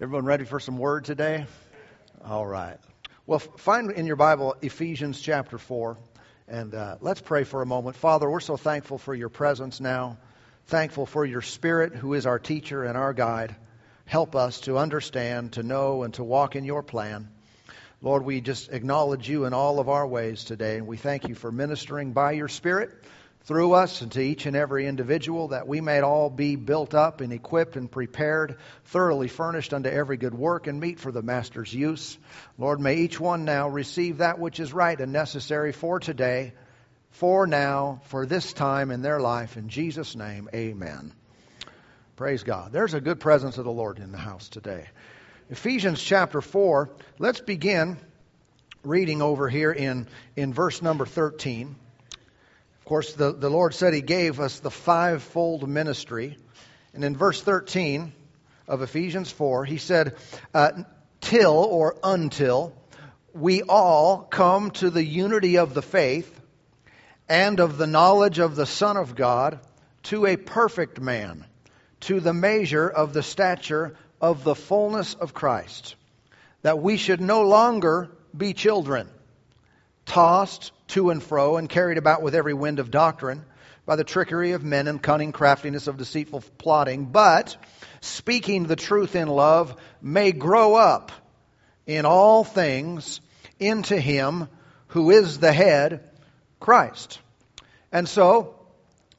Everyone 0.00 0.26
ready 0.26 0.44
for 0.44 0.60
some 0.60 0.78
word 0.78 1.06
today? 1.06 1.44
All 2.24 2.46
right. 2.46 2.76
Well, 3.26 3.40
find 3.40 3.90
in 3.90 4.06
your 4.06 4.14
Bible 4.14 4.54
Ephesians 4.62 5.20
chapter 5.20 5.58
4, 5.58 5.96
and 6.46 6.72
uh, 6.72 6.98
let's 7.00 7.20
pray 7.20 7.42
for 7.42 7.62
a 7.62 7.66
moment. 7.66 7.96
Father, 7.96 8.30
we're 8.30 8.38
so 8.38 8.56
thankful 8.56 8.98
for 8.98 9.12
your 9.12 9.28
presence 9.28 9.80
now, 9.80 10.16
thankful 10.66 11.04
for 11.04 11.24
your 11.24 11.42
Spirit, 11.42 11.96
who 11.96 12.14
is 12.14 12.26
our 12.26 12.38
teacher 12.38 12.84
and 12.84 12.96
our 12.96 13.12
guide. 13.12 13.56
Help 14.04 14.36
us 14.36 14.60
to 14.60 14.78
understand, 14.78 15.54
to 15.54 15.64
know, 15.64 16.04
and 16.04 16.14
to 16.14 16.22
walk 16.22 16.54
in 16.54 16.64
your 16.64 16.84
plan. 16.84 17.28
Lord, 18.00 18.24
we 18.24 18.40
just 18.40 18.70
acknowledge 18.70 19.28
you 19.28 19.46
in 19.46 19.52
all 19.52 19.80
of 19.80 19.88
our 19.88 20.06
ways 20.06 20.44
today, 20.44 20.76
and 20.76 20.86
we 20.86 20.96
thank 20.96 21.26
you 21.26 21.34
for 21.34 21.50
ministering 21.50 22.12
by 22.12 22.30
your 22.30 22.46
Spirit 22.46 22.92
through 23.44 23.72
us 23.72 24.02
and 24.02 24.12
to 24.12 24.20
each 24.20 24.46
and 24.46 24.54
every 24.54 24.86
individual, 24.86 25.48
that 25.48 25.66
we 25.66 25.80
may 25.80 26.00
all 26.00 26.28
be 26.28 26.56
built 26.56 26.94
up 26.94 27.20
and 27.20 27.32
equipped 27.32 27.76
and 27.76 27.90
prepared, 27.90 28.58
thoroughly 28.84 29.28
furnished 29.28 29.72
unto 29.72 29.88
every 29.88 30.16
good 30.16 30.34
work 30.34 30.66
and 30.66 30.80
meet 30.80 31.00
for 31.00 31.10
the 31.10 31.22
Master's 31.22 31.72
use. 31.72 32.18
Lord, 32.58 32.80
may 32.80 32.96
each 32.96 33.18
one 33.18 33.44
now 33.44 33.68
receive 33.68 34.18
that 34.18 34.38
which 34.38 34.60
is 34.60 34.72
right 34.72 35.00
and 35.00 35.12
necessary 35.12 35.72
for 35.72 35.98
today, 35.98 36.52
for 37.10 37.46
now, 37.46 38.02
for 38.04 38.26
this 38.26 38.52
time 38.52 38.90
in 38.90 39.02
their 39.02 39.20
life. 39.20 39.56
In 39.56 39.68
Jesus' 39.68 40.14
name, 40.14 40.48
amen. 40.54 41.12
Praise 42.16 42.42
God. 42.42 42.72
There's 42.72 42.94
a 42.94 43.00
good 43.00 43.20
presence 43.20 43.58
of 43.58 43.64
the 43.64 43.70
Lord 43.70 43.98
in 43.98 44.12
the 44.12 44.18
house 44.18 44.48
today. 44.48 44.88
Ephesians 45.50 46.02
chapter 46.02 46.42
4, 46.42 46.90
let's 47.18 47.40
begin 47.40 47.96
reading 48.82 49.22
over 49.22 49.48
here 49.48 49.72
in, 49.72 50.06
in 50.36 50.52
verse 50.52 50.82
number 50.82 51.06
13 51.06 51.76
course, 52.88 53.12
the, 53.12 53.32
the 53.32 53.50
Lord 53.50 53.74
said 53.74 53.92
He 53.92 54.00
gave 54.00 54.40
us 54.40 54.60
the 54.60 54.70
fivefold 54.70 55.68
ministry. 55.68 56.38
And 56.94 57.04
in 57.04 57.16
verse 57.16 57.40
13 57.42 58.12
of 58.66 58.82
Ephesians 58.82 59.30
4, 59.30 59.64
He 59.66 59.76
said, 59.76 60.16
uh, 60.54 60.72
Till 61.20 61.54
or 61.54 61.96
until 62.02 62.72
we 63.34 63.62
all 63.62 64.22
come 64.22 64.70
to 64.72 64.90
the 64.90 65.04
unity 65.04 65.58
of 65.58 65.74
the 65.74 65.82
faith 65.82 66.34
and 67.28 67.60
of 67.60 67.76
the 67.76 67.86
knowledge 67.86 68.38
of 68.38 68.56
the 68.56 68.66
Son 68.66 68.96
of 68.96 69.14
God 69.14 69.60
to 70.04 70.24
a 70.24 70.36
perfect 70.36 70.98
man, 71.00 71.44
to 72.00 72.20
the 72.20 72.32
measure 72.32 72.88
of 72.88 73.12
the 73.12 73.22
stature 73.22 73.96
of 74.20 74.44
the 74.44 74.54
fullness 74.54 75.14
of 75.14 75.34
Christ, 75.34 75.94
that 76.62 76.78
we 76.78 76.96
should 76.96 77.20
no 77.20 77.42
longer 77.42 78.08
be 78.34 78.54
children, 78.54 79.08
tossed 80.08 80.72
to 80.88 81.10
and 81.10 81.22
fro 81.22 81.56
and 81.56 81.68
carried 81.68 81.98
about 81.98 82.22
with 82.22 82.34
every 82.34 82.54
wind 82.54 82.80
of 82.80 82.90
doctrine 82.90 83.44
by 83.86 83.96
the 83.96 84.04
trickery 84.04 84.52
of 84.52 84.64
men 84.64 84.88
and 84.88 85.02
cunning 85.02 85.32
craftiness 85.32 85.86
of 85.86 85.96
deceitful 85.96 86.42
plotting, 86.58 87.06
but 87.06 87.56
speaking 88.00 88.64
the 88.64 88.76
truth 88.76 89.14
in 89.14 89.28
love 89.28 89.74
may 90.02 90.32
grow 90.32 90.74
up 90.74 91.12
in 91.86 92.04
all 92.04 92.44
things 92.44 93.20
into 93.58 93.98
him 93.98 94.48
who 94.88 95.10
is 95.10 95.38
the 95.38 95.52
head, 95.52 96.08
Christ. 96.60 97.18
And 97.92 98.08
so, 98.08 98.54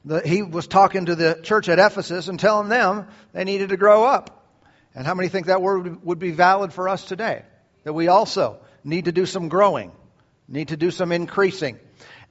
the, 0.04 0.20
he 0.20 0.42
was 0.42 0.66
talking 0.66 1.06
to 1.06 1.14
the 1.14 1.40
church 1.42 1.68
at 1.68 1.78
Ephesus 1.78 2.28
and 2.28 2.38
telling 2.38 2.68
them 2.68 3.06
they 3.32 3.44
needed 3.44 3.70
to 3.70 3.76
grow 3.76 4.04
up. 4.04 4.54
And 4.94 5.06
how 5.06 5.14
many 5.14 5.28
think 5.28 5.46
that 5.46 5.62
word 5.62 6.04
would 6.04 6.18
be 6.18 6.30
valid 6.32 6.72
for 6.72 6.88
us 6.88 7.04
today? 7.04 7.42
That 7.84 7.92
we 7.92 8.08
also 8.08 8.58
need 8.82 9.06
to 9.06 9.12
do 9.12 9.26
some 9.26 9.48
growing 9.48 9.92
need 10.50 10.68
to 10.68 10.76
do 10.76 10.90
some 10.90 11.12
increasing. 11.12 11.78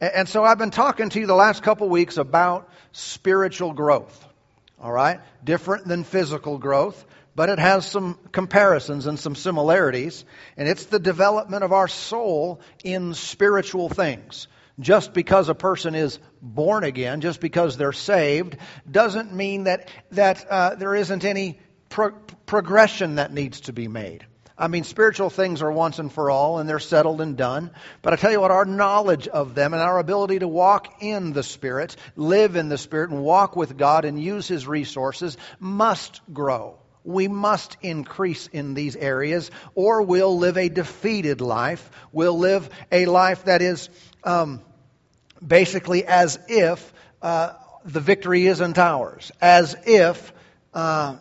And 0.02 0.30
so 0.30 0.44
I've 0.44 0.58
been 0.58 0.72
talking 0.72 1.09
to 1.09 1.20
you 1.20 1.25
the 1.25 1.36
last 1.36 1.64
couple 1.64 1.89
weeks 1.89 2.17
about 2.17 2.70
spiritual 2.92 3.73
growth. 3.73 4.28
All 4.81 4.92
right? 4.92 5.20
Different 5.44 5.88
than 5.88 6.03
physical 6.03 6.58
growth, 6.58 7.06
but 7.36 7.50
it 7.50 7.59
has 7.59 7.86
some 7.86 8.17
comparisons 8.31 9.08
and 9.08 9.20
some 9.20 9.36
similarities. 9.36 10.23
And 10.56 10.67
it's 10.67 10.86
the 10.86 11.00
development 11.00 11.64
of 11.64 11.73
our 11.73 11.88
soul 11.88 12.62
in 12.84 13.14
spiritual 13.14 13.90
things. 13.90 14.47
Just 14.80 15.14
because 15.14 15.50
a 15.50 15.56
person 15.56 15.94
is 15.94 16.20
born 16.41 16.85
again, 16.85 17.19
just 17.19 17.41
because 17.41 17.75
they're 17.75 17.91
saved, 17.91 18.56
doesn't 18.90 19.34
mean 19.34 19.66
that, 19.66 19.90
that 20.12 20.46
uh, 20.50 20.75
there 20.75 20.96
isn't 20.96 21.25
any 21.25 21.59
pro- 21.90 22.12
progression 22.46 23.16
that 23.16 23.34
needs 23.34 23.62
to 23.62 23.74
be 23.74 23.90
made. 23.90 24.25
I 24.59 24.68
mean, 24.68 24.84
spiritual 24.84 25.30
things 25.30 25.62
are 25.62 25.72
once 25.72 26.00
and 26.00 26.12
for 26.12 26.30
all, 26.30 26.59
and 26.59 26.68
they're 26.68 26.80
settled 26.80 27.22
and 27.22 27.38
done. 27.38 27.72
But 28.02 28.12
I 28.12 28.18
tell 28.18 28.31
you 28.31 28.42
what, 28.42 28.52
our 28.52 28.66
knowledge 28.66 29.30
of 29.30 29.56
them 29.56 29.74
and 29.74 29.81
our 29.81 30.00
ability 30.00 30.40
to 30.40 30.50
walk 30.50 31.02
in 31.02 31.31
the 31.31 31.44
Spirit, 31.44 31.96
live 32.18 32.58
in 32.58 32.68
the 32.68 32.78
Spirit, 32.78 33.09
and 33.09 33.24
walk 33.24 33.56
with 33.56 33.78
God 33.78 34.03
and 34.03 34.22
use 34.22 34.50
His 34.50 34.68
resources 34.68 35.38
must 35.62 36.20
grow. 36.34 36.78
We 37.06 37.30
must 37.30 37.78
increase 37.81 38.47
in 38.47 38.74
these 38.74 38.97
areas, 38.97 39.50
or 39.75 40.02
we'll 40.02 40.38
live 40.38 40.58
a 40.58 40.68
defeated 40.68 41.40
life. 41.40 41.90
We'll 42.12 42.38
live 42.38 42.70
a 42.91 43.06
life 43.06 43.46
that 43.46 43.62
is 43.62 43.90
um, 44.26 44.62
basically 45.46 46.06
as 46.06 46.38
if 46.50 46.94
uh, 47.22 47.53
the 47.86 48.02
victory 48.02 48.46
isn't 48.46 48.78
ours, 48.78 49.31
as 49.41 49.78
if. 49.86 50.34
Uh, 50.74 51.16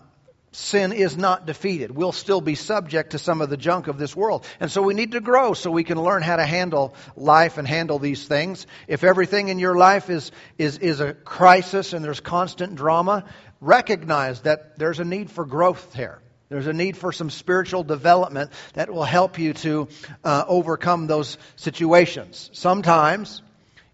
sin 0.59 0.93
is 0.93 1.17
not 1.17 1.47
defeated. 1.47 1.91
We'll 1.91 2.13
still 2.13 2.41
be 2.41 2.57
subject 2.57 3.13
to 3.13 3.19
some 3.19 3.41
of 3.41 3.49
the 3.49 3.57
junk 3.57 3.87
of 3.87 3.97
this 3.97 4.15
world. 4.15 4.45
And 4.59 4.71
so 4.71 4.83
we 4.83 4.93
need 4.93 5.13
to 5.13 5.21
grow 5.21 5.55
so 5.55 5.71
we 5.71 5.85
can 5.85 6.03
learn 6.03 6.21
how 6.21 6.37
to 6.37 6.45
handle 6.45 6.95
life 7.17 7.59
and 7.59 7.67
handle 7.67 7.99
these 7.99 8.27
things. 8.27 8.67
If 8.89 9.05
everything 9.05 9.49
in 9.49 9.61
your 9.61 9.77
life 9.77 10.11
is, 10.11 10.33
is, 10.59 10.79
is 10.79 11.01
a 11.01 11.15
crisis 11.15 11.93
and 11.93 12.05
there's 12.05 12.21
constant 12.21 12.75
drama, 12.75 13.25
recognize 13.61 14.41
that 14.43 14.79
there's 14.79 14.99
a 14.99 15.05
need 15.05 15.31
for 15.31 15.45
growth 15.47 15.95
here. 15.95 16.19
There's 16.49 16.67
a 16.67 16.73
need 16.73 16.97
for 16.97 17.13
some 17.13 17.31
spiritual 17.31 17.85
development 17.85 18.51
that 18.73 18.91
will 18.91 19.05
help 19.05 19.39
you 19.39 19.53
to 19.55 19.89
uh, 20.25 20.45
overcome 20.49 21.07
those 21.07 21.39
situations. 21.57 22.51
Sometimes 22.53 23.43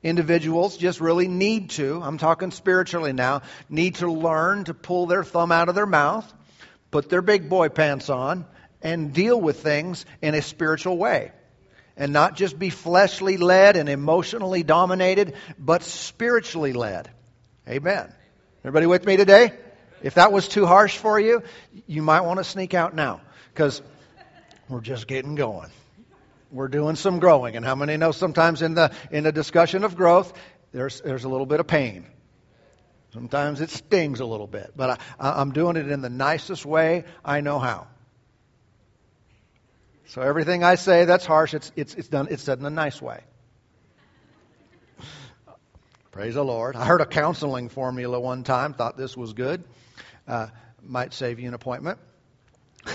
individuals 0.03 0.79
just 0.79 1.01
really 1.01 1.29
need 1.29 1.71
to, 1.71 2.01
I'm 2.03 2.17
talking 2.17 2.53
spiritually 2.53 3.13
now, 3.13 3.43
need 3.69 3.97
to 3.97 4.11
learn 4.11 4.65
to 4.65 4.75
pull 4.75 5.07
their 5.07 5.25
thumb 5.25 5.53
out 5.53 5.69
of 5.69 5.75
their 5.75 5.87
mouth 5.87 6.33
put 6.95 7.09
their 7.09 7.23
big 7.23 7.49
boy 7.49 7.69
pants 7.69 8.09
on 8.09 8.47
and 8.81 9.13
deal 9.13 9.41
with 9.41 9.61
things 9.61 10.07
in 10.23 10.33
a 10.37 10.41
spiritual 10.41 10.97
way. 10.97 11.33
And 11.97 12.13
not 12.13 12.37
just 12.37 12.57
be 12.57 12.71
fleshly 12.71 13.37
led 13.37 13.75
and 13.77 13.89
emotionally 13.89 14.63
dominated, 14.63 15.35
but 15.59 15.83
spiritually 15.83 16.73
led. 16.73 17.11
Amen. 17.69 18.13
Everybody 18.61 18.87
with 18.87 19.05
me 19.05 19.17
today? 19.17 19.53
If 20.05 20.15
that 20.15 20.31
was 20.31 20.47
too 20.47 20.67
harsh 20.67 20.97
for 20.97 21.19
you, 21.19 21.43
you 21.89 22.01
might 22.01 22.21
want 22.21 22.39
to 22.39 22.45
sneak 22.45 22.75
out 22.75 22.95
now 22.95 23.23
because 23.53 23.83
we're 24.69 24.81
just 24.81 25.09
getting 25.09 25.35
going. 25.35 25.71
We're 26.53 26.69
doing 26.69 26.95
some 26.95 27.19
growing. 27.19 27.57
And 27.57 27.65
how 27.65 27.75
many 27.75 27.97
know 27.97 28.13
sometimes 28.13 28.63
in 28.63 28.75
the, 28.75 28.93
in 29.11 29.27
a 29.27 29.33
discussion 29.33 29.83
of 29.83 29.97
growth, 29.97 30.33
there's, 30.71 31.01
there's 31.01 31.25
a 31.25 31.29
little 31.29 31.47
bit 31.47 31.59
of 31.59 31.67
pain. 31.67 32.07
Sometimes 33.15 33.61
it 33.61 33.71
stings 33.71 34.19
a 34.19 34.25
little 34.25 34.49
bit, 34.49 34.73
but 34.75 35.01
I, 35.21 35.41
am 35.41 35.53
doing 35.53 35.77
it 35.77 35.89
in 35.89 36.01
the 36.01 36.11
nicest 36.11 36.67
way 36.67 37.05
I 37.25 37.43
know 37.43 37.61
how. 37.61 37.87
So 40.07 40.21
everything 40.21 40.65
I 40.65 40.75
say 40.75 41.05
that's 41.05 41.25
harsh, 41.25 41.55
it's, 41.55 41.71
it's, 41.77 41.95
it's, 41.95 42.09
done, 42.09 42.27
it's 42.29 42.43
said 42.43 42.59
in 42.59 42.67
a 42.67 42.71
nice 42.71 43.01
way. 43.01 43.21
Praise 46.11 46.35
the 46.35 46.45
Lord. 46.45 46.75
I 46.75 46.85
heard 46.87 47.01
a 47.01 47.07
counseling 47.07 47.69
formula 47.69 48.19
one 48.19 48.43
time, 48.43 48.75
thought 48.75 48.97
this 48.97 49.17
was 49.17 49.33
good. 49.33 49.63
Uh, 50.27 50.49
might 50.83 51.15
save 51.15 51.39
you 51.39 51.47
an 51.47 51.55
appointment. 51.55 52.01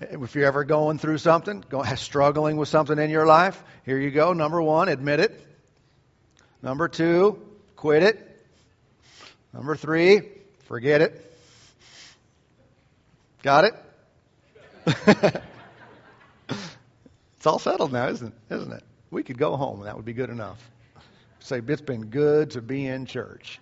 if 0.00 0.36
you're 0.36 0.46
ever 0.46 0.62
going 0.62 0.98
through 0.98 1.18
something, 1.18 1.64
go, 1.68 1.82
struggling 1.96 2.56
with 2.56 2.68
something 2.68 3.00
in 3.00 3.10
your 3.10 3.26
life, 3.26 3.60
here 3.84 3.98
you 3.98 4.12
go. 4.12 4.32
Number 4.32 4.62
one, 4.62 4.88
admit 4.88 5.18
it. 5.18 5.44
Number 6.62 6.86
two, 6.86 7.49
Quit 7.80 8.02
it. 8.02 8.46
Number 9.54 9.74
three, 9.74 10.20
forget 10.66 11.00
it. 11.00 11.34
Got 13.42 13.64
it? 13.64 13.74
it's 17.38 17.46
all 17.46 17.58
settled 17.58 17.90
now, 17.90 18.08
isn't 18.08 18.26
it? 18.26 18.54
Isn't 18.54 18.72
it? 18.74 18.82
We 19.10 19.22
could 19.22 19.38
go 19.38 19.56
home 19.56 19.78
and 19.78 19.86
that 19.86 19.96
would 19.96 20.04
be 20.04 20.12
good 20.12 20.28
enough. 20.28 20.58
Say, 21.38 21.62
it's 21.66 21.80
been 21.80 22.08
good 22.08 22.50
to 22.50 22.60
be 22.60 22.86
in 22.86 23.06
church. 23.06 23.58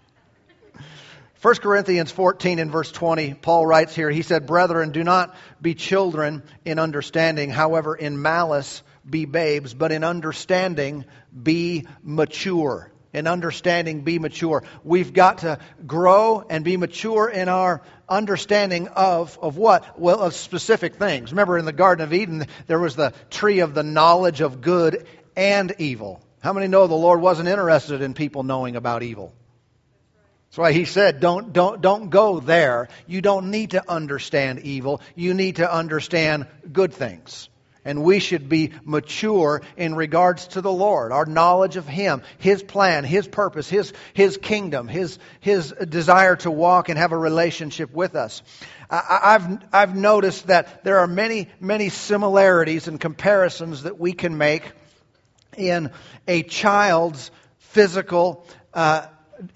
1 1.41 1.55
Corinthians 1.55 2.11
14 2.11 2.59
and 2.59 2.73
verse 2.73 2.91
20, 2.91 3.35
Paul 3.35 3.65
writes 3.67 3.95
here, 3.95 4.11
he 4.11 4.23
said, 4.23 4.49
Brethren, 4.49 4.91
do 4.91 5.05
not 5.05 5.37
be 5.63 5.77
children 5.77 6.43
in 6.65 6.81
understanding, 6.81 7.51
however, 7.51 7.95
in 7.95 8.21
malice 8.21 8.83
be 9.09 9.27
babes, 9.27 9.75
but 9.75 9.93
in 9.93 10.03
understanding 10.03 11.05
be 11.41 11.87
mature 12.03 12.91
in 13.19 13.27
understanding 13.27 14.03
be 14.03 14.19
mature. 14.19 14.63
We've 14.85 15.13
got 15.13 15.39
to 15.39 15.59
grow 15.87 16.45
and 16.49 16.65
be 16.65 16.77
mature 16.77 17.29
in 17.29 17.49
our 17.49 17.83
understanding 18.09 18.89
of, 18.89 19.39
of 19.43 19.57
what? 19.57 19.99
Well, 19.99 20.21
of 20.21 20.35
specific 20.35 20.95
things. 20.95 21.33
Remember 21.33 21.59
in 21.59 21.65
the 21.65 21.73
Garden 21.73 22.05
of 22.05 22.15
Eden, 22.15 22.47
there 22.67 22.79
was 22.79 22.97
the 22.97 23.13
tree 23.29 23.61
of 23.61 23.75
the 23.75 23.83
knowledge 23.83 24.41
of 24.41 24.61
good 24.61 25.07
and 25.37 25.75
evil. 25.79 26.23
How 26.41 26.53
many 26.53 26.69
know 26.69 26.87
the 26.87 26.95
Lord 26.95 27.21
wasn't 27.21 27.49
interested 27.49 28.01
in 28.01 28.15
people 28.15 28.45
knowing 28.45 28.77
about 28.77 29.03
evil? 29.03 29.35
That's 30.49 30.59
why 30.59 30.73
he 30.73 30.87
said, 30.87 31.21
don't, 31.21 31.53
don't, 31.53 31.83
don't 31.83 32.09
go 32.09 32.41
there. 32.41 32.89
You 33.07 33.21
don't 33.21 33.51
need 33.51 33.73
to 33.73 33.91
understand 33.91 34.61
evil. 34.61 35.03
You 35.15 35.35
need 35.35 35.57
to 35.57 35.71
understand 35.71 36.47
good 36.73 36.95
things. 36.95 37.51
And 37.89 38.03
we 38.03 38.19
should 38.19 38.51
be 38.51 38.73
mature 38.85 39.63
in 39.79 39.95
regards 39.95 40.49
to 40.49 40.61
the 40.61 40.71
Lord, 40.71 41.11
our 41.11 41.25
knowledge 41.25 41.77
of 41.77 41.89
Him, 41.89 42.21
His 42.37 42.63
plan, 42.63 43.03
His 43.03 43.27
purpose, 43.27 43.67
His, 43.67 43.95
His 44.13 44.37
kingdom, 44.37 44.89
His, 44.89 45.19
His 45.41 45.73
desire 45.73 46.37
to 46.37 46.51
walk 46.51 46.91
and 46.91 46.99
have 46.99 47.13
a 47.13 47.17
relationship 47.17 47.91
with 47.91 48.15
us. 48.15 48.43
I, 48.91 49.39
have 49.41 49.69
I've 49.73 49.97
noticed 49.97 50.49
that 50.49 50.85
there 50.85 50.99
are 50.99 51.07
many, 51.07 51.49
many 51.61 51.89
similarities 51.89 52.89
and 52.89 53.01
comparisons 53.01 53.85
that 53.85 53.99
we 53.99 54.13
can 54.13 54.37
make 54.37 54.71
in 55.57 55.91
a 56.27 56.43
child's 56.43 57.31
physical 57.57 58.47
uh, 58.75 59.07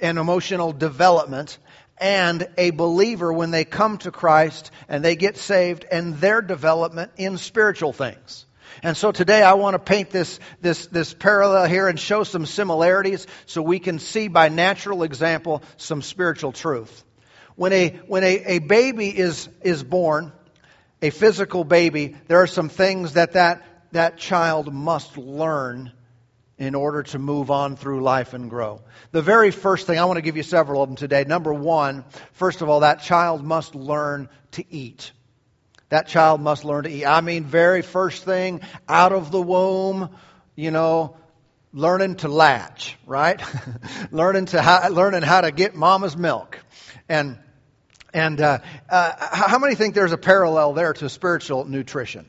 and 0.00 0.16
emotional 0.16 0.72
development 0.72 1.58
and 2.02 2.48
a 2.58 2.70
believer 2.70 3.32
when 3.32 3.52
they 3.52 3.64
come 3.64 3.96
to 3.98 4.10
Christ 4.10 4.72
and 4.88 5.04
they 5.04 5.14
get 5.14 5.36
saved 5.36 5.86
and 5.90 6.16
their 6.16 6.42
development 6.42 7.12
in 7.16 7.38
spiritual 7.38 7.92
things. 7.92 8.44
And 8.82 8.96
so 8.96 9.12
today 9.12 9.42
I 9.42 9.54
want 9.54 9.74
to 9.74 9.78
paint 9.78 10.10
this, 10.10 10.40
this, 10.60 10.86
this 10.86 11.14
parallel 11.14 11.66
here 11.66 11.86
and 11.86 12.00
show 12.00 12.24
some 12.24 12.44
similarities 12.44 13.28
so 13.46 13.62
we 13.62 13.78
can 13.78 14.00
see 14.00 14.26
by 14.26 14.48
natural 14.48 15.04
example 15.04 15.62
some 15.76 16.02
spiritual 16.02 16.50
truth. 16.50 17.04
When 17.54 17.72
a, 17.72 17.90
when 18.08 18.24
a, 18.24 18.42
a 18.46 18.58
baby 18.58 19.16
is, 19.16 19.48
is 19.62 19.84
born, 19.84 20.32
a 21.00 21.10
physical 21.10 21.62
baby, 21.62 22.16
there 22.26 22.42
are 22.42 22.48
some 22.48 22.68
things 22.68 23.12
that, 23.12 23.34
that 23.34 23.62
that 23.92 24.16
child 24.16 24.72
must 24.72 25.16
learn 25.16 25.92
in 26.62 26.76
order 26.76 27.02
to 27.02 27.18
move 27.18 27.50
on 27.50 27.74
through 27.74 28.00
life 28.02 28.34
and 28.34 28.48
grow. 28.48 28.80
The 29.10 29.20
very 29.20 29.50
first 29.50 29.86
thing, 29.86 29.98
I 29.98 30.04
want 30.04 30.18
to 30.18 30.22
give 30.22 30.36
you 30.36 30.44
several 30.44 30.80
of 30.80 30.88
them 30.88 30.94
today. 30.94 31.24
Number 31.24 31.52
one, 31.52 32.04
first 32.34 32.62
of 32.62 32.68
all, 32.68 32.80
that 32.80 33.02
child 33.02 33.42
must 33.42 33.74
learn 33.74 34.28
to 34.52 34.64
eat. 34.72 35.10
That 35.88 36.06
child 36.06 36.40
must 36.40 36.64
learn 36.64 36.84
to 36.84 36.90
eat. 36.90 37.04
I 37.04 37.20
mean, 37.20 37.44
very 37.44 37.82
first 37.82 38.24
thing 38.24 38.60
out 38.88 39.12
of 39.12 39.32
the 39.32 39.42
womb, 39.42 40.10
you 40.54 40.70
know, 40.70 41.16
learning 41.72 42.16
to 42.16 42.28
latch, 42.28 42.96
right? 43.06 43.42
learning 44.12 44.46
to 44.46 44.62
how, 44.62 44.88
learning 44.88 45.22
how 45.22 45.40
to 45.40 45.50
get 45.50 45.74
mama's 45.74 46.16
milk, 46.16 46.60
and 47.08 47.38
and 48.14 48.40
uh, 48.40 48.58
uh, 48.88 49.12
how 49.18 49.58
many 49.58 49.74
think 49.74 49.94
there's 49.94 50.12
a 50.12 50.18
parallel 50.18 50.74
there 50.74 50.92
to 50.92 51.08
spiritual 51.08 51.64
nutrition? 51.64 52.26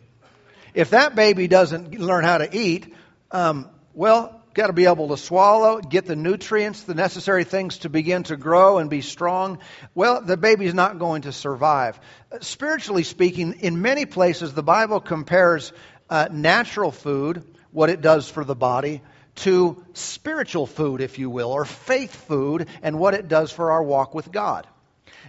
If 0.74 0.89
that 0.89 1.13
baby 1.13 1.47
doesn't 1.47 2.00
learn 2.00 2.24
how 2.24 2.39
to 2.39 2.57
eat, 2.57 2.91
um, 3.31 3.69
well, 3.94 4.42
got 4.54 4.68
to 4.68 4.74
be 4.74 4.86
able 4.86 5.10
to 5.10 5.18
swallow, 5.18 5.80
get 5.80 6.06
the 6.06 6.16
nutrients, 6.16 6.84
the 6.84 6.94
necessary 6.94 7.44
things 7.44 7.80
to 7.80 7.90
begin 7.90 8.24
to 8.24 8.38
grow 8.38 8.78
and 8.78 8.90
be 8.90 9.01
strong. 9.01 9.60
Well, 9.95 10.22
the 10.22 10.38
baby's 10.38 10.74
not 10.74 11.00
going 11.00 11.24
to 11.24 11.31
survive. 11.31 12.00
Spiritually 12.42 13.04
speaking, 13.04 13.60
in 13.62 13.81
many 13.81 14.06
places, 14.06 14.54
the 14.54 14.63
Bible 14.63 15.00
compares 15.00 15.74
uh, 16.10 16.30
natural 16.31 16.92
food, 16.92 17.44
what 17.72 17.90
it 17.90 18.01
does 18.01 18.30
for 18.30 18.44
the 18.44 18.56
body, 18.56 19.01
to 19.36 19.84
spiritual 19.94 20.68
food, 20.68 21.01
if 21.01 21.18
you 21.18 21.30
will, 21.30 21.51
or 21.51 21.66
faith 21.66 22.16
food, 22.28 22.68
and 22.84 23.00
what 23.00 23.16
it 23.16 23.28
does 23.28 23.51
for 23.51 23.72
our 23.72 23.81
walk 23.81 24.13
with 24.13 24.31
God. 24.31 24.68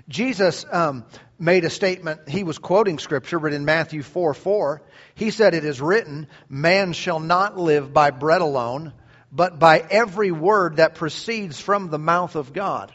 Jesus 0.09 0.67
um, 0.71 1.05
made 1.39 1.65
a 1.65 1.71
statement. 1.71 2.29
He 2.29 2.45
was 2.45 2.59
quoting 2.59 2.99
scripture, 2.99 3.39
but 3.39 3.53
in 3.53 3.65
Matthew 3.65 4.03
4 4.03 4.35
4, 4.35 4.83
he 5.15 5.31
said, 5.31 5.55
It 5.55 5.65
is 5.65 5.81
written, 5.81 6.27
Man 6.49 6.93
shall 6.93 7.21
not 7.21 7.59
live 7.59 7.93
by 7.93 8.11
bread 8.11 8.41
alone, 8.41 8.93
but 9.33 9.59
by 9.59 9.79
every 9.79 10.31
word 10.31 10.77
that 10.77 10.95
proceeds 10.95 11.59
from 11.59 11.89
the 11.89 11.99
mouth 11.99 12.37
of 12.37 12.53
God. 12.53 12.93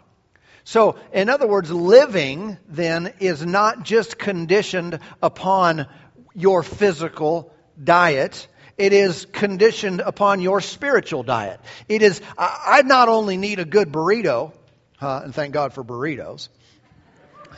So, 0.64 0.98
in 1.12 1.30
other 1.30 1.48
words, 1.48 1.72
living 1.72 2.58
then 2.68 3.14
is 3.20 3.44
not 3.44 3.84
just 3.84 4.20
conditioned 4.20 5.00
upon 5.22 5.88
your 6.36 6.62
physical 6.62 7.52
diet. 7.82 8.48
It 8.78 8.94
is 8.94 9.26
conditioned 9.26 10.00
upon 10.00 10.42
your 10.42 10.62
spiritual 10.62 11.24
diet. 11.24 11.60
It 11.88 12.02
is, 12.02 12.22
I 12.38 12.84
not 12.86 13.10
only 13.10 13.36
need 13.36 13.60
a 13.60 13.66
good 13.66 13.92
burrito, 13.92 14.54
uh, 15.02 15.22
and 15.24 15.34
thank 15.34 15.54
God 15.54 15.74
for 15.74 15.84
burritos, 15.84 16.50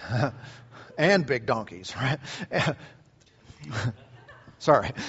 and 0.97 1.25
big 1.25 1.45
donkeys, 1.45 1.93
right? 1.95 2.19
Sorry. 4.59 4.91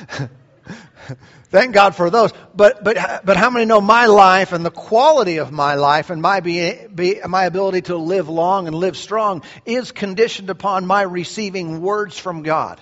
Thank 1.50 1.74
God 1.74 1.94
for 1.94 2.08
those. 2.08 2.32
But, 2.54 2.82
but, 2.82 3.24
but 3.24 3.36
how 3.36 3.50
many 3.50 3.66
know 3.66 3.80
my 3.80 4.06
life 4.06 4.52
and 4.52 4.64
the 4.64 4.70
quality 4.70 5.38
of 5.38 5.52
my 5.52 5.74
life 5.74 6.08
and 6.10 6.22
my, 6.22 6.40
be, 6.40 6.86
be, 6.86 7.20
my 7.26 7.44
ability 7.44 7.82
to 7.82 7.96
live 7.96 8.28
long 8.28 8.66
and 8.66 8.76
live 8.76 8.96
strong 8.96 9.42
is 9.66 9.92
conditioned 9.92 10.48
upon 10.50 10.86
my 10.86 11.02
receiving 11.02 11.82
words 11.82 12.16
from 12.18 12.42
God? 12.42 12.80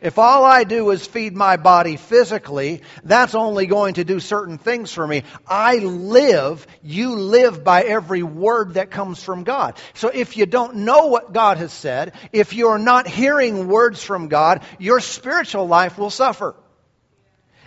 If 0.00 0.18
all 0.18 0.44
I 0.44 0.64
do 0.64 0.90
is 0.90 1.06
feed 1.06 1.36
my 1.36 1.56
body 1.56 1.96
physically, 1.96 2.82
that's 3.04 3.34
only 3.34 3.66
going 3.66 3.94
to 3.94 4.04
do 4.04 4.18
certain 4.18 4.56
things 4.56 4.92
for 4.92 5.06
me. 5.06 5.24
I 5.46 5.76
live, 5.76 6.66
you 6.82 7.16
live 7.16 7.62
by 7.62 7.82
every 7.82 8.22
word 8.22 8.74
that 8.74 8.90
comes 8.90 9.22
from 9.22 9.44
God. 9.44 9.76
So 9.94 10.08
if 10.08 10.36
you 10.38 10.46
don't 10.46 10.76
know 10.76 11.06
what 11.06 11.32
God 11.32 11.58
has 11.58 11.72
said, 11.72 12.14
if 12.32 12.54
you're 12.54 12.78
not 12.78 13.06
hearing 13.06 13.68
words 13.68 14.02
from 14.02 14.28
God, 14.28 14.62
your 14.78 15.00
spiritual 15.00 15.66
life 15.66 15.98
will 15.98 16.10
suffer. 16.10 16.54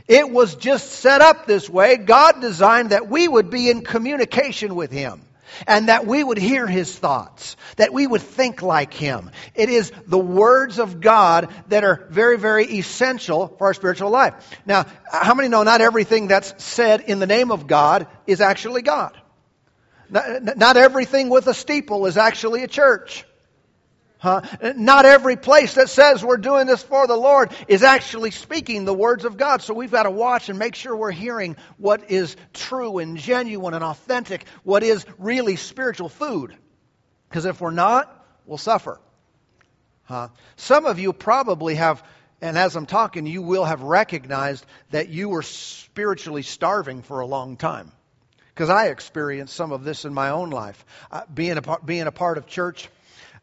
It 0.08 0.30
was 0.30 0.56
just 0.56 0.92
set 0.92 1.22
up 1.22 1.46
this 1.46 1.70
way. 1.70 1.98
God 1.98 2.42
designed 2.42 2.90
that 2.90 3.08
we 3.08 3.28
would 3.28 3.50
be 3.50 3.70
in 3.70 3.84
communication 3.84 4.76
with 4.76 4.92
Him 4.92 5.22
and 5.68 5.90
that 5.90 6.06
we 6.06 6.24
would 6.24 6.38
hear 6.38 6.68
his 6.68 6.98
thoughts, 6.98 7.56
that 7.78 7.94
we 7.94 8.08
would 8.08 8.22
think 8.22 8.62
like 8.62 8.94
him. 8.94 9.32
It 9.56 9.70
is 9.70 9.92
the 10.08 10.20
words 10.20 10.80
of 10.80 11.02
God 11.02 11.50
that 11.70 11.84
are 11.84 12.08
very, 12.10 12.38
very 12.38 12.66
essential 12.66 13.48
for 13.58 13.68
our 13.68 13.74
spiritual 13.74 14.10
life. 14.10 14.34
Now, 14.66 14.86
how 15.12 15.34
many 15.34 15.50
know 15.50 15.64
not 15.64 15.82
everything 15.82 16.28
that's 16.28 16.64
said 16.64 17.02
in 17.02 17.20
the 17.20 17.28
name 17.28 17.52
of 17.52 17.68
God 17.68 18.08
is 18.28 18.42
actually 18.42 18.82
God? 18.82 19.18
Not, 20.10 20.58
not 20.58 20.78
everything 20.78 21.30
with 21.30 21.48
a 21.48 21.54
steeple 21.54 22.06
is 22.06 22.18
actually 22.18 22.64
a 22.64 22.68
church. 22.68 23.26
Huh? 24.24 24.40
Not 24.78 25.06
every 25.06 25.36
place 25.36 25.74
that 25.74 25.90
says 25.90 26.24
we're 26.24 26.38
doing 26.38 26.66
this 26.66 26.82
for 26.82 27.08
the 27.08 27.18
Lord 27.18 27.52
is 27.68 27.84
actually 27.84 28.32
speaking 28.32 28.86
the 28.86 28.94
words 28.94 29.26
of 29.26 29.36
God. 29.36 29.62
So 29.62 29.74
we've 29.74 29.92
got 29.92 30.04
to 30.04 30.12
watch 30.12 30.48
and 30.48 30.58
make 30.58 30.76
sure 30.76 30.96
we're 30.96 31.12
hearing 31.12 31.58
what 31.76 32.10
is 32.10 32.38
true 32.54 33.00
and 33.00 33.18
genuine 33.18 33.74
and 33.74 33.84
authentic, 33.84 34.46
what 34.64 34.82
is 34.82 35.06
really 35.18 35.58
spiritual 35.58 36.08
food. 36.08 36.56
Because 37.28 37.44
if 37.44 37.60
we're 37.60 37.72
not, 37.72 38.26
we'll 38.46 38.58
suffer. 38.58 39.02
Huh? 40.04 40.30
Some 40.56 40.86
of 40.86 41.00
you 41.00 41.12
probably 41.12 41.76
have, 41.76 42.02
and 42.40 42.58
as 42.58 42.78
I'm 42.78 42.86
talking, 42.86 43.28
you 43.28 43.42
will 43.42 43.66
have 43.66 43.82
recognized 43.82 44.66
that 44.92 45.10
you 45.10 45.28
were 45.28 45.42
spiritually 45.44 46.44
starving 46.44 47.02
for 47.02 47.20
a 47.20 47.26
long 47.26 47.58
time. 47.58 47.92
Because 48.56 48.70
I 48.70 48.88
experienced 48.88 49.54
some 49.54 49.74
of 49.74 49.84
this 49.84 50.06
in 50.06 50.14
my 50.14 50.30
own 50.30 50.50
life. 50.50 50.86
Uh, 51.12 51.24
being, 51.34 51.58
a, 51.58 51.80
being 51.84 52.08
a 52.08 52.12
part 52.14 52.38
of 52.38 52.48
church, 52.48 52.88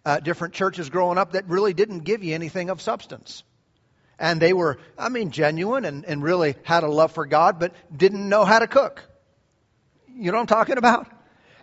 uh, 0.05 0.21
different 0.21 0.55
churches 0.55 0.91
growing 0.91 1.19
up 1.19 1.33
that 1.33 1.49
really 1.49 1.75
didn't 1.75 2.01
give 2.01 2.25
you 2.25 2.35
anything 2.35 2.71
of 2.71 2.81
substance. 2.81 3.43
And 4.19 4.41
they 4.41 4.53
were, 4.53 4.79
I 4.99 5.09
mean, 5.09 5.31
genuine 5.31 5.85
and, 5.85 6.05
and 6.05 6.23
really 6.23 6.57
had 6.63 6.83
a 6.83 6.89
love 6.89 7.13
for 7.13 7.27
God, 7.27 7.59
but 7.59 7.75
didn't 7.95 8.29
know 8.29 8.45
how 8.45 8.59
to 8.59 8.67
cook. 8.67 9.03
You 10.15 10.31
know 10.31 10.37
what 10.37 10.43
I'm 10.43 10.47
talking 10.47 10.77
about? 10.77 11.11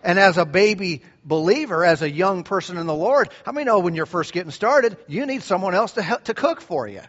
And 0.04 0.18
as 0.18 0.38
a 0.38 0.46
baby 0.46 1.04
believer, 1.24 1.84
as 1.84 2.02
a 2.02 2.10
young 2.10 2.44
person 2.44 2.78
in 2.78 2.88
the 2.88 2.96
Lord, 2.96 3.30
how 3.46 3.52
many 3.52 3.66
know 3.66 3.80
when 3.80 3.94
you're 3.94 4.06
first 4.06 4.34
getting 4.34 4.52
started, 4.52 4.98
you 5.08 5.26
need 5.26 5.44
someone 5.44 5.76
else 5.76 5.94
to 5.94 6.02
help, 6.02 6.24
to 6.26 6.34
cook 6.34 6.62
for 6.62 6.88
you? 6.88 7.02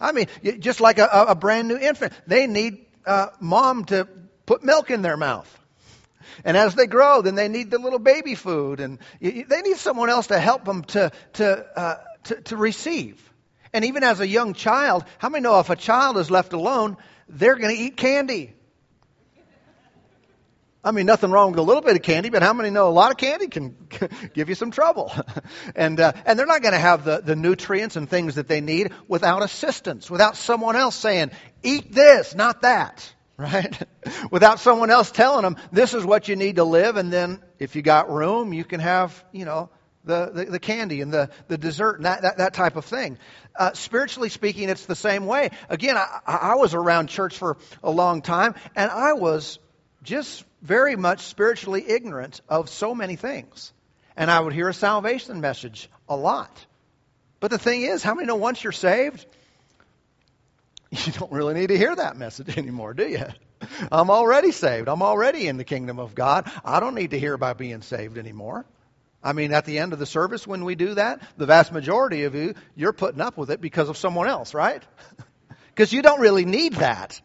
I 0.00 0.12
mean, 0.12 0.26
just 0.58 0.80
like 0.80 0.98
a, 0.98 1.06
a 1.28 1.34
brand 1.34 1.68
new 1.68 1.76
infant, 1.76 2.12
they 2.26 2.46
need 2.46 2.86
uh, 3.06 3.28
mom 3.40 3.84
to 3.86 4.08
put 4.46 4.64
milk 4.64 4.90
in 4.90 5.02
their 5.02 5.16
mouth. 5.16 5.58
And 6.44 6.56
as 6.56 6.74
they 6.74 6.86
grow, 6.86 7.22
then 7.22 7.34
they 7.34 7.48
need 7.48 7.70
the 7.70 7.78
little 7.78 7.98
baby 7.98 8.34
food, 8.34 8.80
and 8.80 8.98
they 9.20 9.62
need 9.62 9.76
someone 9.76 10.10
else 10.10 10.28
to 10.28 10.38
help 10.38 10.64
them 10.64 10.84
to, 10.84 11.12
to, 11.34 11.78
uh, 11.78 11.96
to, 12.24 12.40
to 12.42 12.56
receive. 12.56 13.30
And 13.72 13.84
even 13.84 14.04
as 14.04 14.20
a 14.20 14.26
young 14.26 14.54
child, 14.54 15.04
how 15.18 15.28
many 15.28 15.42
know 15.42 15.58
if 15.60 15.70
a 15.70 15.76
child 15.76 16.18
is 16.18 16.30
left 16.30 16.52
alone, 16.52 16.96
they're 17.28 17.56
going 17.56 17.74
to 17.74 17.82
eat 17.82 17.96
candy? 17.96 18.54
I 20.84 20.90
mean, 20.90 21.06
nothing 21.06 21.30
wrong 21.30 21.52
with 21.52 21.60
a 21.60 21.62
little 21.62 21.82
bit 21.82 21.94
of 21.94 22.02
candy, 22.02 22.28
but 22.28 22.42
how 22.42 22.52
many 22.52 22.70
know 22.70 22.88
a 22.88 22.90
lot 22.90 23.12
of 23.12 23.16
candy 23.16 23.46
can 23.46 23.76
give 24.34 24.48
you 24.48 24.56
some 24.56 24.72
trouble? 24.72 25.12
and, 25.76 26.00
uh, 26.00 26.12
and 26.26 26.36
they're 26.36 26.46
not 26.46 26.60
going 26.60 26.72
to 26.72 26.78
have 26.78 27.04
the, 27.04 27.20
the 27.20 27.36
nutrients 27.36 27.94
and 27.94 28.10
things 28.10 28.34
that 28.34 28.48
they 28.48 28.60
need 28.60 28.92
without 29.06 29.42
assistance, 29.42 30.10
without 30.10 30.36
someone 30.36 30.74
else 30.74 30.96
saying, 30.96 31.30
eat 31.62 31.92
this, 31.92 32.34
not 32.34 32.62
that 32.62 33.12
right? 33.42 33.76
Without 34.30 34.60
someone 34.60 34.90
else 34.90 35.10
telling 35.10 35.42
them, 35.42 35.56
this 35.70 35.94
is 35.94 36.04
what 36.04 36.28
you 36.28 36.36
need 36.36 36.56
to 36.56 36.64
live, 36.64 36.96
and 36.96 37.12
then 37.12 37.42
if 37.58 37.76
you 37.76 37.82
got 37.82 38.10
room, 38.10 38.52
you 38.52 38.64
can 38.64 38.80
have, 38.80 39.24
you 39.32 39.44
know, 39.44 39.68
the, 40.04 40.30
the, 40.32 40.44
the 40.44 40.58
candy 40.58 41.00
and 41.00 41.12
the, 41.12 41.30
the 41.48 41.58
dessert 41.58 41.96
and 41.96 42.06
that, 42.06 42.22
that, 42.22 42.38
that 42.38 42.54
type 42.54 42.76
of 42.76 42.84
thing. 42.84 43.18
Uh, 43.56 43.72
spiritually 43.74 44.28
speaking, 44.28 44.68
it's 44.68 44.86
the 44.86 44.96
same 44.96 45.26
way. 45.26 45.50
Again, 45.68 45.96
I, 45.96 46.20
I 46.26 46.54
was 46.56 46.74
around 46.74 47.08
church 47.08 47.38
for 47.38 47.56
a 47.82 47.90
long 47.90 48.22
time, 48.22 48.54
and 48.74 48.90
I 48.90 49.12
was 49.12 49.58
just 50.02 50.44
very 50.60 50.96
much 50.96 51.20
spiritually 51.20 51.84
ignorant 51.86 52.40
of 52.48 52.68
so 52.68 52.94
many 52.94 53.16
things. 53.16 53.72
And 54.16 54.30
I 54.30 54.40
would 54.40 54.52
hear 54.52 54.68
a 54.68 54.74
salvation 54.74 55.40
message 55.40 55.88
a 56.08 56.16
lot. 56.16 56.66
But 57.40 57.50
the 57.50 57.58
thing 57.58 57.82
is, 57.82 58.02
how 58.02 58.14
many 58.14 58.26
know 58.26 58.36
once 58.36 58.62
you're 58.62 58.72
saved, 58.72 59.26
you 61.06 61.12
don't 61.12 61.32
really 61.32 61.54
need 61.54 61.68
to 61.68 61.78
hear 61.78 61.94
that 61.96 62.16
message 62.16 62.56
anymore, 62.58 62.92
do 62.92 63.08
you? 63.08 63.24
I'm 63.90 64.10
already 64.10 64.52
saved. 64.52 64.88
I'm 64.88 65.02
already 65.02 65.48
in 65.48 65.56
the 65.56 65.64
kingdom 65.64 65.98
of 65.98 66.14
God. 66.14 66.50
I 66.64 66.80
don't 66.80 66.94
need 66.94 67.12
to 67.12 67.18
hear 67.18 67.32
about 67.32 67.56
being 67.56 67.80
saved 67.80 68.18
anymore. 68.18 68.66
I 69.22 69.32
mean, 69.32 69.52
at 69.52 69.64
the 69.64 69.78
end 69.78 69.92
of 69.92 69.98
the 69.98 70.06
service, 70.06 70.46
when 70.46 70.64
we 70.64 70.74
do 70.74 70.94
that, 70.94 71.22
the 71.38 71.46
vast 71.46 71.72
majority 71.72 72.24
of 72.24 72.34
you, 72.34 72.54
you're 72.74 72.92
putting 72.92 73.20
up 73.20 73.38
with 73.38 73.50
it 73.50 73.60
because 73.60 73.88
of 73.88 73.96
someone 73.96 74.28
else, 74.28 74.54
right? 74.54 74.82
Because 75.74 75.90
you 75.90 76.02
don't 76.02 76.20
really 76.20 76.44
need 76.44 76.74
that 76.74 77.18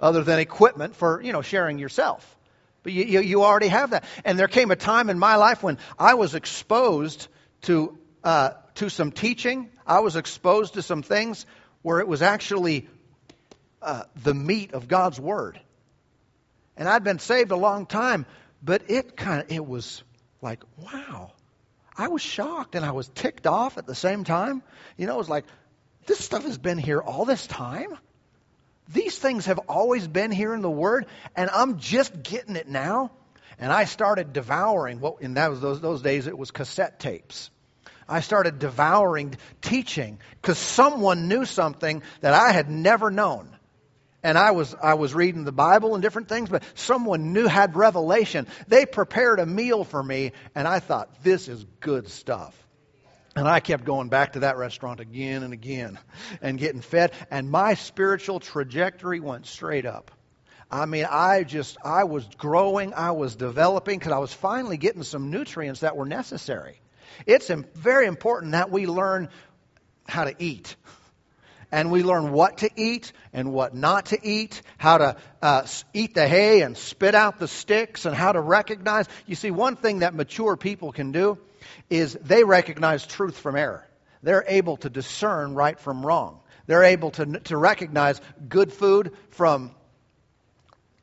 other 0.00 0.24
than 0.24 0.38
equipment 0.38 0.96
for, 0.96 1.20
you 1.22 1.34
know, 1.34 1.42
sharing 1.42 1.78
yourself. 1.78 2.34
But 2.82 2.94
you, 2.94 3.04
you, 3.04 3.20
you 3.20 3.44
already 3.44 3.68
have 3.68 3.90
that. 3.90 4.04
And 4.24 4.38
there 4.38 4.48
came 4.48 4.70
a 4.70 4.76
time 4.76 5.10
in 5.10 5.18
my 5.18 5.36
life 5.36 5.62
when 5.62 5.76
I 5.98 6.14
was 6.14 6.34
exposed 6.34 7.28
to, 7.64 7.98
uh, 8.24 8.52
to 8.76 8.88
some 8.88 9.12
teaching. 9.12 9.68
I 9.86 10.00
was 10.00 10.16
exposed 10.16 10.74
to 10.74 10.82
some 10.82 11.02
things 11.02 11.44
where 11.86 12.00
it 12.00 12.08
was 12.08 12.20
actually 12.20 12.84
uh, 13.80 14.02
the 14.24 14.34
meat 14.34 14.72
of 14.72 14.88
God's 14.88 15.20
Word. 15.20 15.60
And 16.76 16.88
I'd 16.88 17.04
been 17.04 17.20
saved 17.20 17.52
a 17.52 17.56
long 17.56 17.86
time, 17.86 18.26
but 18.60 18.90
it 18.90 19.16
kind 19.16 19.42
of, 19.42 19.52
it 19.52 19.64
was 19.64 20.02
like, 20.42 20.64
wow. 20.78 21.30
I 21.96 22.08
was 22.08 22.22
shocked 22.22 22.74
and 22.74 22.84
I 22.84 22.90
was 22.90 23.06
ticked 23.14 23.46
off 23.46 23.78
at 23.78 23.86
the 23.86 23.94
same 23.94 24.24
time. 24.24 24.64
You 24.96 25.06
know, 25.06 25.14
it 25.14 25.18
was 25.18 25.28
like, 25.28 25.44
this 26.06 26.18
stuff 26.18 26.42
has 26.42 26.58
been 26.58 26.78
here 26.78 27.00
all 27.00 27.24
this 27.24 27.46
time. 27.46 27.96
These 28.92 29.16
things 29.16 29.46
have 29.46 29.60
always 29.68 30.08
been 30.08 30.32
here 30.32 30.54
in 30.54 30.62
the 30.62 30.68
Word, 30.68 31.06
and 31.36 31.48
I'm 31.50 31.78
just 31.78 32.20
getting 32.20 32.56
it 32.56 32.66
now. 32.68 33.12
And 33.60 33.72
I 33.72 33.84
started 33.84 34.32
devouring 34.32 34.98
what 34.98 35.22
in 35.22 35.34
that 35.34 35.50
was 35.50 35.60
those, 35.60 35.80
those 35.80 36.02
days 36.02 36.26
it 36.26 36.36
was 36.36 36.50
cassette 36.50 36.98
tapes. 36.98 37.48
I 38.08 38.20
started 38.20 38.58
devouring 38.58 39.36
teaching 39.60 40.18
because 40.40 40.58
someone 40.58 41.28
knew 41.28 41.44
something 41.44 42.02
that 42.20 42.34
I 42.34 42.52
had 42.52 42.70
never 42.70 43.10
known. 43.10 43.50
And 44.22 44.36
I 44.36 44.52
was 44.52 44.74
I 44.82 44.94
was 44.94 45.14
reading 45.14 45.44
the 45.44 45.52
Bible 45.52 45.94
and 45.94 46.02
different 46.02 46.28
things, 46.28 46.48
but 46.48 46.64
someone 46.74 47.32
knew 47.32 47.46
had 47.46 47.76
revelation. 47.76 48.46
They 48.66 48.84
prepared 48.86 49.38
a 49.38 49.46
meal 49.46 49.84
for 49.84 50.02
me, 50.02 50.32
and 50.54 50.66
I 50.66 50.80
thought, 50.80 51.22
this 51.22 51.46
is 51.46 51.64
good 51.80 52.08
stuff. 52.08 52.54
And 53.36 53.46
I 53.46 53.60
kept 53.60 53.84
going 53.84 54.08
back 54.08 54.32
to 54.32 54.40
that 54.40 54.56
restaurant 54.56 54.98
again 54.98 55.42
and 55.42 55.52
again 55.52 55.98
and 56.40 56.58
getting 56.58 56.80
fed. 56.80 57.12
And 57.30 57.50
my 57.50 57.74
spiritual 57.74 58.40
trajectory 58.40 59.20
went 59.20 59.46
straight 59.46 59.84
up. 59.84 60.10
I 60.70 60.86
mean, 60.86 61.06
I 61.08 61.44
just, 61.44 61.76
I 61.84 62.04
was 62.04 62.26
growing, 62.38 62.94
I 62.94 63.12
was 63.12 63.36
developing 63.36 63.98
because 63.98 64.12
I 64.12 64.18
was 64.18 64.32
finally 64.32 64.78
getting 64.78 65.02
some 65.02 65.30
nutrients 65.30 65.80
that 65.80 65.96
were 65.96 66.06
necessary. 66.06 66.80
It's 67.24 67.48
very 67.74 68.06
important 68.06 68.52
that 68.52 68.70
we 68.70 68.86
learn 68.86 69.28
how 70.08 70.24
to 70.24 70.34
eat. 70.38 70.76
And 71.72 71.90
we 71.90 72.02
learn 72.02 72.30
what 72.30 72.58
to 72.58 72.70
eat 72.76 73.12
and 73.32 73.52
what 73.52 73.74
not 73.74 74.06
to 74.06 74.18
eat, 74.22 74.62
how 74.78 74.98
to 74.98 75.16
uh, 75.42 75.66
eat 75.92 76.14
the 76.14 76.28
hay 76.28 76.62
and 76.62 76.76
spit 76.76 77.14
out 77.14 77.38
the 77.38 77.48
sticks, 77.48 78.06
and 78.06 78.14
how 78.14 78.32
to 78.32 78.40
recognize. 78.40 79.06
You 79.26 79.34
see, 79.34 79.50
one 79.50 79.76
thing 79.76 79.98
that 80.00 80.14
mature 80.14 80.56
people 80.56 80.92
can 80.92 81.10
do 81.10 81.38
is 81.90 82.14
they 82.14 82.44
recognize 82.44 83.04
truth 83.04 83.36
from 83.36 83.56
error. 83.56 83.86
They're 84.22 84.44
able 84.46 84.76
to 84.78 84.90
discern 84.90 85.54
right 85.54 85.78
from 85.78 86.06
wrong. 86.06 86.40
They're 86.66 86.84
able 86.84 87.10
to, 87.12 87.26
to 87.26 87.56
recognize 87.56 88.20
good 88.48 88.72
food 88.72 89.12
from 89.30 89.72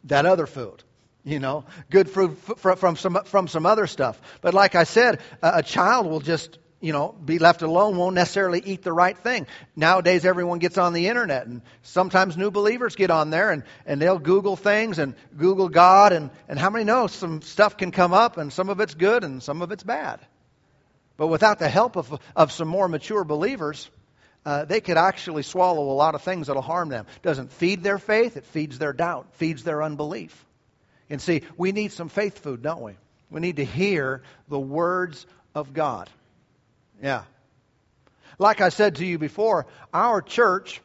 that 0.06 0.26
other 0.26 0.48
food. 0.48 0.84
You 1.24 1.40
know, 1.40 1.64
good 1.90 2.10
food 2.10 2.38
from 2.38 2.96
some, 2.98 3.24
from 3.26 3.48
some 3.48 3.66
other 3.66 3.88
stuff. 3.88 4.20
But 4.42 4.54
like 4.54 4.76
I 4.76 4.84
said, 4.84 5.22
a 5.42 5.64
child 5.64 6.06
will 6.06 6.20
just 6.20 6.58
you 6.84 6.92
know, 6.92 7.16
be 7.24 7.40
left 7.40 7.62
alone 7.62 7.96
won't 7.96 8.14
necessarily 8.14 8.62
eat 8.66 8.84
the 8.84 8.92
right 8.92 9.18
thing. 9.18 9.48
Nowadays, 9.74 10.26
everyone 10.26 10.60
gets 10.60 10.78
on 10.78 10.92
the 10.92 11.08
internet, 11.08 11.48
and 11.48 11.62
sometimes 11.82 12.36
new 12.36 12.52
believers 12.52 12.98
get 12.98 13.10
on 13.10 13.30
there 13.30 13.52
and, 13.52 13.64
and 13.86 14.02
they'll 14.02 14.20
Google 14.20 14.58
things 14.58 15.00
and 15.00 15.16
Google 15.38 15.70
God, 15.70 16.12
and, 16.12 16.30
and 16.50 16.60
how 16.60 16.70
many 16.70 16.84
know 16.84 17.08
some 17.08 17.42
stuff 17.42 17.78
can 17.78 17.92
come 17.92 18.14
up, 18.14 18.38
and 18.38 18.52
some 18.52 18.68
of 18.68 18.82
it's 18.82 18.96
good 18.96 19.24
and 19.24 19.42
some 19.42 19.62
of 19.62 19.72
it's 19.72 19.84
bad. 19.84 20.20
But 21.16 21.28
without 21.28 21.58
the 21.58 21.70
help 21.70 21.96
of, 21.96 22.20
of 22.36 22.52
some 22.52 22.68
more 22.68 22.90
mature 22.90 23.24
believers, 23.24 23.90
uh, 24.46 24.66
they 24.66 24.82
could 24.82 24.98
actually 24.98 25.44
swallow 25.44 25.90
a 25.90 25.96
lot 25.96 26.16
of 26.16 26.22
things 26.22 26.48
that'll 26.48 26.62
harm 26.62 26.90
them. 26.90 27.06
Doesn't 27.22 27.54
feed 27.54 27.82
their 27.82 27.98
faith, 27.98 28.36
it 28.36 28.46
feeds 28.48 28.78
their 28.78 28.92
doubt, 28.92 29.28
feeds 29.36 29.64
their 29.64 29.82
unbelief. 29.82 30.46
And 31.14 31.22
see, 31.22 31.44
we 31.58 31.74
need 31.74 31.92
some 31.92 32.10
faith 32.10 32.40
food, 32.40 32.64
don't 32.64 32.82
we? 32.82 32.94
We 33.30 33.40
need 33.40 33.58
to 33.58 33.64
hear 33.64 34.24
the 34.48 34.60
words 34.60 35.28
of 35.54 35.72
God. 35.72 36.10
Yeah. 37.04 37.26
Like 38.40 38.62
I 38.62 38.70
said 38.70 38.96
to 38.96 39.06
you 39.06 39.20
before, 39.20 39.68
our 39.94 40.24
church 40.24 40.82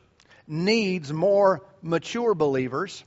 needs 0.46 1.10
more 1.10 1.62
mature 1.80 2.34
believers, 2.34 3.02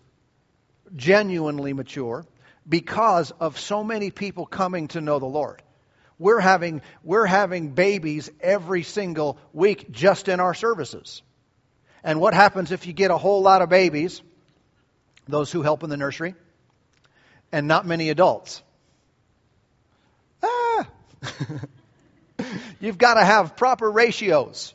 genuinely 0.96 1.74
mature, 1.74 2.25
because 2.68 3.30
of 3.40 3.60
so 3.60 3.84
many 3.84 4.10
people 4.10 4.48
coming 4.48 4.88
to 4.88 5.00
know 5.00 5.20
the 5.20 5.28
Lord. 5.28 5.62
We're 6.18 6.40
having, 6.40 6.82
we're 7.04 7.28
having 7.28 7.70
babies 7.70 8.32
every 8.40 8.82
single 8.82 9.38
week 9.54 9.92
just 9.92 10.28
in 10.28 10.40
our 10.40 10.56
services. 10.56 11.22
And 12.04 12.20
what 12.20 12.34
happens 12.34 12.72
if 12.72 12.88
you 12.88 12.94
get 12.94 13.12
a 13.12 13.18
whole 13.18 13.44
lot 13.44 13.62
of 13.62 13.70
babies, 13.70 14.24
those 15.28 15.51
who 15.51 15.62
help 15.62 15.84
in 15.84 15.92
the 15.92 15.98
nursery, 15.98 16.34
and 17.51 17.67
not 17.67 17.86
many 17.86 18.10
adults? 18.10 18.62
Ah! 20.43 20.88
You've 22.79 22.98
got 22.98 23.15
to 23.15 23.24
have 23.24 23.55
proper 23.55 23.89
ratios. 23.89 24.74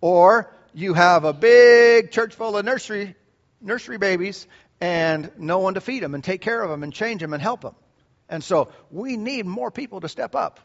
Or 0.00 0.52
you 0.74 0.94
have 0.94 1.24
a 1.24 1.32
big 1.32 2.10
church 2.10 2.34
full 2.34 2.56
of 2.56 2.64
nursery, 2.64 3.16
nursery 3.60 3.98
babies 3.98 4.46
and 4.80 5.30
no 5.36 5.58
one 5.58 5.74
to 5.74 5.80
feed 5.80 6.02
them 6.02 6.14
and 6.14 6.22
take 6.22 6.40
care 6.40 6.62
of 6.62 6.70
them 6.70 6.82
and 6.82 6.92
change 6.92 7.20
them 7.20 7.32
and 7.32 7.42
help 7.42 7.62
them. 7.62 7.74
And 8.28 8.44
so 8.44 8.70
we 8.90 9.16
need 9.16 9.46
more 9.46 9.70
people 9.70 10.00
to 10.00 10.08
step 10.08 10.34
up. 10.34 10.60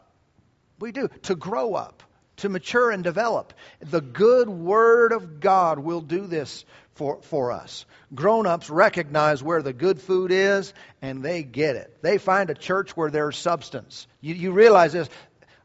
We 0.78 0.92
do, 0.92 1.08
to 1.22 1.34
grow 1.34 1.74
up, 1.74 2.02
to 2.38 2.48
mature 2.48 2.90
and 2.90 3.04
develop. 3.04 3.52
The 3.80 4.00
good 4.00 4.48
Word 4.48 5.12
of 5.12 5.40
God 5.40 5.78
will 5.78 6.00
do 6.00 6.26
this 6.26 6.64
for, 6.94 7.20
for 7.22 7.52
us. 7.52 7.86
Grown 8.14 8.46
ups 8.46 8.70
recognize 8.70 9.42
where 9.42 9.62
the 9.62 9.72
good 9.72 10.00
food 10.00 10.30
is 10.30 10.72
and 11.02 11.22
they 11.22 11.42
get 11.42 11.76
it. 11.76 11.96
They 12.02 12.18
find 12.18 12.50
a 12.50 12.54
church 12.54 12.96
where 12.96 13.10
there's 13.10 13.36
substance. 13.36 14.06
You, 14.20 14.34
you 14.34 14.52
realize 14.52 14.92
this. 14.92 15.08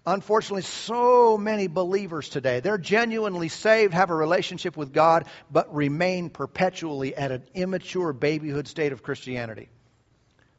Unfortunately, 0.05 0.63
so 0.63 1.38
many 1.38 1.67
believers 1.67 2.29
today, 2.29 2.61
they're 2.61 2.77
genuinely 2.79 3.49
saved, 3.49 3.93
have 3.93 4.09
a 4.09 4.15
relationship 4.15 4.75
with 4.75 4.91
God, 4.91 5.25
but 5.51 5.75
remain 5.75 6.29
perpetually 6.29 7.15
at 7.15 7.31
an 7.31 7.43
immature 7.53 8.13
babyhood 8.13 8.67
state 8.67 8.91
of 8.91 9.03
Christianity 9.03 9.69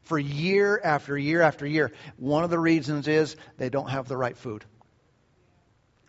for 0.02 0.18
year 0.18 0.80
after 0.82 1.16
year 1.16 1.40
after 1.40 1.66
year. 1.66 1.92
One 2.16 2.44
of 2.44 2.50
the 2.50 2.58
reasons 2.58 3.08
is 3.08 3.36
they 3.58 3.70
don't 3.70 3.90
have 3.90 4.08
the 4.08 4.16
right 4.16 4.36
food. 4.36 4.64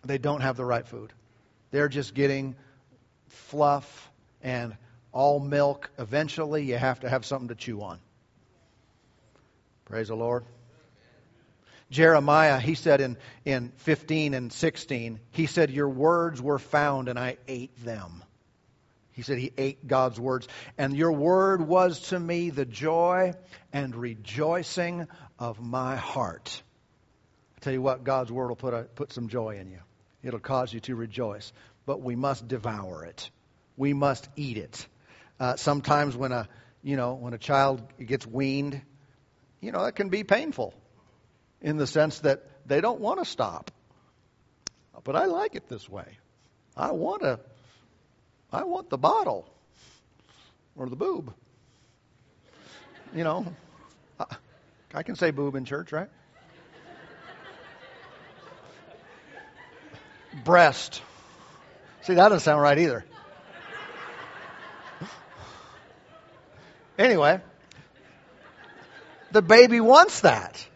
They 0.04 0.18
don't 0.18 0.40
have 0.40 0.56
the 0.56 0.64
right 0.64 0.86
food. 0.86 1.12
They're 1.70 1.88
just 1.88 2.14
getting 2.14 2.56
fluff 3.28 4.10
and 4.42 4.76
all 5.12 5.40
milk. 5.40 5.90
Eventually, 5.98 6.64
you 6.64 6.76
have 6.76 7.00
to 7.00 7.08
have 7.08 7.24
something 7.24 7.48
to 7.48 7.54
chew 7.54 7.82
on. 7.82 7.98
Praise 9.84 10.08
the 10.08 10.16
Lord. 10.16 10.44
Jeremiah, 11.90 12.58
he 12.58 12.74
said 12.74 13.02
in, 13.02 13.18
in 13.44 13.70
15 13.76 14.32
and 14.32 14.52
16, 14.52 15.20
he 15.32 15.46
said, 15.46 15.70
Your 15.70 15.90
words 15.90 16.40
were 16.40 16.58
found 16.58 17.08
and 17.08 17.18
I 17.18 17.36
ate 17.46 17.84
them. 17.84 18.24
He 19.12 19.20
said 19.20 19.36
he 19.36 19.52
ate 19.58 19.86
God's 19.86 20.18
words. 20.18 20.48
And 20.78 20.96
your 20.96 21.12
word 21.12 21.60
was 21.60 22.00
to 22.08 22.18
me 22.18 22.48
the 22.48 22.64
joy 22.64 23.34
and 23.72 23.94
rejoicing 23.94 25.06
of 25.38 25.60
my 25.60 25.96
heart. 25.96 26.62
I 27.58 27.60
tell 27.60 27.74
you 27.74 27.82
what, 27.82 28.04
God's 28.04 28.32
word 28.32 28.48
will 28.48 28.56
put, 28.56 28.72
a, 28.72 28.84
put 28.84 29.12
some 29.12 29.28
joy 29.28 29.58
in 29.58 29.70
you. 29.70 29.80
It'll 30.22 30.40
cause 30.40 30.72
you 30.72 30.80
to 30.80 30.94
rejoice. 30.94 31.52
But 31.86 32.00
we 32.00 32.16
must 32.16 32.46
devour 32.46 33.04
it. 33.04 33.30
We 33.76 33.92
must 33.92 34.28
eat 34.36 34.56
it. 34.56 34.86
Uh, 35.40 35.56
sometimes 35.56 36.16
when 36.16 36.32
a, 36.32 36.48
you 36.82 36.96
know, 36.96 37.14
when 37.14 37.32
a 37.32 37.38
child 37.38 37.82
gets 37.98 38.26
weaned, 38.26 38.80
you 39.60 39.72
know, 39.72 39.84
that 39.84 39.92
can 39.92 40.08
be 40.08 40.24
painful 40.24 40.74
in 41.60 41.76
the 41.76 41.86
sense 41.86 42.20
that 42.20 42.42
they 42.66 42.80
don't 42.80 43.00
want 43.00 43.18
to 43.18 43.24
stop. 43.24 43.70
But 45.04 45.16
I 45.16 45.24
like 45.24 45.56
it 45.56 45.68
this 45.68 45.88
way. 45.88 46.18
I 46.76 46.92
want 46.92 47.22
to 47.22 47.40
I 48.52 48.64
want 48.64 48.90
the 48.90 48.98
bottle 48.98 49.48
or 50.76 50.88
the 50.88 50.96
boob. 50.96 51.32
You 53.14 53.24
know, 53.24 53.46
I 54.94 55.02
can 55.02 55.16
say 55.16 55.30
boob 55.30 55.54
in 55.54 55.64
church, 55.64 55.90
right? 55.90 56.08
Breast. 60.44 61.02
See, 62.02 62.14
that 62.14 62.28
doesn't 62.28 62.40
sound 62.40 62.60
right 62.60 62.78
either. 62.78 63.04
Anyway, 66.98 67.40
The 69.32 69.42
baby 69.42 69.80
wants 69.80 70.20
that. 70.20 70.66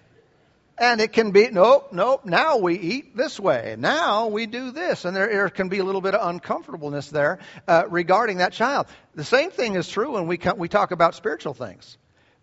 And 0.78 1.00
it 1.00 1.12
can 1.12 1.30
be, 1.30 1.48
nope, 1.50 1.88
nope, 1.92 2.26
now 2.26 2.58
we 2.58 2.78
eat 2.78 3.16
this 3.16 3.40
way. 3.40 3.76
Now 3.78 4.26
we 4.26 4.44
do 4.44 4.72
this. 4.72 5.06
And 5.06 5.16
there, 5.16 5.28
there 5.28 5.48
can 5.48 5.68
be 5.70 5.78
a 5.78 5.84
little 5.84 6.02
bit 6.02 6.14
of 6.14 6.28
uncomfortableness 6.28 7.08
there 7.08 7.38
uh, 7.66 7.84
regarding 7.88 8.38
that 8.38 8.52
child. 8.52 8.86
The 9.14 9.24
same 9.24 9.50
thing 9.50 9.74
is 9.74 9.88
true 9.88 10.12
when 10.12 10.26
we, 10.26 10.38
we 10.56 10.68
talk 10.68 10.90
about 10.90 11.14
spiritual 11.14 11.54
things. 11.54 11.96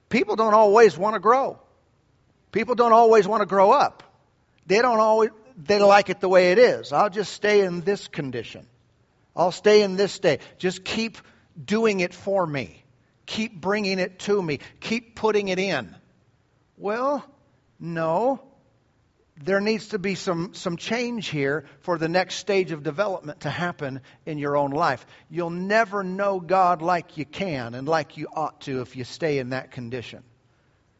People 0.09 0.35
don't 0.35 0.55
always 0.55 0.97
want 0.97 1.13
to 1.13 1.19
grow. 1.19 1.59
People 2.51 2.73
don't 2.73 2.93
always 2.93 3.27
want 3.27 3.41
to 3.41 3.45
grow 3.47 3.71
up. 3.71 4.01
They 4.65 4.81
don't 4.81 4.99
always, 4.99 5.29
they 5.57 5.79
like 5.79 6.09
it 6.09 6.19
the 6.19 6.29
way 6.29 6.51
it 6.51 6.59
is. 6.59 6.91
I'll 6.91 7.09
just 7.09 7.33
stay 7.33 7.61
in 7.61 7.81
this 7.81 8.07
condition. 8.07 8.67
I'll 9.35 9.51
stay 9.51 9.81
in 9.81 9.95
this 9.95 10.11
state. 10.11 10.41
Just 10.57 10.83
keep 10.83 11.17
doing 11.63 11.99
it 11.99 12.13
for 12.13 12.45
me. 12.45 12.83
Keep 13.25 13.61
bringing 13.61 13.99
it 13.99 14.19
to 14.19 14.41
me. 14.41 14.59
Keep 14.79 15.15
putting 15.15 15.47
it 15.47 15.59
in. 15.59 15.95
Well, 16.77 17.25
no. 17.79 18.41
There 19.43 19.59
needs 19.59 19.89
to 19.89 19.99
be 19.99 20.15
some, 20.15 20.53
some 20.53 20.77
change 20.77 21.27
here 21.27 21.65
for 21.79 21.97
the 21.97 22.07
next 22.07 22.35
stage 22.35 22.71
of 22.71 22.83
development 22.83 23.41
to 23.41 23.49
happen 23.49 24.01
in 24.25 24.37
your 24.37 24.55
own 24.55 24.71
life. 24.71 25.05
You'll 25.29 25.49
never 25.49 26.03
know 26.03 26.39
God 26.39 26.81
like 26.81 27.17
you 27.17 27.25
can 27.25 27.73
and 27.73 27.87
like 27.87 28.17
you 28.17 28.27
ought 28.33 28.61
to 28.61 28.81
if 28.81 28.95
you 28.95 29.03
stay 29.03 29.39
in 29.39 29.49
that 29.49 29.71
condition. 29.71 30.23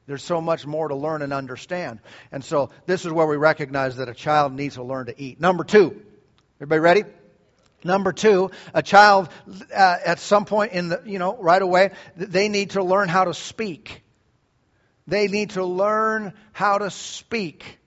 There's 0.05 0.23
so 0.23 0.41
much 0.41 0.65
more 0.65 0.89
to 0.89 0.95
learn 0.95 1.21
and 1.21 1.31
understand. 1.31 1.99
And 2.31 2.43
so 2.43 2.71
this 2.85 3.05
is 3.05 3.11
where 3.11 3.25
we 3.25 3.37
recognize 3.37 3.97
that 3.97 4.09
a 4.09 4.13
child 4.13 4.53
needs 4.53 4.75
to 4.75 4.83
learn 4.83 5.05
to 5.05 5.21
eat. 5.21 5.39
Number 5.39 5.63
two. 5.63 6.01
Everybody 6.57 6.79
ready? 6.79 7.03
Number 7.83 8.13
two, 8.13 8.51
a 8.73 8.81
child 8.81 9.29
uh, 9.75 9.97
at 10.05 10.19
some 10.19 10.45
point 10.45 10.71
in 10.71 10.89
the, 10.89 11.01
you 11.05 11.19
know, 11.19 11.35
right 11.35 11.61
away, 11.61 11.91
they 12.15 12.47
need 12.47 12.71
to 12.71 12.83
learn 12.83 13.09
how 13.09 13.25
to 13.25 13.33
speak. 13.33 14.03
They 15.05 15.27
need 15.27 15.51
to 15.51 15.65
learn 15.65 16.33
how 16.53 16.77
to 16.77 16.89
speak. 16.89 17.79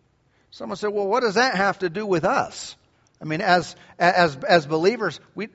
Someone 0.50 0.76
said, 0.76 0.88
well, 0.88 1.06
what 1.06 1.20
does 1.20 1.34
that 1.34 1.54
have 1.54 1.78
to 1.78 1.88
do 1.88 2.04
with 2.04 2.24
us? 2.24 2.76
I 3.20 3.24
mean, 3.24 3.40
as, 3.40 3.74
as, 3.98 4.36
as 4.36 4.66
believers, 4.66 5.20
we, 5.34 5.48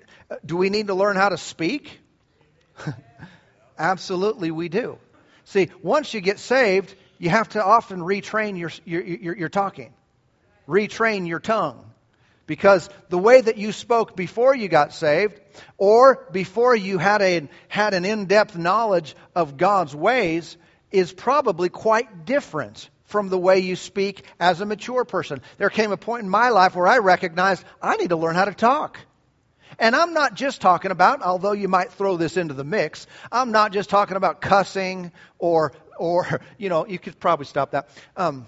do 0.43 0.57
we 0.57 0.69
need 0.69 0.87
to 0.87 0.95
learn 0.95 1.15
how 1.15 1.29
to 1.29 1.37
speak? 1.37 1.99
Absolutely, 3.77 4.49
we 4.49 4.69
do. 4.69 4.97
See, 5.51 5.69
once 5.83 6.13
you 6.13 6.21
get 6.21 6.39
saved, 6.39 6.95
you 7.19 7.29
have 7.29 7.49
to 7.49 7.63
often 7.63 7.99
retrain 7.99 8.57
your, 8.57 8.71
your, 8.85 9.01
your, 9.01 9.35
your 9.35 9.49
talking, 9.49 9.93
retrain 10.65 11.27
your 11.27 11.41
tongue. 11.41 11.91
Because 12.47 12.89
the 13.09 13.17
way 13.17 13.41
that 13.41 13.57
you 13.57 13.73
spoke 13.73 14.15
before 14.15 14.55
you 14.55 14.69
got 14.69 14.93
saved, 14.93 15.41
or 15.77 16.25
before 16.31 16.73
you 16.73 16.99
had, 16.99 17.21
a, 17.21 17.49
had 17.67 17.93
an 17.93 18.05
in 18.05 18.27
depth 18.27 18.57
knowledge 18.57 19.13
of 19.35 19.57
God's 19.57 19.93
ways, 19.93 20.55
is 20.89 21.11
probably 21.11 21.67
quite 21.67 22.25
different 22.25 22.89
from 23.03 23.27
the 23.27 23.37
way 23.37 23.59
you 23.59 23.75
speak 23.75 24.23
as 24.39 24.61
a 24.61 24.65
mature 24.65 25.03
person. 25.03 25.41
There 25.57 25.69
came 25.69 25.91
a 25.91 25.97
point 25.97 26.23
in 26.23 26.29
my 26.29 26.49
life 26.49 26.77
where 26.77 26.87
I 26.87 26.99
recognized 26.99 27.65
I 27.81 27.97
need 27.97 28.09
to 28.09 28.15
learn 28.15 28.35
how 28.35 28.45
to 28.45 28.53
talk. 28.53 28.99
And 29.81 29.95
I'm 29.95 30.13
not 30.13 30.35
just 30.35 30.61
talking 30.61 30.91
about, 30.91 31.23
although 31.23 31.53
you 31.53 31.67
might 31.67 31.91
throw 31.91 32.15
this 32.15 32.37
into 32.37 32.53
the 32.53 32.63
mix, 32.63 33.07
I'm 33.31 33.51
not 33.51 33.73
just 33.73 33.89
talking 33.89 34.15
about 34.15 34.39
cussing 34.39 35.11
or, 35.39 35.73
or 35.97 36.39
you 36.59 36.69
know, 36.69 36.85
you 36.85 36.99
could 36.99 37.19
probably 37.19 37.47
stop 37.47 37.71
that. 37.71 37.89
Um, 38.15 38.45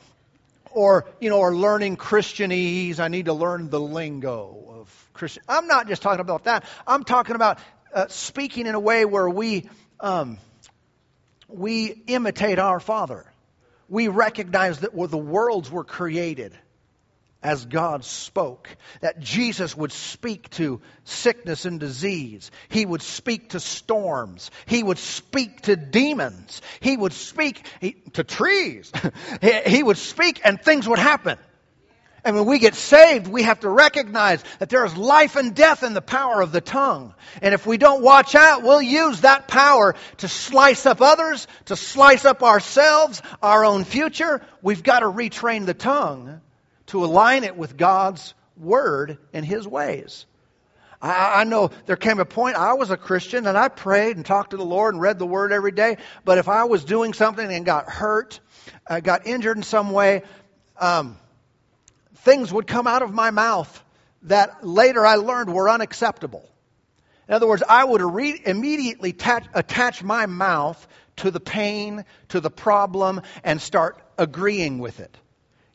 or, 0.70 1.06
you 1.20 1.32
know, 1.32 1.40
or 1.40 1.56
learning 1.56 1.98
Christianese. 1.98 3.00
I 3.00 3.08
need 3.08 3.26
to 3.26 3.34
learn 3.34 3.72
the 3.72 3.80
lingo 3.80 4.76
of 4.82 5.10
Christian. 5.14 5.42
I'm 5.50 5.66
not 5.66 5.88
just 5.88 6.04
talking 6.04 6.22
about 6.22 6.44
that. 6.44 6.66
I'm 6.86 7.04
talking 7.04 7.36
about 7.36 7.58
uh, 7.92 8.08
speaking 8.10 8.68
in 8.68 8.76
a 8.76 8.80
way 8.80 9.04
where 9.04 9.28
we, 9.28 9.68
um, 10.00 10.38
we 11.48 12.04
imitate 12.06 12.60
our 12.60 12.80
Father. 12.80 13.26
We 13.90 14.08
recognize 14.08 14.82
that 14.82 14.96
the 14.96 15.18
worlds 15.18 15.72
were 15.72 15.84
created 15.84 16.54
as 17.44 17.66
God 17.66 18.06
spoke, 18.06 18.70
that 19.02 19.20
Jesus 19.20 19.76
would 19.76 19.92
speak 19.92 20.50
to 20.52 20.82
sickness 21.04 21.66
and 21.66 21.80
disease. 21.80 22.50
He 22.70 22.86
would 22.86 23.02
speak 23.02 23.50
to 23.50 23.60
storms. 23.60 24.50
He 24.66 24.82
would 24.82 24.98
speak 24.98 25.62
to 25.64 25.76
demons. 25.76 26.62
He 26.80 26.96
would 26.96 27.14
speak 27.14 27.66
to 28.14 28.24
trees. 28.24 28.92
he 29.66 29.84
would 29.84 29.98
speak 29.98 30.42
and 30.44 30.60
things 30.62 30.88
would 30.88 31.00
happen. 31.00 31.38
And 32.26 32.38
when 32.38 32.46
we 32.46 32.60
get 32.60 32.74
saved, 32.74 33.28
we 33.28 33.44
have 33.44 33.60
to 33.62 33.70
recognize 33.70 34.42
that 34.60 34.70
there 34.70 34.86
is 34.86 34.96
life 34.96 35.36
and 35.36 35.54
death 35.54 35.84
in 35.84 35.94
the 35.94 36.02
power 36.02 36.42
of 36.42 36.54
the 36.54 36.62
tongue. 36.62 37.14
And 37.42 37.54
if 37.54 37.68
we 37.68 37.78
don't 37.78 38.02
watch 38.02 38.34
out, 38.34 38.64
we'll 38.64 38.82
use 38.82 39.22
that 39.22 39.50
power 39.50 39.96
to 40.20 40.30
slice 40.30 40.86
up 40.86 41.02
others, 41.02 41.46
to 41.66 41.76
slice 41.76 42.24
up 42.24 42.42
ourselves, 42.42 43.22
our 43.42 43.66
own 43.66 43.84
future. 43.84 44.42
We've 44.62 44.84
got 44.84 45.00
to 45.00 45.08
retrain 45.08 45.66
the 45.66 45.74
tongue 45.74 46.40
to 46.88 47.04
align 47.04 47.44
it 47.44 47.56
with 47.56 47.78
God's 47.78 48.34
word 48.58 49.18
and 49.34 49.46
his 49.46 49.68
ways. 49.68 50.26
I, 51.02 51.42
I 51.42 51.44
know 51.44 51.70
there 51.86 51.98
came 51.98 52.20
a 52.20 52.26
point 52.26 52.56
I 52.56 52.74
was 52.74 52.90
a 52.90 52.98
Christian 52.98 53.46
and 53.46 53.58
I 53.58 53.68
prayed 53.68 54.16
and 54.16 54.26
talked 54.26 54.52
to 54.52 54.58
the 54.58 54.66
Lord 54.66 54.96
and 54.96 55.02
read 55.02 55.20
the 55.20 55.26
word 55.26 55.52
every 55.52 55.72
day. 55.72 55.98
But 56.24 56.38
if 56.38 56.48
I 56.48 56.64
was 56.64 56.86
doing 56.86 57.14
something 57.14 57.52
and 57.52 57.66
got 57.66 57.90
hurt, 57.90 58.40
uh, 58.88 59.02
got 59.02 59.28
injured 59.28 59.58
in 59.58 59.64
some 59.64 59.92
way, 59.92 60.24
um, 60.80 61.18
things 62.18 62.52
would 62.52 62.68
come 62.68 62.88
out 62.88 63.02
of 63.02 63.14
my 63.14 63.32
mouth 63.32 63.84
that 64.24 64.66
later 64.66 65.06
I 65.06 65.16
learned 65.16 65.54
were 65.54 65.70
unacceptable. 65.70 66.50
In 67.28 67.34
other 67.34 67.48
words, 67.48 67.64
I 67.68 67.84
would 67.84 68.02
re- 68.02 68.42
immediately 68.46 69.16
attach 69.54 70.04
my 70.04 70.26
mouth 70.26 70.88
to 71.18 71.32
the 71.32 71.40
pain, 71.40 72.06
to 72.30 72.40
the 72.40 72.50
problem, 72.50 73.22
and 73.44 73.62
start 73.62 74.02
agreeing 74.18 74.80
with 74.80 75.00
it 75.00 75.18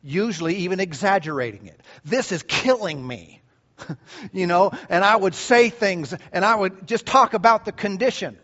usually 0.02 0.56
even 0.56 0.80
exaggerating 0.80 1.66
it. 1.66 1.80
This 2.04 2.32
is 2.32 2.42
killing 2.42 3.06
me. 3.06 3.42
you 4.32 4.46
know, 4.46 4.72
and 4.88 5.04
I 5.04 5.14
would 5.14 5.34
say 5.34 5.70
things 5.70 6.14
and 6.32 6.44
I 6.44 6.54
would 6.54 6.86
just 6.86 7.06
talk 7.06 7.34
about 7.34 7.64
the 7.64 7.72
condition. 7.72 8.36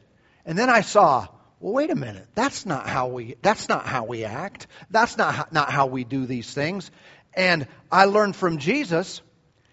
And 0.47 0.57
then 0.59 0.71
I 0.71 0.83
saw, 0.83 1.27
well, 1.61 1.73
wait 1.73 1.91
a 1.91 1.95
minute. 1.95 2.27
That's 2.35 2.67
not 2.67 2.87
how 2.89 3.09
we, 3.09 3.37
that's 3.43 3.69
not 3.69 3.87
how 3.87 4.05
we 4.05 4.25
act. 4.25 4.67
That's 4.91 5.17
not 5.17 5.35
how, 5.35 5.47
not 5.51 5.71
how 5.71 5.87
we 5.87 6.05
do 6.05 6.27
these 6.27 6.53
things. 6.53 6.91
And 7.35 7.67
I 7.91 8.05
learned 8.05 8.37
from 8.37 8.59
Jesus. 8.59 9.23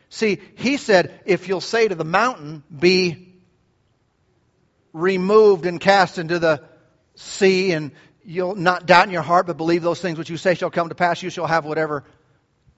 See, 0.09 0.39
he 0.55 0.77
said, 0.77 1.21
if 1.25 1.47
you'll 1.47 1.61
say 1.61 1.87
to 1.87 1.95
the 1.95 2.05
mountain, 2.05 2.63
be 2.77 3.35
removed 4.93 5.65
and 5.65 5.79
cast 5.79 6.17
into 6.17 6.39
the 6.39 6.63
sea 7.15 7.71
and 7.71 7.91
you'll 8.25 8.55
not 8.55 8.85
doubt 8.85 9.05
in 9.07 9.11
your 9.11 9.21
heart, 9.21 9.47
but 9.47 9.57
believe 9.57 9.81
those 9.81 10.01
things 10.01 10.17
which 10.17 10.29
you 10.29 10.37
say 10.37 10.55
shall 10.55 10.71
come 10.71 10.89
to 10.89 10.95
pass. 10.95 11.21
You 11.21 11.29
shall 11.29 11.47
have 11.47 11.65
whatever 11.65 12.03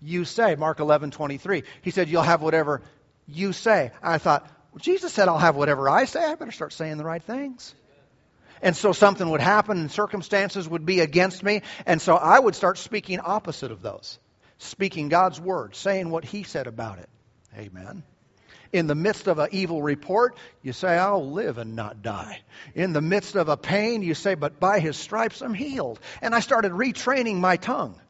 you 0.02 0.26
say. 0.26 0.56
Mark 0.56 0.80
11, 0.80 1.12
23. 1.12 1.64
He 1.82 1.92
said, 1.92 2.10
You'll 2.10 2.22
have 2.22 2.42
whatever 2.42 2.82
you 3.28 3.54
say. 3.54 3.92
I 4.02 4.18
thought, 4.18 4.50
well, 4.72 4.80
Jesus 4.80 5.14
said, 5.14 5.28
I'll 5.28 5.38
have 5.38 5.56
whatever 5.56 5.90
I 5.90 6.06
say. 6.06 6.24
I 6.24 6.36
better 6.36 6.52
start 6.52 6.74
saying 6.74 6.98
the 6.98 7.06
right 7.06 7.24
things. 7.24 7.74
And 8.62 8.76
so 8.76 8.94
something 8.94 9.30
would 9.30 9.42
happen 9.42 9.78
and 9.78 9.92
circumstances 9.92 10.68
would 10.68 10.86
be 10.86 11.02
against 11.02 11.44
me. 11.44 11.62
And 11.86 12.02
so 12.02 12.16
I 12.16 12.40
would 12.40 12.56
start 12.56 12.78
speaking 12.78 13.20
opposite 13.20 13.72
of 13.72 13.82
those, 13.82 14.20
speaking 14.58 15.10
God's 15.10 15.40
word, 15.40 15.76
saying 15.76 16.10
what 16.10 16.24
He 16.24 16.44
said 16.44 16.68
about 16.68 17.00
it. 17.00 17.10
Amen. 17.58 18.04
In 18.74 18.88
the 18.88 18.96
midst 18.96 19.28
of 19.28 19.38
an 19.38 19.50
evil 19.52 19.84
report, 19.84 20.36
you 20.64 20.74
say, 20.74 20.98
I'll 20.98 21.32
live 21.32 21.60
and 21.60 21.76
not 21.76 22.02
die. 22.02 22.42
In 22.74 22.92
the 22.92 23.02
midst 23.02 23.36
of 23.36 23.48
a 23.48 23.56
pain, 23.56 24.02
you 24.02 24.16
say, 24.16 24.34
But 24.34 24.60
by 24.60 24.80
his 24.80 24.98
stripes 24.98 25.42
I'm 25.42 25.54
healed. 25.54 26.00
And 26.24 26.34
I 26.34 26.40
started 26.40 26.72
retraining 26.72 27.36
my 27.36 27.58
tongue. 27.58 28.02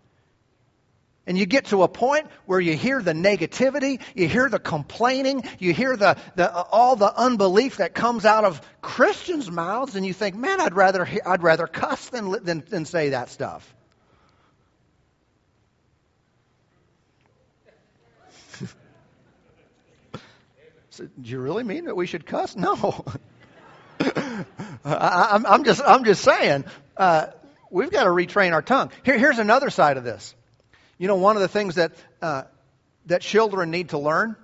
And 1.28 1.38
you 1.38 1.45
get 1.45 1.65
to 1.65 1.84
a 1.84 1.88
point 1.88 2.28
where 2.45 2.60
you 2.60 2.76
hear 2.76 3.02
the 3.02 3.13
negativity, 3.13 4.02
you 4.15 4.28
hear 4.28 4.49
the 4.49 4.60
complaining, 4.60 5.43
you 5.60 5.73
hear 5.73 5.95
the, 5.95 6.17
the, 6.36 6.52
all 6.52 6.95
the 6.95 7.13
unbelief 7.13 7.78
that 7.78 7.93
comes 7.93 8.26
out 8.26 8.43
of 8.43 8.62
Christians' 8.82 9.49
mouths, 9.49 9.95
and 9.95 10.06
you 10.06 10.13
think, 10.13 10.36
man, 10.36 10.60
I'd 10.60 10.76
rather, 10.76 11.08
I'd 11.26 11.43
rather 11.43 11.67
cuss 11.67 12.10
than, 12.10 12.43
than, 12.43 12.63
than 12.69 12.86
say 12.86 13.10
that 13.10 13.30
stuff. 13.30 13.73
Do 20.97 21.10
you 21.23 21.39
really 21.39 21.63
mean 21.63 21.86
that 21.86 21.95
we 21.95 22.06
should 22.08 22.25
cuss? 22.25 22.56
No. 22.63 23.06
I, 24.84 25.39
am 25.45 25.63
just, 25.63 25.82
I'm 25.86 26.03
just 26.03 26.23
saying, 26.23 26.65
uh, 26.97 27.27
we've 27.69 27.91
got 27.91 28.03
to 28.03 28.10
retrain 28.10 28.51
our 28.51 28.62
tongue. 28.62 28.91
Here, 29.06 29.17
here's 29.17 29.39
another 29.39 29.69
side 29.69 29.95
of 29.97 30.03
this. 30.03 30.36
You 30.97 31.08
know, 31.08 31.15
one 31.15 31.38
of 31.38 31.41
the 31.41 31.47
things 31.47 31.75
that, 31.75 31.93
uh, 32.21 32.43
that 33.06 33.21
children 33.21 33.71
need 33.71 33.89
to 33.89 33.97
learn 33.97 34.36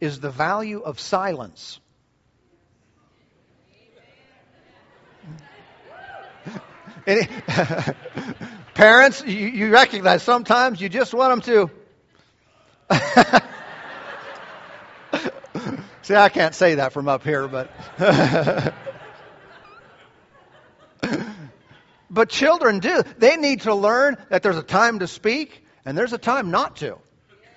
is 0.00 0.20
the 0.20 0.30
value 0.30 0.80
of 0.80 1.00
silence. 1.00 1.80
Parents, 8.74 9.22
you, 9.24 9.46
you 9.46 9.70
recognize 9.70 10.22
sometimes 10.22 10.80
you 10.80 10.88
just 10.88 11.14
want 11.14 11.44
them 11.44 11.70
to. 12.90 13.50
See, 16.06 16.14
I 16.14 16.28
can't 16.28 16.54
say 16.54 16.76
that 16.76 16.92
from 16.92 17.08
up 17.08 17.24
here, 17.24 17.48
but. 17.48 17.68
But 22.08 22.28
children 22.28 22.78
do. 22.78 23.02
They 23.18 23.36
need 23.36 23.62
to 23.62 23.74
learn 23.74 24.16
that 24.28 24.44
there's 24.44 24.56
a 24.56 24.62
time 24.62 25.00
to 25.00 25.08
speak 25.08 25.66
and 25.84 25.98
there's 25.98 26.12
a 26.12 26.18
time 26.18 26.52
not 26.52 26.76
to. 26.76 26.98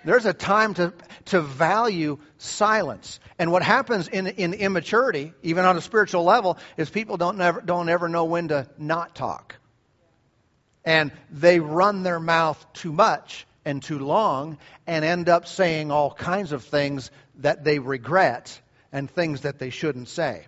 There's 0.04 0.26
a 0.26 0.34
time 0.34 0.74
to, 0.74 0.92
to 1.26 1.42
value 1.42 2.18
silence. 2.40 3.20
And 3.38 3.52
what 3.52 3.62
happens 3.62 4.08
in, 4.08 4.26
in 4.26 4.56
immaturity, 4.56 5.34
even 5.44 5.66
on 5.66 5.78
a 5.78 5.82
spiritual 5.82 6.24
level, 6.24 6.58
is 6.76 6.90
people 6.90 7.18
don't, 7.18 7.38
never, 7.38 7.62
don't 7.62 7.88
ever 7.88 8.10
know 8.10 8.26
when 8.26 8.48
to 8.48 8.68
not 8.80 9.14
talk. 9.14 9.56
And 10.84 11.12
they 11.30 11.60
run 11.60 12.02
their 12.02 12.20
mouth 12.20 12.66
too 12.74 12.92
much 12.92 13.46
and 13.66 13.82
too 13.84 14.00
long 14.00 14.58
and 14.88 15.06
end 15.06 15.30
up 15.30 15.48
saying 15.48 15.92
all 15.92 16.12
kinds 16.12 16.52
of 16.52 16.64
things 16.64 17.12
that 17.40 17.64
they 17.64 17.80
regret 17.80 18.60
and 18.92 19.10
things 19.10 19.42
that 19.42 19.60
they 19.60 19.70
shouldn't 19.70 20.10
say. 20.10 20.46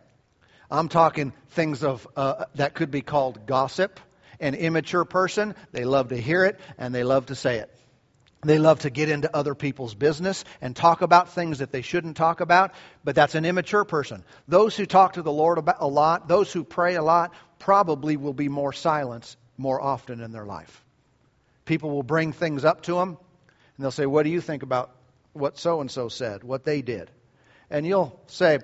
I'm 0.69 0.88
talking 0.88 1.34
things 1.50 1.84
of 1.84 2.08
uh, 2.15 2.45
that 2.56 2.74
could 2.74 2.91
be 2.91 3.02
called 3.02 3.45
gossip. 3.45 4.00
An 4.39 4.56
immature 4.56 5.06
person, 5.06 5.54
they 5.71 5.84
love 5.86 6.10
to 6.10 6.17
hear 6.17 6.45
it 6.45 6.60
and 6.78 6.95
they 6.95 7.04
love 7.04 7.28
to 7.28 7.36
say 7.36 7.58
it. 7.58 7.69
They 8.43 8.58
love 8.58 8.80
to 8.80 8.89
get 8.89 9.10
into 9.10 9.36
other 9.36 9.54
people's 9.54 9.93
business 9.93 10.43
and 10.62 10.76
talk 10.76 11.04
about 11.04 11.30
things 11.30 11.60
that 11.60 11.71
they 11.71 11.84
shouldn't 11.84 12.17
talk 12.17 12.41
about, 12.41 12.71
but 13.04 13.13
that's 13.13 13.36
an 13.36 13.45
immature 13.45 13.86
person. 13.86 14.24
Those 14.47 14.76
who 14.76 14.88
talk 14.88 15.13
to 15.13 15.21
the 15.21 15.32
Lord 15.32 15.60
about 15.60 15.78
a 15.80 15.88
lot, 15.88 16.28
those 16.28 16.52
who 16.52 16.63
pray 16.63 16.95
a 16.95 17.04
lot, 17.04 17.34
probably 17.60 18.17
will 18.17 18.34
be 18.34 18.50
more 18.50 18.74
silent 18.74 19.36
more 19.58 19.80
often 19.80 20.21
in 20.21 20.32
their 20.32 20.45
life. 20.45 20.84
People 21.71 21.91
will 21.91 22.03
bring 22.03 22.34
things 22.34 22.65
up 22.65 22.81
to 22.81 22.95
them, 22.95 23.12
and 23.12 23.17
they'll 23.79 23.91
say, 23.91 24.05
What 24.05 24.23
do 24.23 24.29
you 24.29 24.41
think 24.41 24.62
about 24.62 24.91
what 25.31 25.57
so 25.57 25.79
and 25.79 25.89
so 25.89 26.10
said, 26.10 26.43
what 26.43 26.65
they 26.65 26.81
did? 26.81 27.10
And 27.69 27.88
you'll 27.88 28.19
say, 28.27 28.60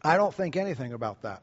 I 0.00 0.16
don't 0.16 0.32
think 0.32 0.54
anything 0.54 0.92
about 0.92 1.22
that. 1.22 1.42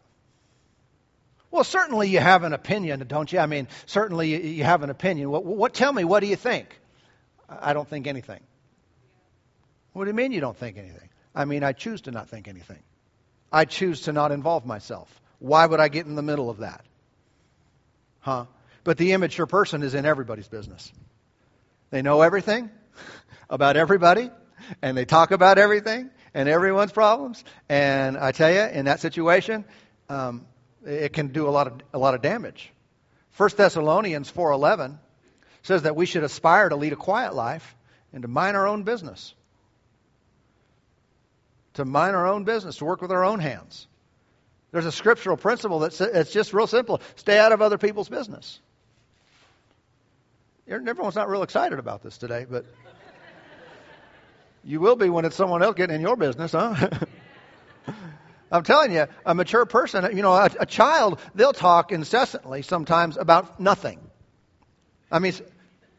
Well, 1.51 1.65
certainly 1.65 2.07
you 2.07 2.19
have 2.19 2.43
an 2.43 2.53
opinion, 2.53 3.03
don't 3.05 3.29
you? 3.33 3.39
I 3.39 3.47
mean, 3.47 3.67
certainly 3.85 4.47
you 4.47 4.63
have 4.63 4.81
an 4.81 4.89
opinion. 4.89 5.29
What, 5.29 5.43
what, 5.43 5.73
tell 5.73 5.91
me, 5.91 6.05
what 6.05 6.21
do 6.21 6.27
you 6.27 6.37
think? 6.37 6.69
I 7.49 7.73
don't 7.73 7.89
think 7.89 8.07
anything. 8.07 8.39
What 9.91 10.05
do 10.05 10.09
you 10.09 10.15
mean 10.15 10.31
you 10.31 10.39
don't 10.39 10.55
think 10.55 10.77
anything? 10.77 11.09
I 11.35 11.43
mean, 11.43 11.65
I 11.65 11.73
choose 11.73 11.99
to 12.03 12.11
not 12.11 12.29
think 12.29 12.47
anything. 12.47 12.79
I 13.51 13.65
choose 13.65 14.03
to 14.03 14.13
not 14.13 14.31
involve 14.31 14.65
myself. 14.65 15.09
Why 15.39 15.65
would 15.65 15.81
I 15.81 15.89
get 15.89 16.05
in 16.05 16.15
the 16.15 16.21
middle 16.21 16.49
of 16.49 16.59
that? 16.59 16.85
Huh? 18.21 18.45
But 18.85 18.97
the 18.97 19.11
immature 19.11 19.47
person 19.47 19.83
is 19.83 19.95
in 19.95 20.05
everybody's 20.05 20.47
business. 20.47 20.93
They 21.89 22.03
know 22.03 22.21
everything 22.21 22.69
about 23.49 23.75
everybody, 23.75 24.29
and 24.81 24.95
they 24.95 25.05
talk 25.05 25.31
about 25.31 25.57
everything 25.57 26.11
and 26.35 26.47
everyone's 26.47 26.91
problems. 26.91 27.43
And 27.67 28.15
I 28.15 28.31
tell 28.31 28.51
you, 28.51 28.61
in 28.61 28.85
that 28.85 28.99
situation, 28.99 29.65
um, 30.07 30.45
it 30.85 31.13
can 31.13 31.29
do 31.29 31.47
a 31.47 31.49
lot 31.49 31.67
of 31.67 31.73
a 31.93 31.97
lot 31.97 32.13
of 32.13 32.21
damage. 32.21 32.71
1 33.37 33.49
Thessalonians 33.57 34.31
4:11 34.31 34.99
says 35.63 35.81
that 35.81 35.95
we 35.95 36.05
should 36.05 36.23
aspire 36.23 36.69
to 36.69 36.75
lead 36.75 36.93
a 36.93 36.95
quiet 36.95 37.33
life 37.33 37.75
and 38.13 38.21
to 38.21 38.27
mind 38.27 38.55
our 38.55 38.67
own 38.67 38.83
business. 38.83 39.33
To 41.73 41.85
mind 41.85 42.15
our 42.15 42.27
own 42.27 42.43
business, 42.43 42.77
to 42.77 42.85
work 42.85 43.01
with 43.01 43.11
our 43.11 43.25
own 43.25 43.39
hands. 43.39 43.87
There's 44.71 44.85
a 44.85 44.91
scriptural 44.91 45.37
principle 45.37 45.79
that's 45.79 45.99
it's 45.99 46.31
just 46.31 46.53
real 46.53 46.67
simple. 46.67 47.01
Stay 47.15 47.39
out 47.39 47.51
of 47.51 47.63
other 47.63 47.79
people's 47.79 48.09
business. 48.09 48.59
Everyone's 50.67 51.15
not 51.15 51.30
real 51.30 51.43
excited 51.43 51.78
about 51.78 52.01
this 52.01 52.17
today, 52.17 52.45
but 52.49 52.65
you 54.63 54.80
will 54.80 54.95
be 54.95 55.10
when 55.10 55.23
it's 55.23 55.36
someone 55.36 55.62
else 55.62 55.75
getting 55.75 55.95
in 55.95 56.01
your 56.01 56.15
business, 56.15 56.54
huh? 56.54 56.89
I'm 58.51 58.63
telling 58.63 58.91
you, 58.91 59.06
a 59.25 59.36
mature 59.36 59.65
person, 59.65 60.15
you 60.15 60.23
know, 60.23 60.34
a, 60.34 60.49
a, 60.62 60.65
child, 60.65 61.19
they'll 61.36 61.54
talk 61.54 61.91
incessantly 61.91 62.63
sometimes 62.63 63.17
about 63.17 63.60
nothing. 63.60 63.99
I 65.12 65.19
mean, 65.19 65.34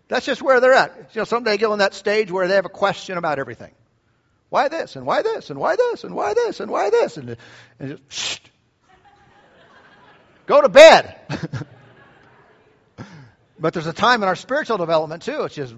that's 0.09 0.27
just 0.27 0.43
where 0.43 0.61
they're 0.61 0.73
at. 0.73 1.11
You 1.15 1.21
know, 1.21 1.25
someday 1.25 1.59
get 1.59 1.71
on 1.71 1.79
that 1.79 1.95
stage 1.95 2.31
where 2.31 2.49
they 2.49 2.55
have 2.55 2.65
a 2.65 2.71
question 2.71 3.19
about 3.19 3.39
everything. 3.39 3.73
Why 4.49 4.69
this 4.69 4.97
and 4.97 5.07
why 5.07 5.23
this 5.23 5.51
and 5.51 5.61
why 5.61 5.77
this 5.77 6.03
and 6.03 6.15
why 6.15 6.35
this 6.35 6.61
and 6.61 6.71
why 6.71 6.91
this 6.91 7.17
and, 7.17 7.37
and 7.79 7.91
just, 7.91 8.03
shh. 8.13 8.39
Go 10.47 10.61
to 10.61 10.69
bed. 10.69 11.17
but 13.59 13.73
there's 13.73 13.87
a 13.87 13.93
time 13.93 14.23
in 14.23 14.29
our 14.29 14.37
spiritual 14.37 14.77
development 14.77 15.23
too. 15.23 15.43
It's 15.45 15.55
just 15.55 15.75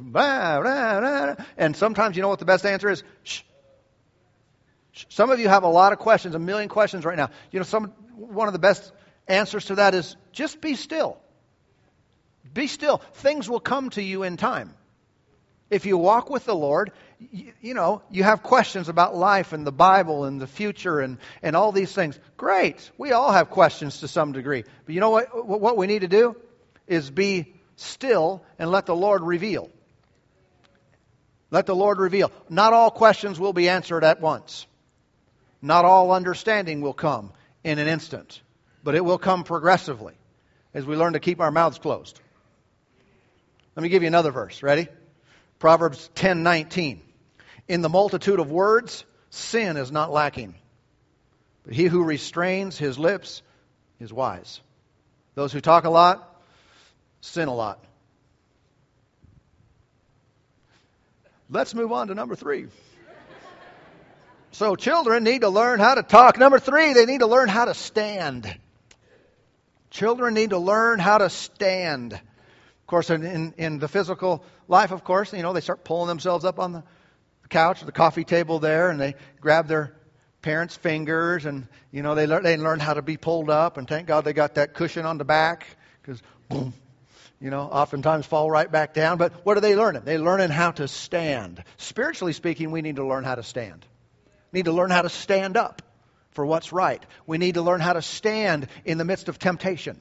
and 1.56 1.76
sometimes 1.76 2.16
you 2.16 2.22
know 2.22 2.28
what 2.28 2.38
the 2.38 2.44
best 2.44 2.66
answer 2.66 2.90
is. 2.90 3.02
Shh. 3.22 3.42
Some 5.08 5.30
of 5.30 5.38
you 5.38 5.48
have 5.48 5.62
a 5.62 5.68
lot 5.68 5.92
of 5.92 5.98
questions, 5.98 6.34
a 6.34 6.40
million 6.40 6.68
questions 6.68 7.04
right 7.04 7.16
now. 7.16 7.30
You 7.52 7.60
know, 7.60 7.64
some 7.64 7.92
one 8.16 8.48
of 8.48 8.52
the 8.52 8.58
best 8.58 8.92
answers 9.28 9.66
to 9.66 9.76
that 9.76 9.94
is 9.94 10.16
just 10.32 10.60
be 10.60 10.74
still. 10.74 11.18
Be 12.52 12.66
still. 12.66 12.98
Things 13.14 13.48
will 13.48 13.60
come 13.60 13.90
to 13.90 14.02
you 14.02 14.24
in 14.24 14.36
time. 14.36 14.74
If 15.70 15.84
you 15.84 15.98
walk 15.98 16.30
with 16.30 16.46
the 16.46 16.54
Lord, 16.54 16.92
you, 17.18 17.52
you, 17.60 17.74
know, 17.74 18.02
you 18.10 18.24
have 18.24 18.42
questions 18.42 18.88
about 18.88 19.14
life 19.14 19.52
and 19.52 19.66
the 19.66 19.72
Bible 19.72 20.24
and 20.24 20.40
the 20.40 20.46
future 20.46 21.00
and, 21.00 21.18
and 21.42 21.54
all 21.54 21.72
these 21.72 21.92
things. 21.92 22.18
Great. 22.38 22.90
We 22.96 23.12
all 23.12 23.32
have 23.32 23.50
questions 23.50 24.00
to 24.00 24.08
some 24.08 24.32
degree. 24.32 24.64
But 24.86 24.94
you 24.94 25.00
know 25.00 25.10
what, 25.10 25.46
what 25.46 25.76
we 25.76 25.86
need 25.86 26.00
to 26.00 26.08
do 26.08 26.36
is 26.86 27.10
be 27.10 27.54
still 27.80 28.42
and 28.58 28.70
let 28.70 28.86
the 28.86 28.96
Lord 28.96 29.22
reveal. 29.22 29.70
Let 31.50 31.66
the 31.66 31.76
Lord 31.76 31.98
reveal. 31.98 32.30
Not 32.48 32.72
all 32.72 32.90
questions 32.90 33.40
will 33.40 33.52
be 33.52 33.68
answered 33.68 34.04
at 34.04 34.20
once. 34.20 34.66
Not 35.62 35.84
all 35.84 36.12
understanding 36.12 36.80
will 36.80 36.92
come 36.92 37.32
in 37.64 37.78
an 37.78 37.88
instant, 37.88 38.40
but 38.84 38.94
it 38.94 39.04
will 39.04 39.18
come 39.18 39.44
progressively 39.44 40.14
as 40.74 40.84
we 40.84 40.96
learn 40.96 41.14
to 41.14 41.20
keep 41.20 41.40
our 41.40 41.50
mouths 41.50 41.78
closed. 41.78 42.20
Let 43.74 43.82
me 43.82 43.88
give 43.88 44.02
you 44.02 44.08
another 44.08 44.30
verse. 44.30 44.62
Ready? 44.62 44.88
Proverbs 45.58 46.10
10:19. 46.14 47.00
In 47.66 47.80
the 47.80 47.88
multitude 47.88 48.40
of 48.40 48.50
words, 48.50 49.04
sin 49.30 49.76
is 49.76 49.90
not 49.90 50.12
lacking. 50.12 50.54
But 51.64 51.74
he 51.74 51.84
who 51.84 52.02
restrains 52.02 52.78
his 52.78 52.98
lips 52.98 53.42
is 54.00 54.12
wise. 54.12 54.60
Those 55.34 55.52
who 55.52 55.60
talk 55.60 55.84
a 55.84 55.90
lot 55.90 56.27
sin 57.20 57.48
a 57.48 57.54
lot. 57.54 57.85
Let's 61.50 61.74
move 61.74 61.92
on 61.92 62.09
to 62.09 62.14
number 62.14 62.37
3. 62.37 62.66
So, 64.52 64.76
children 64.76 65.24
need 65.24 65.42
to 65.42 65.50
learn 65.50 65.78
how 65.78 65.94
to 65.94 66.02
talk. 66.02 66.38
Number 66.38 66.59
three, 66.59 66.94
they 66.94 67.07
need 67.07 67.20
to 67.20 67.26
learn 67.26 67.48
how 67.48 67.66
to 67.66 67.74
stand. 67.74 68.52
Children 69.90 70.35
need 70.35 70.50
to 70.50 70.59
learn 70.59 70.98
how 70.98 71.18
to 71.18 71.31
stand 71.31 72.12
Of 72.12 72.87
course, 72.87 73.11
in, 73.11 73.54
in 73.59 73.78
the 73.78 73.88
physical 73.88 74.42
life, 74.66 74.90
of 74.90 75.04
course, 75.04 75.33
you 75.33 75.42
know, 75.42 75.52
they 75.52 75.61
start 75.61 75.85
pulling 75.85 76.09
themselves 76.09 76.44
up 76.44 76.59
on 76.59 76.72
the 76.72 76.83
couch 77.48 77.83
or 77.83 77.87
the 77.87 77.92
coffee 77.92 78.24
table 78.24 78.59
there, 78.59 78.90
and 78.90 79.00
they 79.00 79.14
grab 79.40 79.68
their 79.68 79.94
parents' 80.42 80.76
fingers, 80.76 81.44
and 81.44 81.68
you 81.92 82.02
know, 82.02 82.14
they 82.14 82.26
learn 82.26 82.42
they 82.42 82.57
learn 82.57 82.81
how 82.81 82.94
to 82.94 83.02
be 83.02 83.16
pulled 83.16 83.50
up, 83.50 83.76
and 83.76 83.87
thank 83.87 84.07
God 84.07 84.24
they 84.24 84.33
got 84.33 84.54
that 84.54 84.74
cushion 84.74 85.04
on 85.07 85.18
the 85.18 85.24
back 85.24 85.66
because 86.00 86.22
boom, 86.48 86.72
you 87.40 87.51
know, 87.51 87.62
oftentimes 87.62 88.27
fall 88.27 88.51
right 88.51 88.70
back 88.70 88.94
down. 88.94 89.18
But 89.18 89.44
what 89.44 89.57
are 89.57 89.61
they 89.61 89.77
learning? 89.77 90.03
They're 90.05 90.18
learning 90.18 90.51
how 90.51 90.72
to 90.72 90.88
stand. 90.88 91.62
Spiritually 91.77 92.33
speaking, 92.33 92.70
we 92.70 92.83
need 92.83 92.96
to 92.96 93.07
learn 93.07 93.24
how 93.24 93.37
to 93.37 93.42
stand. 93.42 93.85
We 94.53 94.59
need 94.59 94.66
to 94.66 94.72
learn 94.72 94.90
how 94.90 95.03
to 95.03 95.09
stand 95.09 95.57
up 95.57 95.83
for 96.33 96.44
what's 96.44 96.72
right. 96.72 97.05
We 97.27 97.38
need 97.38 97.55
to 97.55 97.62
learn 97.62 97.81
how 97.81 97.92
to 97.92 98.03
stand 98.03 98.68
in 98.85 98.98
the 98.98 99.05
midst 99.05 99.29
of 99.29 99.38
temptation 99.38 100.01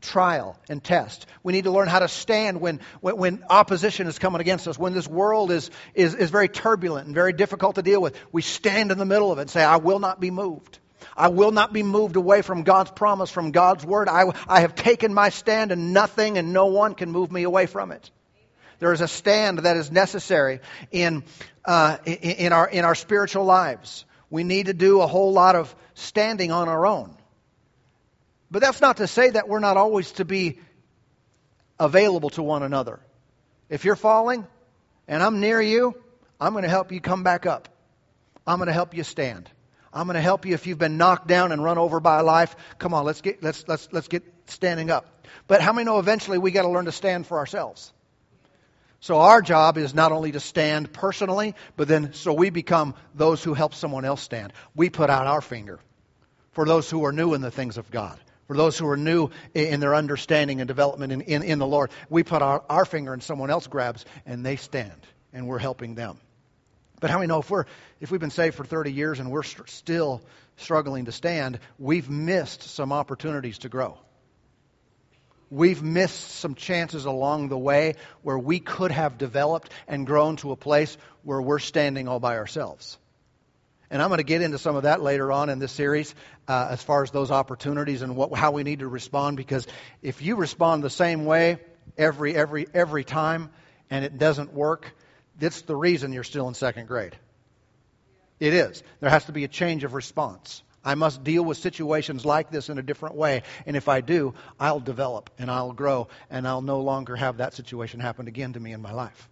trial 0.00 0.58
and 0.68 0.82
test. 0.82 1.26
We 1.42 1.52
need 1.52 1.64
to 1.64 1.70
learn 1.70 1.88
how 1.88 2.00
to 2.00 2.08
stand 2.08 2.60
when, 2.60 2.80
when, 3.00 3.16
when, 3.16 3.44
opposition 3.48 4.06
is 4.06 4.18
coming 4.18 4.40
against 4.40 4.68
us, 4.68 4.78
when 4.78 4.92
this 4.92 5.08
world 5.08 5.50
is, 5.50 5.70
is, 5.94 6.14
is 6.14 6.30
very 6.30 6.48
turbulent 6.48 7.06
and 7.06 7.14
very 7.14 7.32
difficult 7.32 7.76
to 7.76 7.82
deal 7.82 8.00
with. 8.00 8.14
We 8.32 8.42
stand 8.42 8.90
in 8.90 8.98
the 8.98 9.06
middle 9.06 9.32
of 9.32 9.38
it 9.38 9.42
and 9.42 9.50
say, 9.50 9.64
I 9.64 9.76
will 9.76 9.98
not 9.98 10.20
be 10.20 10.30
moved. 10.30 10.78
I 11.16 11.28
will 11.28 11.50
not 11.50 11.72
be 11.72 11.82
moved 11.82 12.16
away 12.16 12.42
from 12.42 12.62
God's 12.62 12.90
promise, 12.90 13.30
from 13.30 13.50
God's 13.50 13.84
word. 13.84 14.08
I, 14.08 14.24
I 14.46 14.60
have 14.60 14.74
taken 14.74 15.14
my 15.14 15.30
stand, 15.30 15.72
and 15.72 15.92
nothing 15.92 16.36
and 16.36 16.52
no 16.52 16.66
one 16.66 16.94
can 16.94 17.10
move 17.10 17.32
me 17.32 17.44
away 17.44 17.66
from 17.66 17.90
it. 17.90 18.10
There 18.78 18.92
is 18.92 19.00
a 19.00 19.08
stand 19.08 19.60
that 19.60 19.76
is 19.76 19.90
necessary 19.90 20.60
in, 20.90 21.24
uh, 21.64 21.96
in, 22.04 22.52
our, 22.52 22.68
in 22.68 22.84
our 22.84 22.94
spiritual 22.94 23.44
lives. 23.44 24.04
We 24.28 24.44
need 24.44 24.66
to 24.66 24.74
do 24.74 25.00
a 25.00 25.06
whole 25.06 25.32
lot 25.32 25.56
of 25.56 25.74
standing 25.94 26.52
on 26.52 26.68
our 26.68 26.84
own. 26.84 27.16
But 28.50 28.60
that's 28.60 28.80
not 28.80 28.98
to 28.98 29.06
say 29.06 29.30
that 29.30 29.48
we're 29.48 29.60
not 29.60 29.76
always 29.76 30.12
to 30.12 30.24
be 30.24 30.60
available 31.80 32.30
to 32.30 32.42
one 32.42 32.62
another. 32.62 33.00
If 33.68 33.84
you're 33.84 33.96
falling 33.96 34.46
and 35.08 35.22
I'm 35.22 35.40
near 35.40 35.60
you, 35.60 35.94
I'm 36.40 36.52
going 36.52 36.64
to 36.64 36.68
help 36.68 36.92
you 36.92 37.00
come 37.00 37.22
back 37.22 37.46
up. 37.46 37.68
I'm 38.46 38.58
going 38.58 38.68
to 38.68 38.72
help 38.72 38.94
you 38.94 39.02
stand. 39.02 39.50
I'm 39.96 40.06
going 40.06 40.14
to 40.14 40.20
help 40.20 40.46
you 40.46 40.54
if 40.54 40.66
you've 40.66 40.78
been 40.78 40.98
knocked 40.98 41.26
down 41.26 41.52
and 41.52 41.62
run 41.64 41.78
over 41.78 42.00
by 42.00 42.20
life. 42.20 42.54
Come 42.78 42.94
on, 42.94 43.04
let's 43.04 43.20
get 43.20 43.42
let's 43.42 43.66
let's 43.66 43.88
let's 43.92 44.08
get 44.08 44.22
standing 44.46 44.90
up. 44.90 45.26
But 45.48 45.60
how 45.60 45.72
many 45.72 45.86
know 45.86 45.98
eventually 45.98 46.38
we 46.38 46.50
got 46.50 46.62
to 46.62 46.68
learn 46.68 46.84
to 46.84 46.92
stand 46.92 47.26
for 47.26 47.38
ourselves? 47.38 47.92
So 49.00 49.18
our 49.18 49.42
job 49.42 49.78
is 49.78 49.94
not 49.94 50.12
only 50.12 50.32
to 50.32 50.40
stand 50.40 50.92
personally, 50.92 51.54
but 51.76 51.88
then 51.88 52.12
so 52.12 52.32
we 52.32 52.50
become 52.50 52.94
those 53.14 53.42
who 53.42 53.54
help 53.54 53.74
someone 53.74 54.04
else 54.04 54.22
stand. 54.22 54.52
We 54.74 54.90
put 54.90 55.10
out 55.10 55.26
our 55.26 55.40
finger 55.40 55.78
for 56.52 56.64
those 56.64 56.90
who 56.90 57.04
are 57.04 57.12
new 57.12 57.34
in 57.34 57.40
the 57.40 57.50
things 57.50 57.78
of 57.78 57.90
God 57.90 58.18
For 58.46 58.56
those 58.56 58.78
who 58.78 58.88
are 58.88 58.96
new 58.96 59.30
in 59.54 59.80
their 59.80 59.94
understanding 59.94 60.60
and 60.60 60.68
development 60.68 61.12
in, 61.12 61.20
in, 61.22 61.42
in 61.42 61.58
the 61.58 61.66
Lord, 61.66 61.90
we 62.08 62.22
put 62.22 62.42
our, 62.42 62.62
our 62.70 62.84
finger 62.84 63.12
and 63.12 63.22
someone 63.22 63.50
else 63.50 63.66
grabs 63.66 64.04
and 64.24 64.46
they 64.46 64.56
stand 64.56 64.92
and 65.32 65.48
we're 65.48 65.58
helping 65.58 65.94
them. 65.94 66.18
But 67.00 67.10
how 67.10 67.18
many 67.18 67.28
know 67.28 67.40
if 67.40 67.50
we're 67.50 67.66
if 68.00 68.10
we've 68.10 68.20
been 68.20 68.30
saved 68.30 68.56
for 68.56 68.64
30 68.64 68.92
years 68.92 69.20
and 69.20 69.30
we're 69.30 69.42
st- 69.42 69.68
still 69.68 70.22
struggling 70.56 71.06
to 71.06 71.12
stand, 71.12 71.58
we've 71.78 72.08
missed 72.08 72.62
some 72.62 72.92
opportunities 72.92 73.58
to 73.58 73.68
grow. 73.68 73.98
We've 75.50 75.82
missed 75.82 76.36
some 76.36 76.54
chances 76.54 77.04
along 77.04 77.48
the 77.48 77.58
way 77.58 77.94
where 78.22 78.38
we 78.38 78.58
could 78.58 78.90
have 78.90 79.16
developed 79.16 79.70
and 79.86 80.06
grown 80.06 80.36
to 80.36 80.50
a 80.50 80.56
place 80.56 80.96
where 81.22 81.40
we're 81.40 81.60
standing 81.60 82.08
all 82.08 82.18
by 82.18 82.36
ourselves. 82.36 82.98
And 83.88 84.02
I'm 84.02 84.08
going 84.08 84.18
to 84.18 84.24
get 84.24 84.42
into 84.42 84.58
some 84.58 84.74
of 84.74 84.82
that 84.82 85.00
later 85.00 85.30
on 85.30 85.48
in 85.48 85.60
this 85.60 85.70
series 85.70 86.12
uh, 86.48 86.68
as 86.70 86.82
far 86.82 87.04
as 87.04 87.12
those 87.12 87.30
opportunities 87.30 88.02
and 88.02 88.16
what, 88.16 88.34
how 88.36 88.50
we 88.50 88.64
need 88.64 88.80
to 88.80 88.88
respond. 88.88 89.36
Because 89.36 89.66
if 90.02 90.22
you 90.22 90.34
respond 90.34 90.82
the 90.82 90.90
same 90.90 91.24
way 91.24 91.58
every, 91.96 92.34
every, 92.34 92.66
every 92.74 93.04
time 93.04 93.50
and 93.88 94.04
it 94.04 94.18
doesn't 94.18 94.52
work, 94.52 94.92
that's 95.38 95.62
the 95.62 95.76
reason 95.76 96.12
you're 96.12 96.24
still 96.24 96.48
in 96.48 96.54
second 96.54 96.86
grade. 96.88 97.16
It 98.38 98.52
is. 98.52 98.82
There 99.00 99.10
has 99.10 99.24
to 99.26 99.32
be 99.32 99.44
a 99.44 99.48
change 99.48 99.84
of 99.84 99.94
response. 99.94 100.62
I 100.84 100.94
must 100.94 101.24
deal 101.24 101.44
with 101.44 101.58
situations 101.58 102.24
like 102.24 102.50
this 102.50 102.68
in 102.68 102.78
a 102.78 102.82
different 102.82 103.16
way. 103.16 103.42
And 103.66 103.76
if 103.76 103.88
I 103.88 104.00
do, 104.00 104.34
I'll 104.60 104.78
develop 104.78 105.30
and 105.38 105.50
I'll 105.50 105.72
grow 105.72 106.08
and 106.30 106.46
I'll 106.46 106.62
no 106.62 106.80
longer 106.80 107.16
have 107.16 107.38
that 107.38 107.54
situation 107.54 107.98
happen 107.98 108.28
again 108.28 108.52
to 108.52 108.60
me 108.60 108.72
in 108.72 108.80
my 108.80 108.92
life. 108.92 109.28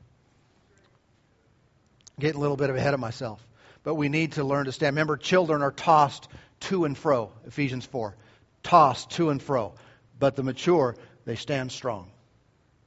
Getting 2.19 2.39
a 2.39 2.41
little 2.41 2.57
bit 2.57 2.71
ahead 2.71 2.95
of 2.95 3.01
myself. 3.01 3.47
But 3.85 3.95
we 3.95 4.09
need 4.09 4.33
to 4.33 4.45
learn 4.45 4.65
to 4.65 4.73
stand. 4.73 4.95
Remember, 4.95 5.17
children 5.17 5.63
are 5.63 5.71
tossed 5.71 6.29
to 6.61 6.87
and 6.87 6.99
fro, 6.99 7.31
Ephesians 7.47 7.87
4. 7.87 8.17
Tossed 8.63 9.11
to 9.13 9.31
and 9.31 9.41
fro. 9.41 9.75
But 10.19 10.35
the 10.35 10.43
mature, 10.43 10.97
they 11.25 11.37
stand 11.37 11.71
strong. 11.71 12.11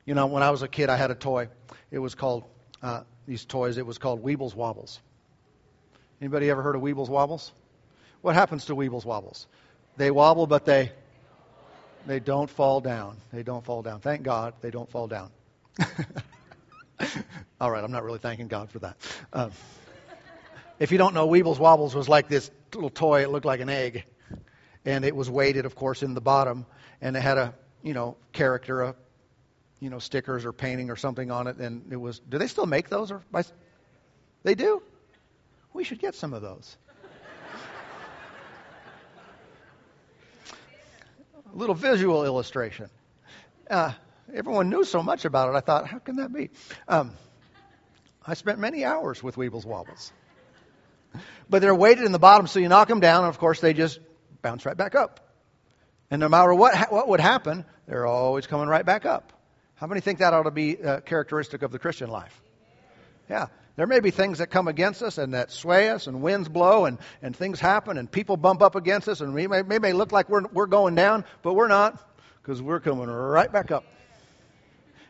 You 0.06 0.16
know, 0.16 0.28
when 0.28 0.44
I 0.44 0.50
was 0.50 0.62
a 0.62 0.68
kid, 0.68 0.90
I 0.90 0.96
had 0.96 1.12
a 1.12 1.16
toy. 1.16 1.50
It 1.92 2.00
was 2.00 2.16
called, 2.16 2.44
uh, 2.82 3.02
these 3.28 3.46
toys, 3.46 3.78
it 3.78 3.86
was 3.86 3.98
called 3.98 4.24
Weebles 4.24 4.56
Wobbles. 4.56 5.00
Anybody 6.22 6.50
ever 6.50 6.62
heard 6.62 6.76
of 6.76 6.82
Weebles 6.82 7.10
Wobbles? 7.10 7.52
What 8.22 8.36
happens 8.36 8.66
to 8.66 8.76
Weebles 8.76 9.06
Wobbles? 9.06 9.48
They 9.98 10.12
wobble, 10.12 10.48
but 10.48 10.66
they 10.66 10.92
they 12.06 12.20
don't 12.20 12.50
fall 12.50 12.82
down. 12.82 13.18
They 13.34 13.44
don't 13.44 13.66
fall 13.66 13.82
down. 13.82 14.00
Thank 14.00 14.24
God 14.24 14.54
they 14.62 14.72
don't 14.72 14.90
fall 14.90 15.08
down. 15.08 15.30
All 17.60 17.70
right, 17.70 17.84
I'm 17.84 17.92
not 17.92 18.04
really 18.04 18.20
thanking 18.20 18.48
God 18.48 18.70
for 18.70 18.80
that. 18.80 18.96
Um, 19.34 19.52
if 20.80 20.92
you 20.92 20.98
don't 20.98 21.14
know, 21.14 21.28
Weebles 21.28 21.60
Wobbles 21.60 21.94
was 21.96 22.08
like 22.08 22.28
this 22.28 22.50
little 22.74 22.90
toy. 22.90 23.24
It 23.24 23.30
looked 23.30 23.46
like 23.46 23.60
an 23.60 23.70
egg, 23.70 24.06
and 24.86 25.04
it 25.04 25.16
was 25.16 25.30
weighted, 25.30 25.66
of 25.66 25.76
course, 25.76 26.02
in 26.04 26.14
the 26.14 26.22
bottom, 26.22 26.66
and 27.02 27.18
it 27.18 27.22
had 27.22 27.38
a 27.38 27.54
you 27.84 27.94
know 27.94 28.16
character, 28.32 28.82
a 28.82 28.96
you 29.80 29.90
know 29.90 30.00
stickers 30.00 30.46
or 30.46 30.54
painting 30.54 30.90
or 30.90 30.96
something 30.96 31.32
on 31.32 31.48
it, 31.48 31.58
and 31.58 31.92
it 31.92 31.98
was. 31.98 32.20
Do 32.20 32.38
they 32.38 32.48
still 32.48 32.66
make 32.66 32.90
those? 32.90 33.12
Or 33.12 33.22
by, 33.32 33.44
they 34.44 34.56
do. 34.56 34.82
We 35.74 35.84
should 35.84 36.00
get 36.00 36.16
some 36.16 36.34
of 36.34 36.42
those. 36.42 36.78
a 41.54 41.58
little 41.58 41.76
visual 41.76 42.26
illustration. 42.26 42.90
Uh, 43.70 43.92
everyone 44.34 44.70
knew 44.70 44.84
so 44.84 45.04
much 45.04 45.26
about 45.26 45.50
it. 45.50 45.58
I 45.58 45.60
thought, 45.60 45.88
how 45.88 46.00
can 46.00 46.18
that 46.18 46.34
be? 46.34 46.50
Um, 46.88 47.12
I 48.26 48.34
spent 48.34 48.60
many 48.60 48.84
hours 48.84 49.22
with 49.24 49.36
Weebles 49.36 49.66
Wobbles. 49.66 50.12
But 51.50 51.62
they're 51.62 51.76
weighted 51.76 52.04
in 52.04 52.12
the 52.12 52.20
bottom, 52.20 52.48
so 52.48 52.60
you 52.60 52.68
knock 52.68 52.88
them 52.88 53.00
down, 53.00 53.24
and 53.24 53.30
of 53.30 53.40
course 53.40 53.62
they 53.62 53.74
just 53.74 54.00
bounce 54.42 54.66
right 54.66 54.76
back 54.76 54.96
up. 54.96 55.20
And 56.12 56.20
no 56.20 56.30
matter 56.30 56.54
what, 56.54 56.92
what 56.92 57.08
would 57.08 57.20
happen, 57.20 57.66
they're 57.88 58.06
always 58.06 58.48
coming 58.48 58.68
right 58.68 58.86
back 58.86 59.06
up. 59.06 59.34
How 59.78 59.88
many 59.88 60.02
think 60.02 60.20
that 60.20 60.34
ought 60.34 60.44
to 60.44 60.52
be 60.52 60.82
uh, 60.82 61.02
characteristic 61.02 61.62
of 61.62 61.72
the 61.72 61.80
Christian 61.80 62.10
life? 62.10 62.42
Yeah. 63.30 63.48
There 63.76 63.86
may 63.86 64.00
be 64.00 64.10
things 64.10 64.40
that 64.40 64.48
come 64.48 64.68
against 64.68 65.04
us 65.04 65.20
and 65.20 65.36
that 65.36 65.52
sway 65.52 65.92
us, 65.92 66.08
and 66.08 66.24
winds 66.24 66.50
blow, 66.50 66.86
and, 66.86 66.98
and 67.22 67.36
things 67.36 67.60
happen, 67.60 68.00
and 68.00 68.12
people 68.12 68.36
bump 68.36 68.64
up 68.64 68.76
against 68.76 69.08
us, 69.08 69.22
and 69.22 69.36
we 69.36 69.46
may, 69.48 69.62
may 69.62 69.94
look 69.94 70.12
like 70.12 70.30
we're, 70.30 70.48
we're 70.52 70.66
going 70.66 70.96
down, 70.96 71.26
but 71.44 71.54
we're 71.54 71.68
not, 71.68 72.04
because 72.42 72.60
we're 72.60 72.80
coming 72.80 73.06
right 73.06 73.52
back 73.52 73.70
up. 73.70 73.84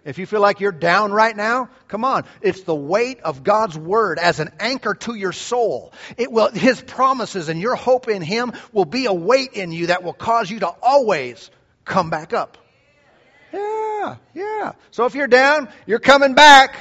If 0.04 0.18
you 0.18 0.26
feel 0.26 0.42
like 0.42 0.60
you're 0.60 0.74
down 0.74 1.14
right 1.14 1.36
now, 1.36 1.70
come 1.88 2.04
on. 2.04 2.26
It's 2.42 2.62
the 2.64 2.76
weight 2.76 3.22
of 3.22 3.44
God's 3.44 3.78
word 3.78 4.20
as 4.20 4.42
an 4.42 4.52
anchor 4.60 4.96
to 4.96 5.16
your 5.16 5.32
soul. 5.32 5.94
It 6.18 6.30
will, 6.30 6.50
His 6.50 6.82
promises 6.82 7.48
and 7.48 7.62
your 7.62 7.76
hope 7.76 8.10
in 8.10 8.22
Him 8.22 8.52
will 8.74 8.86
be 8.86 9.06
a 9.06 9.14
weight 9.14 9.54
in 9.54 9.72
you 9.72 9.88
that 9.88 10.04
will 10.04 10.14
cause 10.14 10.52
you 10.52 10.60
to 10.60 10.68
always 10.68 11.50
come 11.86 12.10
back 12.10 12.34
up. 12.34 12.58
Yeah, 13.54 13.87
yeah. 13.98 14.16
Yeah. 14.34 14.72
So 14.92 15.06
if 15.06 15.16
you're 15.16 15.28
down, 15.28 15.70
you're 15.86 16.00
coming 16.00 16.34
back. 16.34 16.76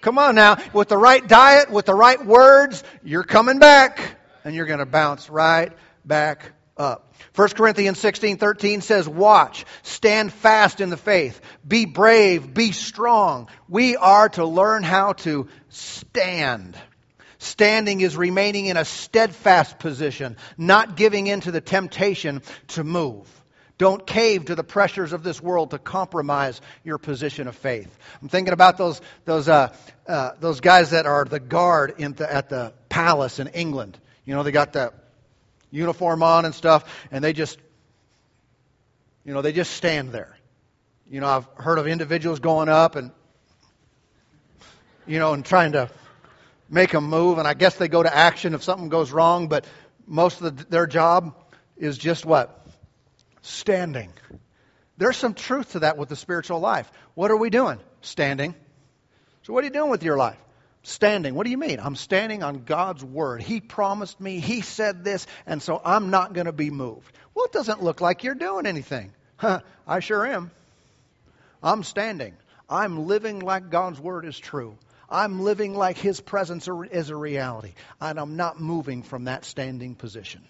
Come 0.00 0.18
on 0.18 0.34
now. 0.34 0.58
With 0.72 0.88
the 0.88 0.98
right 0.98 1.26
diet, 1.26 1.70
with 1.70 1.86
the 1.86 1.94
right 1.94 2.24
words, 2.24 2.84
you're 3.02 3.24
coming 3.24 3.58
back. 3.58 4.18
And 4.44 4.54
you're 4.54 4.66
going 4.66 4.80
to 4.80 4.86
bounce 4.86 5.30
right 5.30 5.72
back 6.04 6.52
up. 6.76 7.14
1 7.34 7.48
Corinthians 7.50 7.98
16, 7.98 8.36
13 8.36 8.80
says, 8.80 9.08
watch, 9.08 9.64
stand 9.82 10.32
fast 10.32 10.80
in 10.80 10.90
the 10.90 10.96
faith, 10.96 11.40
be 11.66 11.84
brave, 11.86 12.52
be 12.52 12.72
strong. 12.72 13.48
We 13.68 13.96
are 13.96 14.28
to 14.30 14.44
learn 14.44 14.82
how 14.82 15.14
to 15.14 15.48
stand. 15.70 16.76
Standing 17.38 18.00
is 18.00 18.16
remaining 18.16 18.66
in 18.66 18.76
a 18.76 18.84
steadfast 18.84 19.78
position, 19.78 20.36
not 20.56 20.96
giving 20.96 21.26
in 21.26 21.40
to 21.42 21.50
the 21.50 21.60
temptation 21.60 22.42
to 22.68 22.84
move. 22.84 23.28
Don't 23.76 24.06
cave 24.06 24.46
to 24.46 24.54
the 24.54 24.62
pressures 24.62 25.12
of 25.12 25.24
this 25.24 25.40
world 25.40 25.72
to 25.72 25.78
compromise 25.78 26.60
your 26.84 26.98
position 26.98 27.48
of 27.48 27.56
faith. 27.56 27.96
I'm 28.22 28.28
thinking 28.28 28.52
about 28.52 28.78
those, 28.78 29.00
those, 29.24 29.48
uh, 29.48 29.74
uh, 30.06 30.32
those 30.38 30.60
guys 30.60 30.90
that 30.90 31.06
are 31.06 31.24
the 31.24 31.40
guard 31.40 31.96
the, 31.98 32.32
at 32.32 32.48
the 32.48 32.72
palace 32.88 33.40
in 33.40 33.48
England. 33.48 33.98
You 34.24 34.34
know, 34.34 34.44
they 34.44 34.52
got 34.52 34.72
the 34.72 34.92
uniform 35.72 36.22
on 36.22 36.44
and 36.44 36.54
stuff, 36.54 36.84
and 37.10 37.22
they 37.22 37.32
just, 37.32 37.58
you 39.24 39.34
know, 39.34 39.42
they 39.42 39.52
just 39.52 39.72
stand 39.72 40.12
there. 40.12 40.36
You 41.10 41.20
know, 41.20 41.26
I've 41.26 41.46
heard 41.56 41.78
of 41.78 41.88
individuals 41.88 42.38
going 42.38 42.68
up 42.68 42.94
and, 42.94 43.10
you 45.06 45.18
know, 45.18 45.34
and 45.34 45.44
trying 45.44 45.72
to 45.72 45.90
make 46.70 46.92
them 46.92 47.04
move, 47.04 47.38
and 47.38 47.48
I 47.48 47.54
guess 47.54 47.74
they 47.76 47.88
go 47.88 48.02
to 48.02 48.16
action 48.16 48.54
if 48.54 48.62
something 48.62 48.88
goes 48.88 49.10
wrong, 49.10 49.48
but 49.48 49.66
most 50.06 50.40
of 50.40 50.56
the, 50.56 50.64
their 50.66 50.86
job 50.86 51.34
is 51.76 51.98
just 51.98 52.24
what? 52.24 52.63
Standing. 53.44 54.10
There's 54.96 55.18
some 55.18 55.34
truth 55.34 55.72
to 55.72 55.80
that 55.80 55.98
with 55.98 56.08
the 56.08 56.16
spiritual 56.16 56.60
life. 56.60 56.90
What 57.12 57.30
are 57.30 57.36
we 57.36 57.50
doing? 57.50 57.78
Standing. 58.00 58.54
So, 59.42 59.52
what 59.52 59.64
are 59.64 59.66
you 59.66 59.72
doing 59.72 59.90
with 59.90 60.02
your 60.02 60.16
life? 60.16 60.38
Standing. 60.82 61.34
What 61.34 61.44
do 61.44 61.50
you 61.50 61.58
mean? 61.58 61.78
I'm 61.78 61.94
standing 61.94 62.42
on 62.42 62.64
God's 62.64 63.04
word. 63.04 63.42
He 63.42 63.60
promised 63.60 64.18
me, 64.18 64.40
He 64.40 64.62
said 64.62 65.04
this, 65.04 65.26
and 65.44 65.62
so 65.62 65.78
I'm 65.84 66.08
not 66.08 66.32
going 66.32 66.46
to 66.46 66.52
be 66.52 66.70
moved. 66.70 67.14
Well, 67.34 67.44
it 67.44 67.52
doesn't 67.52 67.82
look 67.82 68.00
like 68.00 68.24
you're 68.24 68.34
doing 68.34 68.64
anything. 68.64 69.12
Huh, 69.36 69.60
I 69.86 70.00
sure 70.00 70.24
am. 70.24 70.50
I'm 71.62 71.82
standing. 71.82 72.32
I'm 72.70 73.06
living 73.06 73.40
like 73.40 73.68
God's 73.68 74.00
word 74.00 74.24
is 74.24 74.38
true. 74.38 74.78
I'm 75.10 75.42
living 75.42 75.74
like 75.74 75.98
His 75.98 76.18
presence 76.18 76.66
is 76.66 77.10
a 77.10 77.16
reality. 77.16 77.74
And 78.00 78.18
I'm 78.18 78.36
not 78.36 78.58
moving 78.58 79.02
from 79.02 79.24
that 79.24 79.44
standing 79.44 79.96
position. 79.96 80.48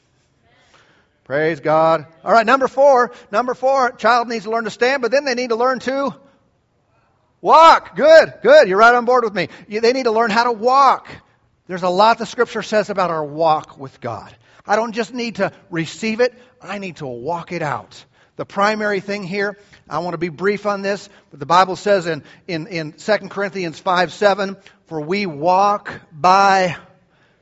Praise 1.25 1.61
God. 1.61 2.07
All 2.23 2.33
right, 2.33 2.47
number 2.47 2.69
four. 2.69 3.13
Number 3.33 3.55
four, 3.55 3.93
child 3.93 4.29
needs 4.29 4.45
to 4.45 4.51
learn 4.51 4.65
to 4.65 4.71
stand, 4.71 5.03
but 5.03 5.11
then 5.11 5.25
they 5.25 5.35
need 5.35 5.49
to 5.49 5.57
learn 5.57 5.79
to 5.81 6.15
Walk. 7.45 7.95
Good, 7.95 8.33
good. 8.43 8.69
You're 8.69 8.79
right 8.79 8.95
on 8.95 9.05
board 9.05 9.23
with 9.23 9.35
me. 9.35 9.51
They 9.69 9.93
need 9.93 10.05
to 10.05 10.13
learn 10.13 10.31
how 10.31 10.45
to 10.45 10.53
walk. 10.53 11.07
There's 11.67 11.83
a 11.83 11.91
lot 11.91 12.17
the 12.17 12.25
scripture 12.25 12.63
says 12.63 12.89
about 12.89 13.11
our 13.11 13.23
walk 13.23 13.77
with 13.79 14.01
God. 14.01 14.35
I 14.67 14.77
don't 14.77 14.93
just 14.93 15.13
need 15.13 15.35
to 15.35 15.53
receive 15.69 16.21
it, 16.21 16.33
I 16.63 16.79
need 16.79 16.97
to 16.97 17.07
walk 17.07 17.53
it 17.53 17.61
out. 17.61 18.03
The 18.37 18.47
primary 18.47 19.01
thing 19.01 19.25
here, 19.25 19.59
I 19.91 19.99
want 19.99 20.15
to 20.15 20.19
be 20.19 20.31
brief 20.31 20.65
on 20.65 20.81
this, 20.81 21.07
but 21.31 21.39
the 21.39 21.45
Bible 21.45 21.77
says 21.77 22.07
in, 22.07 22.23
in, 22.49 22.67
in 22.67 22.93
2 22.93 23.17
Corinthians 23.29 23.79
5 23.79 24.11
7, 24.11 24.57
for 24.87 25.03
we 25.03 25.27
walk 25.27 25.93
by 26.11 26.79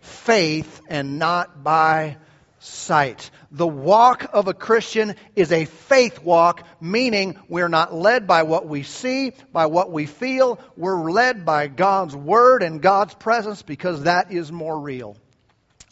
faith 0.01 0.81
and 0.89 1.21
not 1.21 1.63
by 1.63 2.17
sight. 2.63 3.31
The 3.51 3.67
walk 3.67 4.31
of 4.33 4.47
a 4.47 4.55
Christian 4.55 5.17
is 5.35 5.51
a 5.51 5.65
faith 5.65 6.23
walk, 6.23 6.65
meaning 6.81 7.39
we're 7.49 7.69
not 7.69 7.93
led 7.93 8.27
by 8.27 8.45
what 8.45 8.67
we 8.67 8.85
see, 8.85 9.33
by 9.53 9.67
what 9.67 9.91
we 9.91 10.07
feel. 10.07 10.61
We're 10.77 11.11
led 11.11 11.45
by 11.45 11.67
God's 11.67 12.15
Word 12.15 12.63
and 12.63 12.81
God's 12.81 13.15
presence 13.15 13.63
because 13.63 14.05
that 14.05 14.33
is 14.33 14.53
more 14.53 14.79
real. 14.79 15.17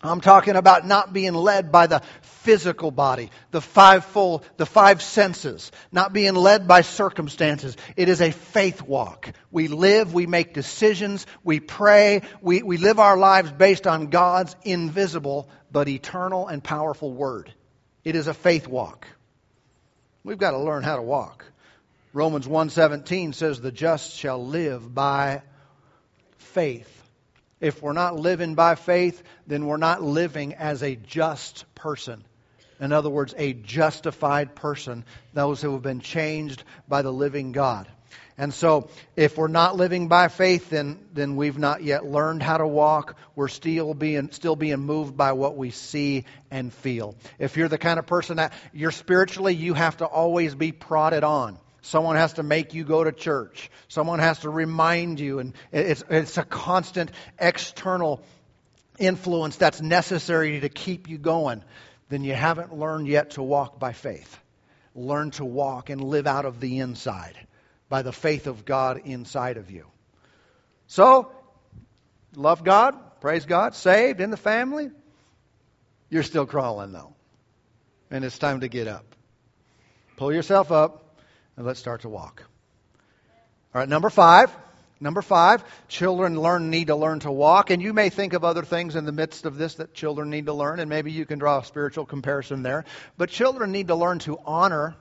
I'm 0.02 0.22
talking 0.22 0.56
about 0.56 0.86
not 0.86 1.12
being 1.12 1.34
led 1.34 1.70
by 1.70 1.86
the 1.86 2.00
physical 2.22 2.90
body, 2.90 3.30
the 3.50 3.60
five 3.60 4.06
full, 4.06 4.42
the 4.56 4.64
five 4.64 5.02
senses, 5.02 5.70
not 5.92 6.14
being 6.14 6.34
led 6.34 6.66
by 6.66 6.80
circumstances. 6.80 7.76
It 7.96 8.08
is 8.08 8.22
a 8.22 8.30
faith 8.30 8.80
walk. 8.80 9.30
We 9.50 9.68
live, 9.68 10.14
we 10.14 10.26
make 10.26 10.54
decisions, 10.54 11.26
we 11.44 11.60
pray, 11.60 12.22
we, 12.40 12.62
we 12.62 12.78
live 12.78 12.98
our 12.98 13.18
lives 13.18 13.52
based 13.52 13.86
on 13.86 14.06
God's 14.06 14.56
invisible 14.62 15.50
but 15.70 15.88
eternal 15.88 16.48
and 16.48 16.64
powerful 16.64 17.12
word. 17.12 17.52
It 18.02 18.16
is 18.16 18.26
a 18.26 18.34
faith 18.34 18.66
walk. 18.66 19.06
We've 20.24 20.38
got 20.38 20.52
to 20.52 20.58
learn 20.58 20.82
how 20.82 20.96
to 20.96 21.02
walk. 21.02 21.44
Romans 22.14 22.48
1:17 22.48 23.34
says 23.34 23.60
the 23.60 23.70
just 23.70 24.14
shall 24.16 24.44
live 24.44 24.94
by 24.94 25.42
faith. 26.38 26.99
If 27.60 27.82
we're 27.82 27.92
not 27.92 28.16
living 28.16 28.54
by 28.54 28.74
faith, 28.74 29.22
then 29.46 29.66
we're 29.66 29.76
not 29.76 30.02
living 30.02 30.54
as 30.54 30.82
a 30.82 30.96
just 30.96 31.66
person. 31.74 32.24
In 32.80 32.92
other 32.92 33.10
words, 33.10 33.34
a 33.36 33.52
justified 33.52 34.54
person, 34.54 35.04
those 35.34 35.60
who 35.60 35.72
have 35.72 35.82
been 35.82 36.00
changed 36.00 36.64
by 36.88 37.02
the 37.02 37.12
living 37.12 37.52
God. 37.52 37.86
And 38.38 38.54
so, 38.54 38.88
if 39.16 39.36
we're 39.36 39.48
not 39.48 39.76
living 39.76 40.08
by 40.08 40.28
faith, 40.28 40.70
then, 40.70 40.98
then 41.12 41.36
we've 41.36 41.58
not 41.58 41.82
yet 41.82 42.06
learned 42.06 42.42
how 42.42 42.56
to 42.56 42.66
walk. 42.66 43.18
We're 43.36 43.48
still 43.48 43.92
being, 43.92 44.32
still 44.32 44.56
being 44.56 44.78
moved 44.78 45.14
by 45.14 45.32
what 45.32 45.58
we 45.58 45.70
see 45.70 46.24
and 46.50 46.72
feel. 46.72 47.16
If 47.38 47.58
you're 47.58 47.68
the 47.68 47.76
kind 47.76 47.98
of 47.98 48.06
person 48.06 48.38
that 48.38 48.54
you're 48.72 48.92
spiritually, 48.92 49.54
you 49.54 49.74
have 49.74 49.98
to 49.98 50.06
always 50.06 50.54
be 50.54 50.72
prodded 50.72 51.22
on. 51.22 51.58
Someone 51.82 52.16
has 52.16 52.34
to 52.34 52.42
make 52.42 52.74
you 52.74 52.84
go 52.84 53.02
to 53.02 53.12
church. 53.12 53.70
Someone 53.88 54.18
has 54.18 54.40
to 54.40 54.50
remind 54.50 55.18
you. 55.20 55.38
And 55.38 55.54
it's, 55.72 56.04
it's 56.10 56.38
a 56.38 56.44
constant 56.44 57.10
external 57.38 58.22
influence 58.98 59.56
that's 59.56 59.80
necessary 59.80 60.60
to 60.60 60.68
keep 60.68 61.08
you 61.08 61.18
going. 61.18 61.64
Then 62.08 62.24
you 62.24 62.34
haven't 62.34 62.76
learned 62.76 63.08
yet 63.08 63.30
to 63.30 63.42
walk 63.42 63.78
by 63.78 63.92
faith. 63.92 64.38
Learn 64.94 65.30
to 65.32 65.44
walk 65.44 65.88
and 65.90 66.02
live 66.02 66.26
out 66.26 66.44
of 66.44 66.60
the 66.60 66.80
inside 66.80 67.36
by 67.88 68.02
the 68.02 68.12
faith 68.12 68.46
of 68.46 68.64
God 68.64 69.02
inside 69.04 69.56
of 69.56 69.70
you. 69.70 69.86
So, 70.86 71.30
love 72.34 72.64
God, 72.64 72.96
praise 73.20 73.46
God, 73.46 73.74
saved 73.74 74.20
in 74.20 74.30
the 74.30 74.36
family. 74.36 74.90
You're 76.10 76.24
still 76.24 76.46
crawling 76.46 76.92
though. 76.92 77.14
And 78.10 78.24
it's 78.24 78.38
time 78.38 78.60
to 78.60 78.68
get 78.68 78.88
up. 78.88 79.04
Pull 80.16 80.32
yourself 80.32 80.72
up 80.72 81.09
and 81.60 81.66
let's 81.66 81.78
start 81.78 82.00
to 82.00 82.08
walk. 82.08 82.42
All 83.74 83.80
right, 83.80 83.88
number 83.88 84.08
five. 84.08 84.50
Number 84.98 85.20
five, 85.20 85.62
children 85.88 86.40
learn 86.40 86.70
need 86.70 86.86
to 86.86 86.96
learn 86.96 87.20
to 87.20 87.30
walk, 87.30 87.68
and 87.68 87.82
you 87.82 87.92
may 87.92 88.08
think 88.08 88.32
of 88.32 88.44
other 88.44 88.62
things 88.62 88.96
in 88.96 89.04
the 89.04 89.12
midst 89.12 89.44
of 89.44 89.58
this 89.58 89.74
that 89.74 89.92
children 89.92 90.30
need 90.30 90.46
to 90.46 90.54
learn, 90.54 90.80
and 90.80 90.88
maybe 90.88 91.12
you 91.12 91.26
can 91.26 91.38
draw 91.38 91.58
a 91.58 91.64
spiritual 91.66 92.06
comparison 92.06 92.62
there. 92.62 92.86
But 93.18 93.28
children 93.28 93.72
need 93.72 93.88
to 93.88 93.94
learn 93.94 94.20
to 94.20 94.38
honor 94.46 94.96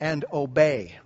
and 0.00 0.24
obey. 0.32 0.98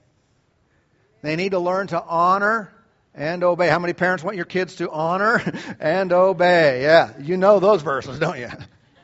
They 1.21 1.37
need 1.37 1.51
to 1.51 1.59
learn 1.59 1.89
to 1.89 2.03
honor 2.03 2.73
and 3.15 3.45
obey. 3.45 3.69
How 3.69 3.81
many 3.81 3.93
parents 3.93 4.25
want 4.25 4.37
your 4.37 4.47
kids 4.47 4.77
to 4.77 4.91
honor 4.91 5.43
and 5.79 6.11
obey? 6.11 6.81
Yeah, 6.85 7.13
you 7.21 7.37
know 7.37 7.61
those 7.61 7.83
verses, 7.83 8.19
don't 8.19 8.39
you? 8.39 8.49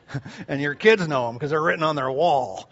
and 0.47 0.61
your 0.61 0.75
kids 0.75 1.07
know 1.07 1.27
them 1.27 1.35
because 1.35 1.51
they're 1.51 1.61
written 1.61 1.83
on 1.83 1.95
their 1.95 2.11
wall. 2.11 2.69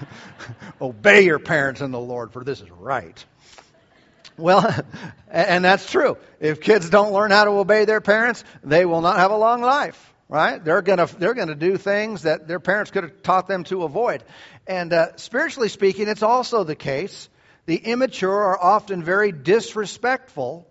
obey 0.80 1.22
your 1.22 1.38
parents 1.38 1.80
in 1.80 1.90
the 1.90 2.00
Lord, 2.00 2.32
for 2.32 2.44
this 2.44 2.60
is 2.60 2.70
right. 2.70 3.24
Well, 4.36 4.74
and 5.30 5.64
that's 5.64 5.90
true. 5.90 6.16
If 6.40 6.60
kids 6.60 6.90
don't 6.90 7.12
learn 7.12 7.30
how 7.30 7.44
to 7.44 7.50
obey 7.50 7.84
their 7.84 8.00
parents, 8.00 8.44
they 8.62 8.84
will 8.84 9.00
not 9.00 9.18
have 9.18 9.30
a 9.30 9.36
long 9.36 9.60
life 9.60 10.08
right? 10.32 10.64
They're 10.64 10.80
going 10.80 10.98
to 10.98 11.18
they're 11.18 11.34
going 11.34 11.48
to 11.48 11.54
do 11.54 11.76
things 11.76 12.22
that 12.22 12.48
their 12.48 12.58
parents 12.58 12.90
could 12.90 13.04
have 13.04 13.22
taught 13.22 13.48
them 13.48 13.64
to 13.64 13.82
avoid. 13.82 14.24
And 14.66 14.90
uh, 14.90 15.16
spiritually 15.16 15.68
speaking, 15.68 16.08
it's 16.08 16.22
also 16.22 16.64
the 16.64 16.74
case 16.74 17.28
the 17.66 17.76
immature 17.76 18.34
are 18.34 18.58
often 18.58 19.04
very 19.04 19.30
disrespectful 19.30 20.66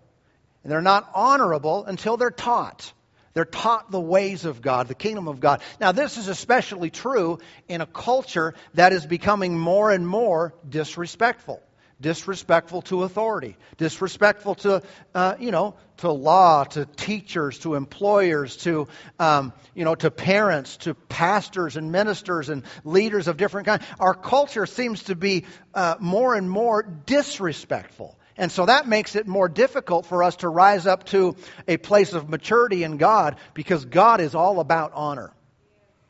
and 0.62 0.72
they're 0.72 0.82
not 0.82 1.08
honorable 1.14 1.84
until 1.84 2.16
they're 2.16 2.30
taught. 2.30 2.92
They're 3.34 3.44
taught 3.44 3.90
the 3.90 4.00
ways 4.00 4.44
of 4.44 4.60
God, 4.60 4.88
the 4.88 4.94
kingdom 4.94 5.28
of 5.28 5.40
God. 5.40 5.62
Now, 5.80 5.92
this 5.92 6.18
is 6.18 6.28
especially 6.28 6.90
true 6.90 7.38
in 7.68 7.80
a 7.80 7.86
culture 7.86 8.54
that 8.74 8.92
is 8.92 9.06
becoming 9.06 9.58
more 9.58 9.90
and 9.90 10.06
more 10.06 10.54
disrespectful 10.68 11.62
disrespectful 12.02 12.82
to 12.82 13.04
authority, 13.04 13.56
disrespectful 13.78 14.56
to, 14.56 14.82
uh, 15.14 15.36
you 15.38 15.50
know, 15.50 15.76
to 15.98 16.10
law, 16.10 16.64
to 16.64 16.84
teachers, 16.84 17.60
to 17.60 17.74
employers, 17.76 18.56
to, 18.58 18.88
um, 19.18 19.52
you 19.74 19.84
know, 19.84 19.94
to 19.94 20.10
parents, 20.10 20.76
to 20.78 20.94
pastors 20.94 21.76
and 21.76 21.92
ministers 21.92 22.48
and 22.50 22.64
leaders 22.84 23.28
of 23.28 23.36
different 23.36 23.66
kinds. 23.66 23.84
Our 24.00 24.14
culture 24.14 24.66
seems 24.66 25.04
to 25.04 25.14
be 25.14 25.46
uh, 25.72 25.94
more 26.00 26.34
and 26.34 26.50
more 26.50 26.82
disrespectful. 26.82 28.18
And 28.36 28.50
so 28.50 28.66
that 28.66 28.88
makes 28.88 29.14
it 29.14 29.26
more 29.26 29.48
difficult 29.48 30.06
for 30.06 30.22
us 30.22 30.36
to 30.36 30.48
rise 30.48 30.86
up 30.86 31.04
to 31.06 31.36
a 31.68 31.76
place 31.76 32.12
of 32.12 32.30
maturity 32.30 32.82
in 32.82 32.96
God 32.96 33.36
because 33.54 33.84
God 33.84 34.20
is 34.20 34.34
all 34.34 34.60
about 34.60 34.92
honor. 34.94 35.32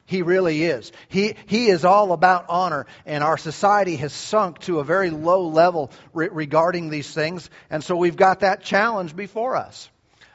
He 0.06 0.22
really 0.22 0.62
is. 0.62 0.92
He, 1.08 1.36
he 1.46 1.68
is 1.68 1.84
all 1.84 2.12
about 2.12 2.46
honor, 2.48 2.86
and 3.06 3.24
our 3.24 3.38
society 3.38 3.96
has 3.96 4.12
sunk 4.12 4.58
to 4.60 4.80
a 4.80 4.84
very 4.84 5.10
low 5.10 5.48
level 5.48 5.90
re- 6.12 6.28
regarding 6.30 6.90
these 6.90 7.10
things, 7.10 7.48
and 7.70 7.82
so 7.82 7.96
we've 7.96 8.16
got 8.16 8.40
that 8.40 8.62
challenge 8.62 9.16
before 9.16 9.56
us. 9.56 9.88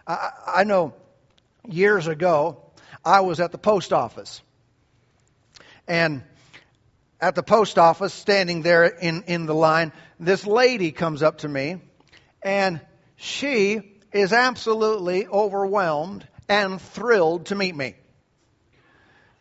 I, 0.08 0.32
I 0.48 0.64
know 0.64 0.94
years 1.68 2.08
ago, 2.08 2.64
I 3.06 3.20
was 3.22 3.40
at 3.40 3.52
the 3.52 3.58
post 3.58 3.94
office, 3.94 4.42
and 5.88 6.24
at 7.20 7.36
the 7.36 7.44
post 7.44 7.78
office, 7.78 8.14
standing 8.14 8.62
there 8.62 8.86
in, 8.86 9.24
in 9.24 9.46
the 9.46 9.56
line, 9.56 9.92
this 10.20 10.46
lady 10.46 10.92
comes 10.92 11.24
up 11.24 11.40
to 11.40 11.48
me, 11.48 11.78
and 12.44 12.80
she 13.16 13.98
is 14.12 14.34
absolutely 14.34 15.28
overwhelmed 15.28 16.28
and 16.48 16.82
thrilled 16.82 17.48
to 17.48 17.56
meet 17.56 17.76
me. 17.76 17.96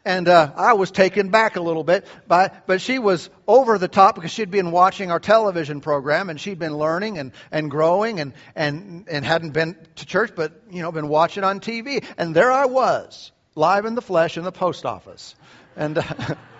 And 0.04 0.28
uh, 0.28 0.52
I 0.56 0.74
was 0.74 0.92
taken 0.92 1.30
back 1.30 1.56
a 1.56 1.60
little 1.60 1.82
bit, 1.82 2.06
by, 2.28 2.52
but 2.66 2.80
she 2.80 3.00
was 3.00 3.28
over 3.48 3.76
the 3.76 3.88
top 3.88 4.14
because 4.14 4.30
she'd 4.30 4.52
been 4.52 4.70
watching 4.70 5.10
our 5.10 5.18
television 5.18 5.80
program 5.80 6.30
and 6.30 6.40
she'd 6.40 6.60
been 6.60 6.78
learning 6.78 7.18
and, 7.18 7.32
and 7.50 7.68
growing 7.68 8.20
and, 8.20 8.32
and, 8.54 9.08
and 9.10 9.24
hadn't 9.24 9.50
been 9.50 9.76
to 9.96 10.06
church, 10.06 10.30
but 10.36 10.62
you 10.70 10.80
know 10.80 10.92
been 10.92 11.08
watching 11.08 11.42
on 11.42 11.58
TV. 11.58 12.04
And 12.16 12.36
there 12.36 12.52
I 12.52 12.66
was, 12.66 13.32
live 13.56 13.84
in 13.84 13.96
the 13.96 14.02
flesh 14.02 14.38
in 14.38 14.44
the 14.44 14.52
post 14.52 14.86
office, 14.86 15.34
and. 15.76 15.98
Uh, 15.98 16.34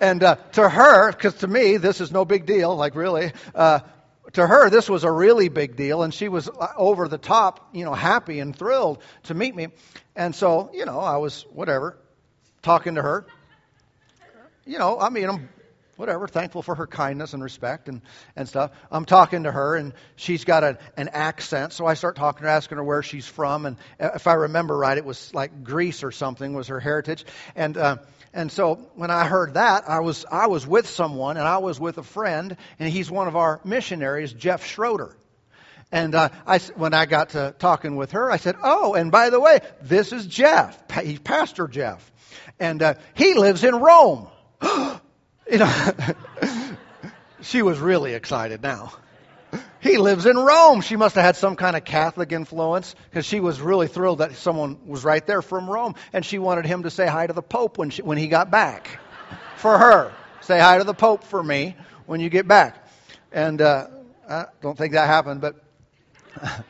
and 0.00 0.22
uh, 0.22 0.36
to 0.52 0.68
her, 0.68 1.12
because 1.12 1.34
to 1.36 1.46
me 1.46 1.76
this 1.76 2.00
is 2.00 2.12
no 2.12 2.24
big 2.24 2.46
deal, 2.46 2.74
like 2.76 2.94
really, 2.94 3.32
uh, 3.54 3.80
to 4.32 4.46
her, 4.46 4.70
this 4.70 4.88
was 4.90 5.04
a 5.04 5.10
really 5.10 5.48
big 5.48 5.76
deal, 5.76 6.02
and 6.02 6.12
she 6.12 6.28
was 6.28 6.48
uh, 6.48 6.68
over 6.76 7.08
the 7.08 7.18
top, 7.18 7.68
you 7.72 7.84
know, 7.84 7.94
happy 7.94 8.40
and 8.40 8.54
thrilled 8.56 8.98
to 9.24 9.34
meet 9.34 9.54
me. 9.54 9.68
And 10.14 10.34
so, 10.34 10.70
you 10.74 10.84
know, 10.84 10.98
I 11.00 11.18
was 11.18 11.46
whatever 11.52 11.96
talking 12.62 12.96
to 12.96 13.02
her. 13.02 13.26
You 14.64 14.78
know, 14.78 14.98
I 14.98 15.10
mean, 15.10 15.28
I'm 15.28 15.48
whatever, 15.96 16.28
thankful 16.28 16.62
for 16.62 16.74
her 16.74 16.86
kindness 16.86 17.32
and 17.32 17.42
respect 17.42 17.88
and, 17.88 18.02
and 18.34 18.48
stuff. 18.48 18.72
I'm 18.90 19.04
talking 19.04 19.44
to 19.44 19.52
her, 19.52 19.76
and 19.76 19.94
she's 20.16 20.44
got 20.44 20.64
a, 20.64 20.78
an 20.96 21.08
accent, 21.08 21.72
so 21.72 21.86
I 21.86 21.94
start 21.94 22.16
talking 22.16 22.42
to 22.42 22.48
her, 22.48 22.50
asking 22.50 22.76
her 22.76 22.84
where 22.84 23.02
she's 23.02 23.26
from. 23.26 23.64
And 23.64 23.76
if 23.98 24.26
I 24.26 24.34
remember 24.34 24.76
right, 24.76 24.98
it 24.98 25.04
was 25.04 25.32
like 25.32 25.64
Greece 25.64 26.02
or 26.02 26.12
something 26.12 26.52
was 26.52 26.68
her 26.68 26.80
heritage. 26.80 27.24
And, 27.54 27.76
uh, 27.76 27.96
and 28.36 28.52
so 28.52 28.76
when 28.94 29.10
I 29.10 29.26
heard 29.26 29.54
that, 29.54 29.88
I 29.88 30.00
was, 30.00 30.24
I 30.30 30.46
was 30.46 30.64
with 30.66 30.88
someone, 30.88 31.36
and 31.36 31.46
I 31.46 31.58
was 31.58 31.80
with 31.80 31.98
a 31.98 32.04
friend, 32.04 32.56
and 32.78 32.88
he's 32.88 33.10
one 33.10 33.26
of 33.26 33.34
our 33.34 33.60
missionaries, 33.64 34.32
Jeff 34.32 34.64
Schroeder. 34.64 35.16
And 35.90 36.14
uh, 36.14 36.28
I, 36.46 36.58
when 36.76 36.94
I 36.94 37.06
got 37.06 37.30
to 37.30 37.54
talking 37.58 37.96
with 37.96 38.12
her, 38.12 38.30
I 38.30 38.36
said, 38.36 38.56
"Oh, 38.62 38.94
and 38.94 39.10
by 39.10 39.30
the 39.30 39.40
way, 39.40 39.60
this 39.82 40.12
is 40.12 40.26
Jeff. 40.26 40.78
He's 41.02 41.18
Pastor 41.18 41.66
Jeff." 41.66 42.12
and 42.58 42.82
uh, 42.82 42.94
he 43.14 43.34
lives 43.34 43.64
in 43.64 43.76
Rome. 43.76 44.28
you 44.62 45.58
know, 45.58 45.90
she 47.42 47.62
was 47.62 47.78
really 47.78 48.14
excited 48.14 48.62
now. 48.62 48.92
He 49.80 49.98
lives 49.98 50.26
in 50.26 50.36
Rome. 50.36 50.80
She 50.80 50.96
must 50.96 51.14
have 51.16 51.24
had 51.24 51.36
some 51.36 51.56
kind 51.56 51.76
of 51.76 51.84
Catholic 51.84 52.32
influence 52.32 52.94
because 53.10 53.26
she 53.26 53.40
was 53.40 53.60
really 53.60 53.88
thrilled 53.88 54.18
that 54.18 54.34
someone 54.36 54.78
was 54.86 55.04
right 55.04 55.24
there 55.26 55.42
from 55.42 55.68
Rome, 55.68 55.94
and 56.12 56.24
she 56.24 56.38
wanted 56.38 56.66
him 56.66 56.84
to 56.84 56.90
say 56.90 57.06
hi 57.06 57.26
to 57.26 57.32
the 57.32 57.42
Pope 57.42 57.78
when 57.78 57.90
she, 57.90 58.02
when 58.02 58.18
he 58.18 58.28
got 58.28 58.50
back. 58.50 58.98
For 59.56 59.78
her, 59.78 60.12
say 60.40 60.58
hi 60.58 60.78
to 60.78 60.84
the 60.84 60.94
Pope 60.94 61.24
for 61.24 61.42
me 61.42 61.76
when 62.06 62.20
you 62.20 62.30
get 62.30 62.48
back. 62.48 62.88
And 63.32 63.60
uh, 63.60 63.88
I 64.28 64.46
don't 64.62 64.76
think 64.76 64.94
that 64.94 65.06
happened, 65.06 65.40
but. 65.40 65.56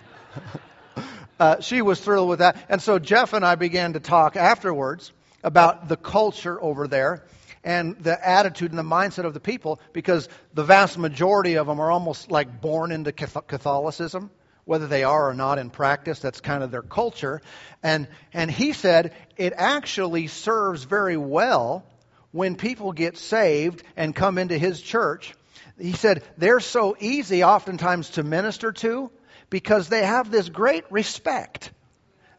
Uh, 1.38 1.60
she 1.60 1.82
was 1.82 2.00
thrilled 2.00 2.28
with 2.28 2.38
that. 2.38 2.56
And 2.68 2.80
so 2.80 2.98
Jeff 2.98 3.34
and 3.34 3.44
I 3.44 3.56
began 3.56 3.92
to 3.92 4.00
talk 4.00 4.36
afterwards 4.36 5.12
about 5.42 5.86
the 5.88 5.96
culture 5.96 6.60
over 6.60 6.88
there 6.88 7.24
and 7.66 7.98
the 7.98 8.26
attitude 8.26 8.70
and 8.70 8.78
the 8.78 8.84
mindset 8.84 9.24
of 9.24 9.34
the 9.34 9.40
people 9.40 9.80
because 9.92 10.28
the 10.54 10.62
vast 10.62 10.96
majority 10.96 11.56
of 11.58 11.66
them 11.66 11.80
are 11.80 11.90
almost 11.90 12.30
like 12.30 12.60
born 12.60 12.92
into 12.92 13.10
Catholicism, 13.10 14.30
whether 14.64 14.86
they 14.86 15.02
are 15.02 15.28
or 15.28 15.34
not 15.34 15.58
in 15.58 15.68
practice. 15.68 16.20
That's 16.20 16.40
kind 16.40 16.62
of 16.62 16.70
their 16.70 16.82
culture. 16.82 17.42
And, 17.82 18.06
and 18.32 18.48
he 18.48 18.72
said 18.72 19.14
it 19.36 19.52
actually 19.56 20.28
serves 20.28 20.84
very 20.84 21.16
well 21.16 21.84
when 22.30 22.54
people 22.54 22.92
get 22.92 23.18
saved 23.18 23.82
and 23.96 24.14
come 24.14 24.38
into 24.38 24.56
his 24.56 24.80
church. 24.80 25.34
He 25.76 25.92
said 25.92 26.22
they're 26.38 26.60
so 26.60 26.96
easy 27.00 27.42
oftentimes 27.42 28.10
to 28.10 28.22
minister 28.22 28.70
to 28.72 29.10
because 29.50 29.88
they 29.88 30.04
have 30.04 30.30
this 30.30 30.48
great 30.48 30.84
respect 30.92 31.72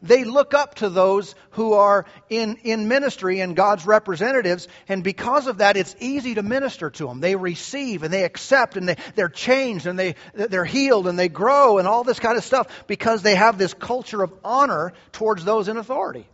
they 0.02 0.24
look 0.24 0.54
up 0.54 0.76
to 0.76 0.88
those 0.88 1.34
who 1.50 1.72
are 1.72 2.06
in, 2.28 2.56
in 2.62 2.88
ministry 2.88 3.40
and 3.40 3.56
God's 3.56 3.86
representatives, 3.86 4.68
and 4.88 5.02
because 5.02 5.46
of 5.46 5.58
that, 5.58 5.76
it's 5.76 5.96
easy 6.00 6.34
to 6.34 6.42
minister 6.42 6.90
to 6.90 7.06
them. 7.06 7.20
They 7.20 7.36
receive 7.36 8.02
and 8.02 8.12
they 8.12 8.24
accept 8.24 8.76
and 8.76 8.88
they, 8.88 8.96
they're 9.14 9.28
changed 9.28 9.86
and 9.86 9.98
they, 9.98 10.14
they're 10.34 10.64
healed 10.64 11.08
and 11.08 11.18
they 11.18 11.28
grow 11.28 11.78
and 11.78 11.88
all 11.88 12.04
this 12.04 12.20
kind 12.20 12.36
of 12.36 12.44
stuff 12.44 12.86
because 12.86 13.22
they 13.22 13.34
have 13.34 13.58
this 13.58 13.74
culture 13.74 14.22
of 14.22 14.32
honor 14.44 14.92
towards 15.12 15.44
those 15.44 15.68
in 15.68 15.76
authority. 15.76 16.28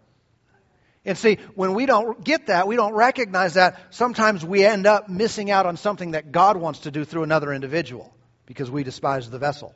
And 1.06 1.18
see, 1.18 1.38
when 1.54 1.74
we 1.74 1.84
don't 1.84 2.24
get 2.24 2.46
that, 2.46 2.66
we 2.66 2.76
don't 2.76 2.94
recognize 2.94 3.54
that, 3.54 3.78
sometimes 3.90 4.44
we 4.44 4.64
end 4.64 4.86
up 4.86 5.08
missing 5.08 5.50
out 5.50 5.66
on 5.66 5.76
something 5.76 6.12
that 6.12 6.32
God 6.32 6.56
wants 6.56 6.80
to 6.80 6.90
do 6.90 7.04
through 7.04 7.24
another 7.24 7.52
individual 7.52 8.14
because 8.46 8.70
we 8.70 8.84
despise 8.84 9.28
the 9.28 9.38
vessel. 9.38 9.74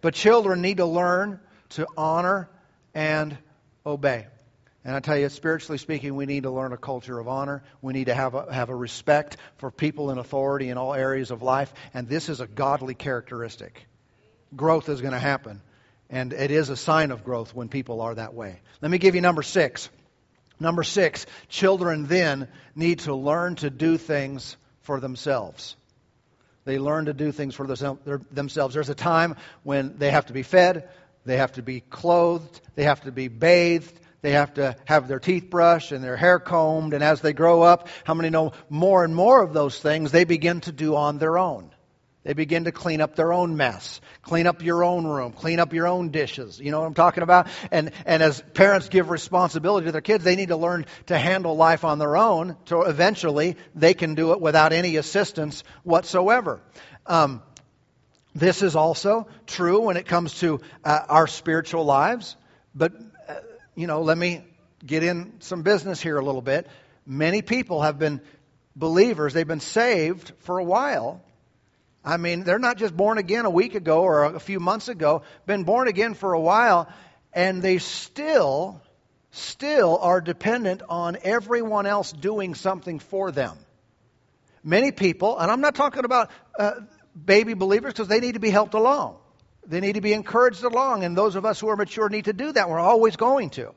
But 0.00 0.14
children 0.14 0.60
need 0.60 0.78
to 0.78 0.86
learn 0.86 1.40
to 1.70 1.86
honor 1.96 2.48
and 2.94 3.36
obey. 3.84 4.26
And 4.84 4.94
I 4.94 5.00
tell 5.00 5.18
you, 5.18 5.28
spiritually 5.28 5.78
speaking, 5.78 6.14
we 6.14 6.26
need 6.26 6.44
to 6.44 6.50
learn 6.50 6.72
a 6.72 6.76
culture 6.76 7.18
of 7.18 7.26
honor. 7.26 7.64
We 7.82 7.92
need 7.92 8.04
to 8.06 8.14
have 8.14 8.34
a, 8.34 8.52
have 8.52 8.68
a 8.68 8.74
respect 8.74 9.36
for 9.56 9.72
people 9.72 10.10
in 10.10 10.18
authority 10.18 10.68
in 10.68 10.78
all 10.78 10.94
areas 10.94 11.32
of 11.32 11.42
life. 11.42 11.74
And 11.92 12.08
this 12.08 12.28
is 12.28 12.40
a 12.40 12.46
godly 12.46 12.94
characteristic. 12.94 13.84
Growth 14.54 14.88
is 14.88 15.00
going 15.00 15.12
to 15.12 15.18
happen. 15.18 15.60
And 16.08 16.32
it 16.32 16.52
is 16.52 16.70
a 16.70 16.76
sign 16.76 17.10
of 17.10 17.24
growth 17.24 17.52
when 17.52 17.68
people 17.68 18.00
are 18.00 18.14
that 18.14 18.32
way. 18.32 18.60
Let 18.80 18.92
me 18.92 18.98
give 18.98 19.16
you 19.16 19.20
number 19.20 19.42
six. 19.42 19.88
Number 20.60 20.84
six, 20.84 21.26
children 21.48 22.06
then 22.06 22.46
need 22.76 23.00
to 23.00 23.14
learn 23.14 23.56
to 23.56 23.70
do 23.70 23.98
things 23.98 24.56
for 24.82 25.00
themselves. 25.00 25.76
They 26.64 26.78
learn 26.78 27.06
to 27.06 27.12
do 27.12 27.32
things 27.32 27.54
for 27.54 27.66
themselves. 27.66 28.74
There's 28.74 28.88
a 28.88 28.94
time 28.94 29.36
when 29.64 29.98
they 29.98 30.10
have 30.10 30.26
to 30.26 30.32
be 30.32 30.42
fed, 30.42 30.88
they 31.26 31.36
have 31.36 31.52
to 31.52 31.62
be 31.62 31.80
clothed, 31.80 32.60
they 32.74 32.84
have 32.84 33.02
to 33.02 33.12
be 33.12 33.28
bathed, 33.28 34.00
they 34.22 34.32
have 34.32 34.54
to 34.54 34.76
have 34.86 35.08
their 35.08 35.20
teeth 35.20 35.50
brushed 35.50 35.92
and 35.92 36.02
their 36.02 36.16
hair 36.16 36.38
combed. 36.38 36.94
And 36.94 37.04
as 37.04 37.20
they 37.20 37.32
grow 37.32 37.62
up, 37.62 37.88
how 38.04 38.14
many 38.14 38.30
know 38.30 38.52
more 38.68 39.04
and 39.04 39.14
more 39.14 39.42
of 39.42 39.52
those 39.52 39.78
things 39.78 40.10
they 40.10 40.24
begin 40.24 40.60
to 40.62 40.72
do 40.72 40.96
on 40.96 41.18
their 41.18 41.38
own? 41.38 41.70
They 42.26 42.32
begin 42.32 42.64
to 42.64 42.72
clean 42.72 43.00
up 43.00 43.14
their 43.14 43.32
own 43.32 43.56
mess, 43.56 44.00
clean 44.22 44.48
up 44.48 44.60
your 44.60 44.82
own 44.82 45.06
room, 45.06 45.30
clean 45.30 45.60
up 45.60 45.72
your 45.72 45.86
own 45.86 46.08
dishes. 46.08 46.58
You 46.58 46.72
know 46.72 46.80
what 46.80 46.86
I'm 46.88 46.94
talking 46.94 47.22
about? 47.22 47.46
And, 47.70 47.92
and 48.04 48.20
as 48.20 48.42
parents 48.52 48.88
give 48.88 49.10
responsibility 49.10 49.86
to 49.86 49.92
their 49.92 50.00
kids, 50.00 50.24
they 50.24 50.34
need 50.34 50.48
to 50.48 50.56
learn 50.56 50.86
to 51.06 51.16
handle 51.16 51.54
life 51.54 51.84
on 51.84 52.00
their 52.00 52.16
own 52.16 52.56
so 52.64 52.82
eventually 52.82 53.56
they 53.76 53.94
can 53.94 54.16
do 54.16 54.32
it 54.32 54.40
without 54.40 54.72
any 54.72 54.96
assistance 54.96 55.62
whatsoever. 55.84 56.60
Um, 57.06 57.42
this 58.38 58.62
is 58.62 58.76
also 58.76 59.28
true 59.46 59.80
when 59.80 59.96
it 59.96 60.06
comes 60.06 60.38
to 60.40 60.60
uh, 60.84 61.00
our 61.08 61.26
spiritual 61.26 61.84
lives. 61.84 62.36
But, 62.74 62.92
uh, 63.28 63.34
you 63.74 63.86
know, 63.86 64.02
let 64.02 64.16
me 64.16 64.44
get 64.84 65.02
in 65.02 65.40
some 65.40 65.62
business 65.62 66.00
here 66.00 66.18
a 66.18 66.24
little 66.24 66.42
bit. 66.42 66.66
Many 67.06 67.42
people 67.42 67.82
have 67.82 67.98
been 67.98 68.20
believers, 68.74 69.32
they've 69.32 69.46
been 69.46 69.60
saved 69.60 70.32
for 70.40 70.58
a 70.58 70.64
while 70.64 71.22
I 72.06 72.18
mean, 72.18 72.44
they're 72.44 72.60
not 72.60 72.76
just 72.76 72.96
born 72.96 73.18
again 73.18 73.46
a 73.46 73.50
week 73.50 73.74
ago 73.74 74.02
or 74.02 74.24
a 74.24 74.38
few 74.38 74.60
months 74.60 74.86
ago, 74.86 75.22
been 75.44 75.64
born 75.64 75.88
again 75.88 76.14
for 76.14 76.34
a 76.34 76.40
while, 76.40 76.88
and 77.32 77.60
they 77.60 77.78
still, 77.78 78.80
still 79.32 79.98
are 79.98 80.20
dependent 80.20 80.82
on 80.88 81.18
everyone 81.24 81.84
else 81.84 82.12
doing 82.12 82.54
something 82.54 83.00
for 83.00 83.32
them. 83.32 83.58
Many 84.62 84.92
people, 84.92 85.36
and 85.36 85.50
I'm 85.50 85.60
not 85.60 85.74
talking 85.74 86.04
about 86.04 86.30
uh, 86.56 86.74
baby 87.24 87.54
believers 87.54 87.92
because 87.92 88.08
they 88.08 88.20
need 88.20 88.34
to 88.34 88.40
be 88.40 88.50
helped 88.50 88.74
along. 88.74 89.16
They 89.66 89.80
need 89.80 89.94
to 89.94 90.00
be 90.00 90.12
encouraged 90.12 90.62
along, 90.62 91.04
and 91.04 91.16
those 91.16 91.34
of 91.34 91.44
us 91.44 91.58
who 91.58 91.68
are 91.68 91.76
mature 91.76 92.08
need 92.08 92.26
to 92.26 92.32
do 92.32 92.52
that. 92.52 92.68
We're 92.68 92.78
always 92.78 93.16
going 93.16 93.50
to. 93.50 93.74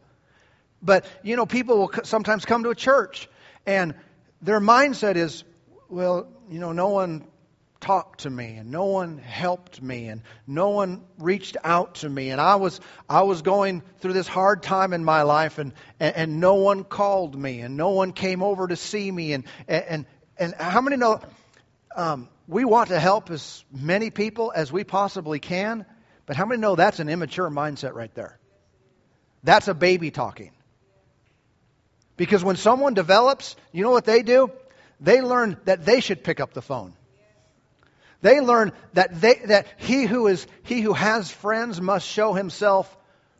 But, 0.82 1.06
you 1.24 1.36
know, 1.36 1.46
people 1.46 1.80
will 1.80 1.92
sometimes 2.04 2.46
come 2.46 2.64
to 2.64 2.70
a 2.70 2.76
church, 2.76 3.28
and 3.66 3.96
their 4.42 4.60
mindset 4.60 5.16
is, 5.16 5.44
well, 5.90 6.28
you 6.50 6.60
know, 6.60 6.72
no 6.72 6.90
one 6.90 7.26
talked 7.80 8.22
to 8.22 8.30
me 8.30 8.56
and 8.56 8.72
no 8.72 8.86
one 8.86 9.18
helped 9.18 9.82
me 9.82 10.08
and 10.08 10.22
no 10.46 10.70
one 10.70 11.02
reached 11.18 11.56
out 11.64 11.96
to 11.96 12.10
me 12.10 12.30
and 12.30 12.42
I 12.42 12.56
was 12.56 12.82
I 13.08 13.22
was 13.22 13.42
going 13.42 13.84
through 14.00 14.12
this 14.12 14.28
hard 14.28 14.64
time 14.64 14.92
in 14.92 15.06
my 15.06 15.22
life 15.22 15.60
and 15.60 15.72
and, 15.98 16.16
and 16.16 16.40
no 16.42 16.56
one 16.56 16.84
called 16.84 17.40
me 17.40 17.62
and 17.62 17.78
no 17.78 17.92
one 17.92 18.12
came 18.12 18.44
over 18.44 18.68
to 18.68 18.76
see 18.76 19.10
me 19.10 19.32
and 19.32 19.46
and 19.70 20.06
and 20.38 20.54
how 20.56 20.82
many 20.82 20.98
know 20.98 21.22
um, 21.96 22.28
we 22.50 22.66
want 22.66 22.90
to 22.90 23.00
help 23.00 23.30
as 23.30 23.64
many 23.72 24.10
people 24.10 24.52
as 24.54 24.72
we 24.72 24.84
possibly 24.84 25.40
can 25.40 25.86
but 26.26 26.36
how 26.36 26.46
many 26.46 26.60
know 26.60 26.76
that's 26.76 27.00
an 27.00 27.10
immature 27.10 27.50
mindset 27.50 27.94
right 27.94 28.14
there 28.16 28.38
that's 29.44 29.68
a 29.68 29.74
baby 29.74 30.12
talking 30.12 30.52
because 32.18 32.44
when 32.44 32.56
someone 32.58 32.94
develops 32.94 33.56
you 33.72 33.84
know 33.84 33.92
what 33.92 34.06
they 34.06 34.24
do 34.24 34.52
they 35.00 35.22
learn 35.22 35.58
that 35.66 35.86
they 35.86 36.02
should 36.02 36.24
pick 36.24 36.40
up 36.40 36.54
the 36.54 36.62
phone 36.62 36.94
they 38.22 38.42
learn 38.42 38.74
that, 38.94 39.20
they, 39.20 39.36
that 39.46 39.68
he, 39.78 40.06
who 40.06 40.28
is, 40.28 40.46
he 40.64 40.82
who 40.82 40.94
has 40.94 41.32
friends 41.32 41.80
must 41.80 42.08
show 42.08 42.34
himself 42.34 42.96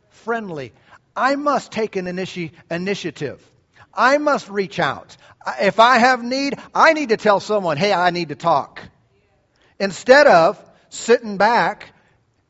friendly. 0.08 0.72
I 1.14 1.36
must 1.36 1.70
take 1.70 1.96
an 1.96 2.06
initi- 2.06 2.52
initiative. 2.70 3.46
I 3.92 4.18
must 4.18 4.48
reach 4.48 4.78
out. 4.78 5.16
If 5.60 5.80
I 5.80 5.98
have 5.98 6.22
need, 6.22 6.58
I 6.74 6.92
need 6.92 7.10
to 7.10 7.16
tell 7.16 7.40
someone, 7.40 7.76
hey, 7.76 7.92
I 7.92 8.10
need 8.10 8.30
to 8.30 8.36
talk. 8.36 8.80
Instead 9.80 10.26
of 10.26 10.62
sitting 10.90 11.38
back 11.38 11.92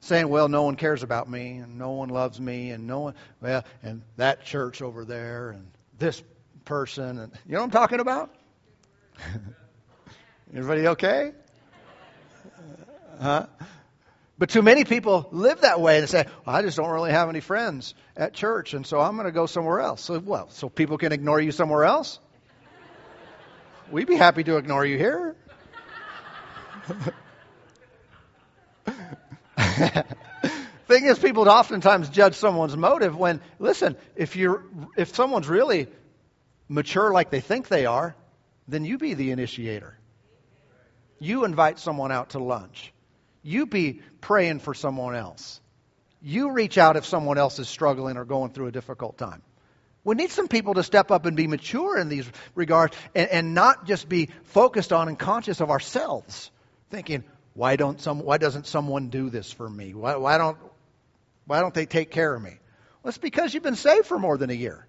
saying, 0.00 0.28
well, 0.28 0.48
no 0.48 0.64
one 0.64 0.74
cares 0.74 1.04
about 1.04 1.30
me, 1.30 1.58
and 1.58 1.78
no 1.78 1.92
one 1.92 2.08
loves 2.08 2.40
me, 2.40 2.70
and 2.70 2.88
no 2.88 3.00
one, 3.00 3.14
well, 3.40 3.64
and 3.82 4.02
that 4.16 4.44
church 4.44 4.82
over 4.82 5.04
there, 5.04 5.50
and 5.50 5.70
this 5.96 6.20
person, 6.64 7.18
and 7.18 7.32
you 7.46 7.52
know 7.52 7.60
what 7.60 7.64
I'm 7.66 7.70
talking 7.70 8.00
about? 8.00 8.34
Everybody 10.54 10.88
okay? 10.88 11.32
Huh? 13.20 13.46
But 14.36 14.48
too 14.48 14.62
many 14.62 14.84
people 14.84 15.28
live 15.30 15.60
that 15.60 15.80
way 15.80 15.98
and 15.98 16.08
say, 16.08 16.26
well, 16.44 16.56
I 16.56 16.62
just 16.62 16.78
don't 16.78 16.90
really 16.90 17.12
have 17.12 17.28
any 17.28 17.40
friends 17.40 17.94
at 18.16 18.32
church, 18.32 18.74
and 18.74 18.84
so 18.84 18.98
I'm 18.98 19.14
going 19.14 19.26
to 19.26 19.32
go 19.32 19.46
somewhere 19.46 19.80
else. 19.80 20.02
So, 20.02 20.18
well, 20.18 20.48
so 20.50 20.68
people 20.68 20.98
can 20.98 21.12
ignore 21.12 21.40
you 21.40 21.52
somewhere 21.52 21.84
else? 21.84 22.18
We'd 23.92 24.08
be 24.08 24.16
happy 24.16 24.42
to 24.44 24.56
ignore 24.56 24.84
you 24.84 24.96
here. 24.96 25.36
Thing 30.86 31.04
is, 31.04 31.18
people 31.18 31.48
oftentimes 31.48 32.08
judge 32.08 32.34
someone's 32.34 32.76
motive 32.76 33.16
when, 33.16 33.40
listen, 33.58 33.96
if 34.16 34.36
you're 34.36 34.64
if 34.96 35.14
someone's 35.14 35.48
really 35.48 35.88
mature 36.68 37.12
like 37.12 37.30
they 37.30 37.40
think 37.40 37.68
they 37.68 37.86
are, 37.86 38.14
then 38.66 38.84
you 38.84 38.98
be 38.98 39.14
the 39.14 39.30
initiator. 39.30 39.96
You 41.18 41.44
invite 41.44 41.78
someone 41.78 42.12
out 42.12 42.30
to 42.30 42.38
lunch. 42.38 42.92
You 43.42 43.66
be 43.66 44.00
praying 44.20 44.60
for 44.60 44.74
someone 44.74 45.14
else. 45.14 45.60
You 46.22 46.52
reach 46.52 46.76
out 46.76 46.96
if 46.96 47.06
someone 47.06 47.38
else 47.38 47.58
is 47.58 47.68
struggling 47.68 48.16
or 48.16 48.24
going 48.24 48.50
through 48.50 48.66
a 48.66 48.72
difficult 48.72 49.16
time. 49.16 49.42
We 50.02 50.14
need 50.14 50.30
some 50.30 50.48
people 50.48 50.74
to 50.74 50.82
step 50.82 51.10
up 51.10 51.26
and 51.26 51.36
be 51.36 51.46
mature 51.46 51.98
in 51.98 52.08
these 52.08 52.30
regards 52.54 52.96
and, 53.14 53.28
and 53.28 53.54
not 53.54 53.86
just 53.86 54.08
be 54.08 54.30
focused 54.44 54.92
on 54.92 55.08
and 55.08 55.18
conscious 55.18 55.60
of 55.60 55.70
ourselves, 55.70 56.50
thinking, 56.90 57.24
why, 57.54 57.76
don't 57.76 58.00
some, 58.00 58.20
why 58.20 58.38
doesn't 58.38 58.66
someone 58.66 59.08
do 59.08 59.30
this 59.30 59.50
for 59.50 59.68
me? 59.68 59.94
Why, 59.94 60.16
why, 60.16 60.38
don't, 60.38 60.58
why 61.46 61.60
don't 61.60 61.74
they 61.74 61.86
take 61.86 62.10
care 62.10 62.34
of 62.34 62.42
me? 62.42 62.56
Well, 63.02 63.08
it's 63.08 63.18
because 63.18 63.54
you've 63.54 63.62
been 63.62 63.76
saved 63.76 64.06
for 64.06 64.18
more 64.18 64.36
than 64.36 64.50
a 64.50 64.54
year. 64.54 64.86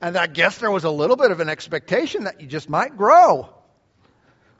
And 0.00 0.16
I 0.16 0.26
guess 0.26 0.58
there 0.58 0.70
was 0.70 0.84
a 0.84 0.90
little 0.90 1.16
bit 1.16 1.30
of 1.30 1.40
an 1.40 1.48
expectation 1.48 2.24
that 2.24 2.40
you 2.40 2.46
just 2.46 2.68
might 2.68 2.96
grow 2.96 3.48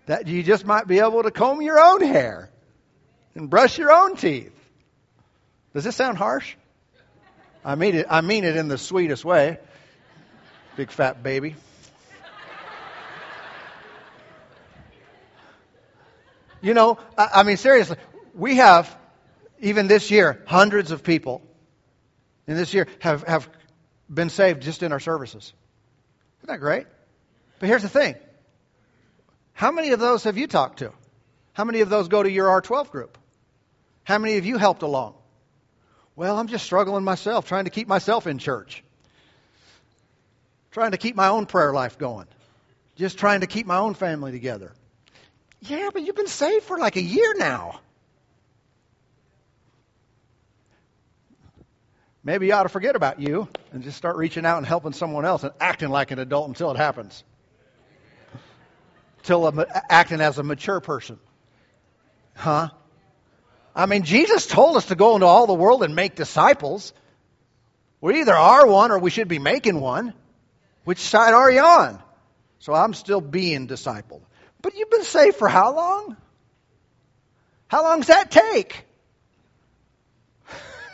that 0.07 0.27
you 0.27 0.43
just 0.43 0.67
might 0.67 0.87
be 0.87 0.99
able 0.99 1.23
to 1.23 1.31
comb 1.31 1.63
your 1.63 1.81
own 1.81 2.03
hair 2.03 2.51
and 3.35 3.49
brush 3.49 3.79
your 3.79 3.93
own 3.93 4.17
teeth. 4.17 4.53
Does 5.73 5.85
this 5.85 5.97
sound 5.97 6.19
harsh? 6.19 6.55
I 7.65 7.75
mean 7.75 7.95
it, 7.95 8.07
I 8.11 8.21
mean 8.21 8.45
it 8.45 8.57
in 8.57 8.69
the 8.69 8.79
sweetest 8.79 9.25
way. 9.25 9.59
Big 10.77 10.91
fat 10.91 11.23
baby. 11.23 11.57
You 16.65 16.73
know, 16.73 16.97
I, 17.19 17.29
I 17.35 17.43
mean, 17.43 17.59
seriously, 17.59 17.99
we 18.35 18.57
have, 18.57 18.97
even 19.61 19.87
this 19.87 20.11
year, 20.11 20.43
hundreds 20.47 20.93
of 20.93 21.05
people 21.05 21.43
in 22.47 22.57
this 22.57 22.73
year 22.73 22.89
have, 23.01 23.23
have 23.25 23.51
been 24.09 24.31
saved 24.31 24.63
just 24.63 24.83
in 24.83 24.91
our 24.91 24.99
services. 24.99 25.53
Isn't 26.39 26.49
that 26.49 26.61
great? 26.61 26.87
But 27.59 27.69
here's 27.69 27.83
the 27.83 27.91
thing 27.91 28.15
how 29.53 29.73
many 29.73 29.91
of 29.91 30.01
those 30.01 30.25
have 30.25 30.39
you 30.39 30.47
talked 30.47 30.79
to? 30.79 30.91
How 31.53 31.65
many 31.65 31.83
of 31.83 31.91
those 31.91 32.09
go 32.09 32.23
to 32.23 32.31
your 32.31 32.47
R12 32.63 32.91
group? 32.91 33.19
How 34.03 34.17
many 34.17 34.39
of 34.39 34.47
you 34.47 34.57
helped 34.57 34.83
along? 34.83 35.17
Well, 36.17 36.39
I'm 36.39 36.49
just 36.49 36.65
struggling 36.65 37.05
myself, 37.05 37.47
trying 37.47 37.65
to 37.65 37.71
keep 37.71 37.89
myself 37.89 38.27
in 38.27 38.39
church, 38.39 38.83
trying 40.71 40.93
to 40.93 40.99
keep 40.99 41.15
my 41.15 41.29
own 41.29 41.45
prayer 41.45 41.75
life 41.75 41.99
going, 41.99 42.27
just 42.97 43.19
trying 43.19 43.41
to 43.41 43.47
keep 43.47 43.67
my 43.67 43.77
own 43.77 43.93
family 43.93 44.33
together. 44.33 44.73
Yeah, 45.67 45.91
but 45.93 46.03
you've 46.03 46.17
been 46.17 46.27
saved 46.27 46.65
for 46.65 46.79
like 46.79 46.97
a 46.97 47.03
year 47.03 47.35
now. 47.37 47.81
Maybe 52.23 52.47
you 52.47 52.55
ought 52.55 52.65
to 52.65 52.69
forget 52.71 52.97
about 52.97 53.21
you 53.21 53.49
and 53.73 53.83
just 53.83 53.97
start 53.97 54.17
reaching 54.17 54.47
out 54.47 54.59
and 54.59 54.67
helping 54.67 54.93
someone 54.93 55.25
else 55.25 55.43
and 55.43 55.53
acting 55.61 55.91
like 55.91 56.11
an 56.11 56.19
adult 56.19 56.49
until 56.49 56.71
it 56.71 56.77
happens. 56.77 57.23
Till 59.23 59.65
acting 59.91 60.21
as 60.21 60.39
a 60.39 60.43
mature 60.43 60.81
person. 60.81 61.19
Huh? 62.35 62.69
I 63.75 63.87
mean, 63.87 64.03
Jesus 64.03 64.47
told 64.47 64.77
us 64.77 64.87
to 64.87 64.95
go 64.95 65.15
into 65.15 65.27
all 65.27 65.47
the 65.47 65.55
world 65.55 65.83
and 65.83 65.95
make 65.95 66.15
disciples. 66.15 66.93
We 68.01 68.21
either 68.21 68.35
are 68.35 68.67
one 68.67 68.91
or 68.91 68.99
we 68.99 69.11
should 69.11 69.29
be 69.29 69.39
making 69.39 69.81
one. 69.81 70.15
Which 70.85 70.99
side 70.99 71.33
are 71.35 71.51
you 71.51 71.61
on? 71.61 72.03
So 72.59 72.75
I'm 72.75 72.95
still 72.95 73.21
being 73.21 73.67
discipled. 73.67 74.23
But 74.65 74.75
you've 74.75 74.89
been 74.89 75.05
saved 75.05 75.37
for 75.37 75.47
how 75.47 75.77
long? 75.77 76.17
How 77.69 77.83
long 77.83 77.99
does 77.99 78.07
that 78.07 78.31
take? 78.31 78.87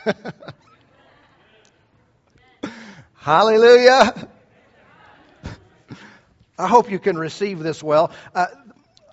Hallelujah. 3.15 4.29
I 6.59 6.67
hope 6.67 6.91
you 6.91 6.99
can 6.99 7.17
receive 7.17 7.61
this 7.61 7.81
well. 7.81 8.11
Uh, 8.35 8.47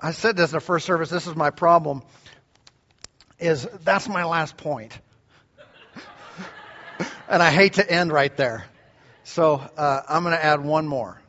I 0.02 0.10
said 0.10 0.36
this 0.36 0.50
in 0.50 0.56
the 0.56 0.60
first 0.60 0.88
service. 0.88 1.12
This 1.12 1.28
is 1.28 1.36
my 1.36 1.52
problem. 1.52 2.02
Is 3.38 3.68
that's 3.84 4.10
my 4.10 4.24
last 4.24 4.58
point. 4.58 4.98
and 7.30 7.44
I 7.44 7.52
hate 7.52 7.74
to 7.74 7.88
end 7.88 8.12
right 8.12 8.36
there. 8.36 8.66
So 9.24 9.62
uh, 9.78 10.02
I'm 10.10 10.24
going 10.24 10.36
to 10.36 10.44
add 10.44 10.62
one 10.62 10.88
more. 10.88 11.22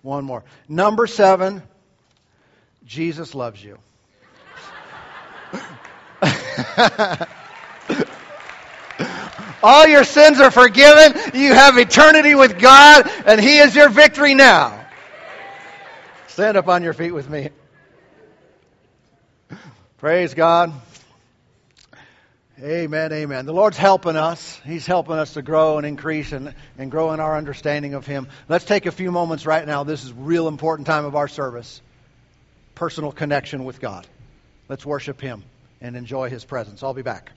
One 0.00 0.24
more. 0.24 0.44
Number 0.66 1.06
seven. 1.06 1.62
Jesus 2.86 3.34
loves 3.34 3.62
you. 3.62 3.78
All 9.62 9.86
your 9.86 10.04
sins 10.04 10.38
are 10.40 10.50
forgiven. 10.52 11.14
You 11.34 11.52
have 11.52 11.76
eternity 11.76 12.34
with 12.36 12.58
God, 12.58 13.10
and 13.26 13.40
He 13.40 13.58
is 13.58 13.74
your 13.74 13.88
victory 13.88 14.34
now. 14.34 14.86
Stand 16.28 16.56
up 16.56 16.68
on 16.68 16.84
your 16.84 16.92
feet 16.92 17.10
with 17.10 17.28
me. 17.28 17.50
Praise 19.98 20.34
God. 20.34 20.72
Amen, 22.62 23.12
amen. 23.12 23.46
The 23.46 23.52
Lord's 23.52 23.76
helping 23.76 24.16
us. 24.16 24.60
He's 24.64 24.86
helping 24.86 25.16
us 25.16 25.34
to 25.34 25.42
grow 25.42 25.78
and 25.78 25.86
increase 25.86 26.32
and, 26.32 26.54
and 26.78 26.90
grow 26.90 27.12
in 27.12 27.20
our 27.20 27.36
understanding 27.36 27.94
of 27.94 28.06
Him. 28.06 28.28
Let's 28.48 28.64
take 28.64 28.86
a 28.86 28.92
few 28.92 29.10
moments 29.10 29.44
right 29.44 29.66
now. 29.66 29.82
This 29.84 30.04
is 30.04 30.12
a 30.12 30.14
real 30.14 30.46
important 30.46 30.86
time 30.86 31.04
of 31.04 31.16
our 31.16 31.28
service. 31.28 31.82
Personal 32.76 33.10
connection 33.10 33.64
with 33.64 33.80
God. 33.80 34.06
Let's 34.68 34.84
worship 34.84 35.18
Him 35.18 35.42
and 35.80 35.96
enjoy 35.96 36.28
His 36.28 36.44
presence. 36.44 36.82
I'll 36.82 36.92
be 36.92 37.00
back. 37.00 37.32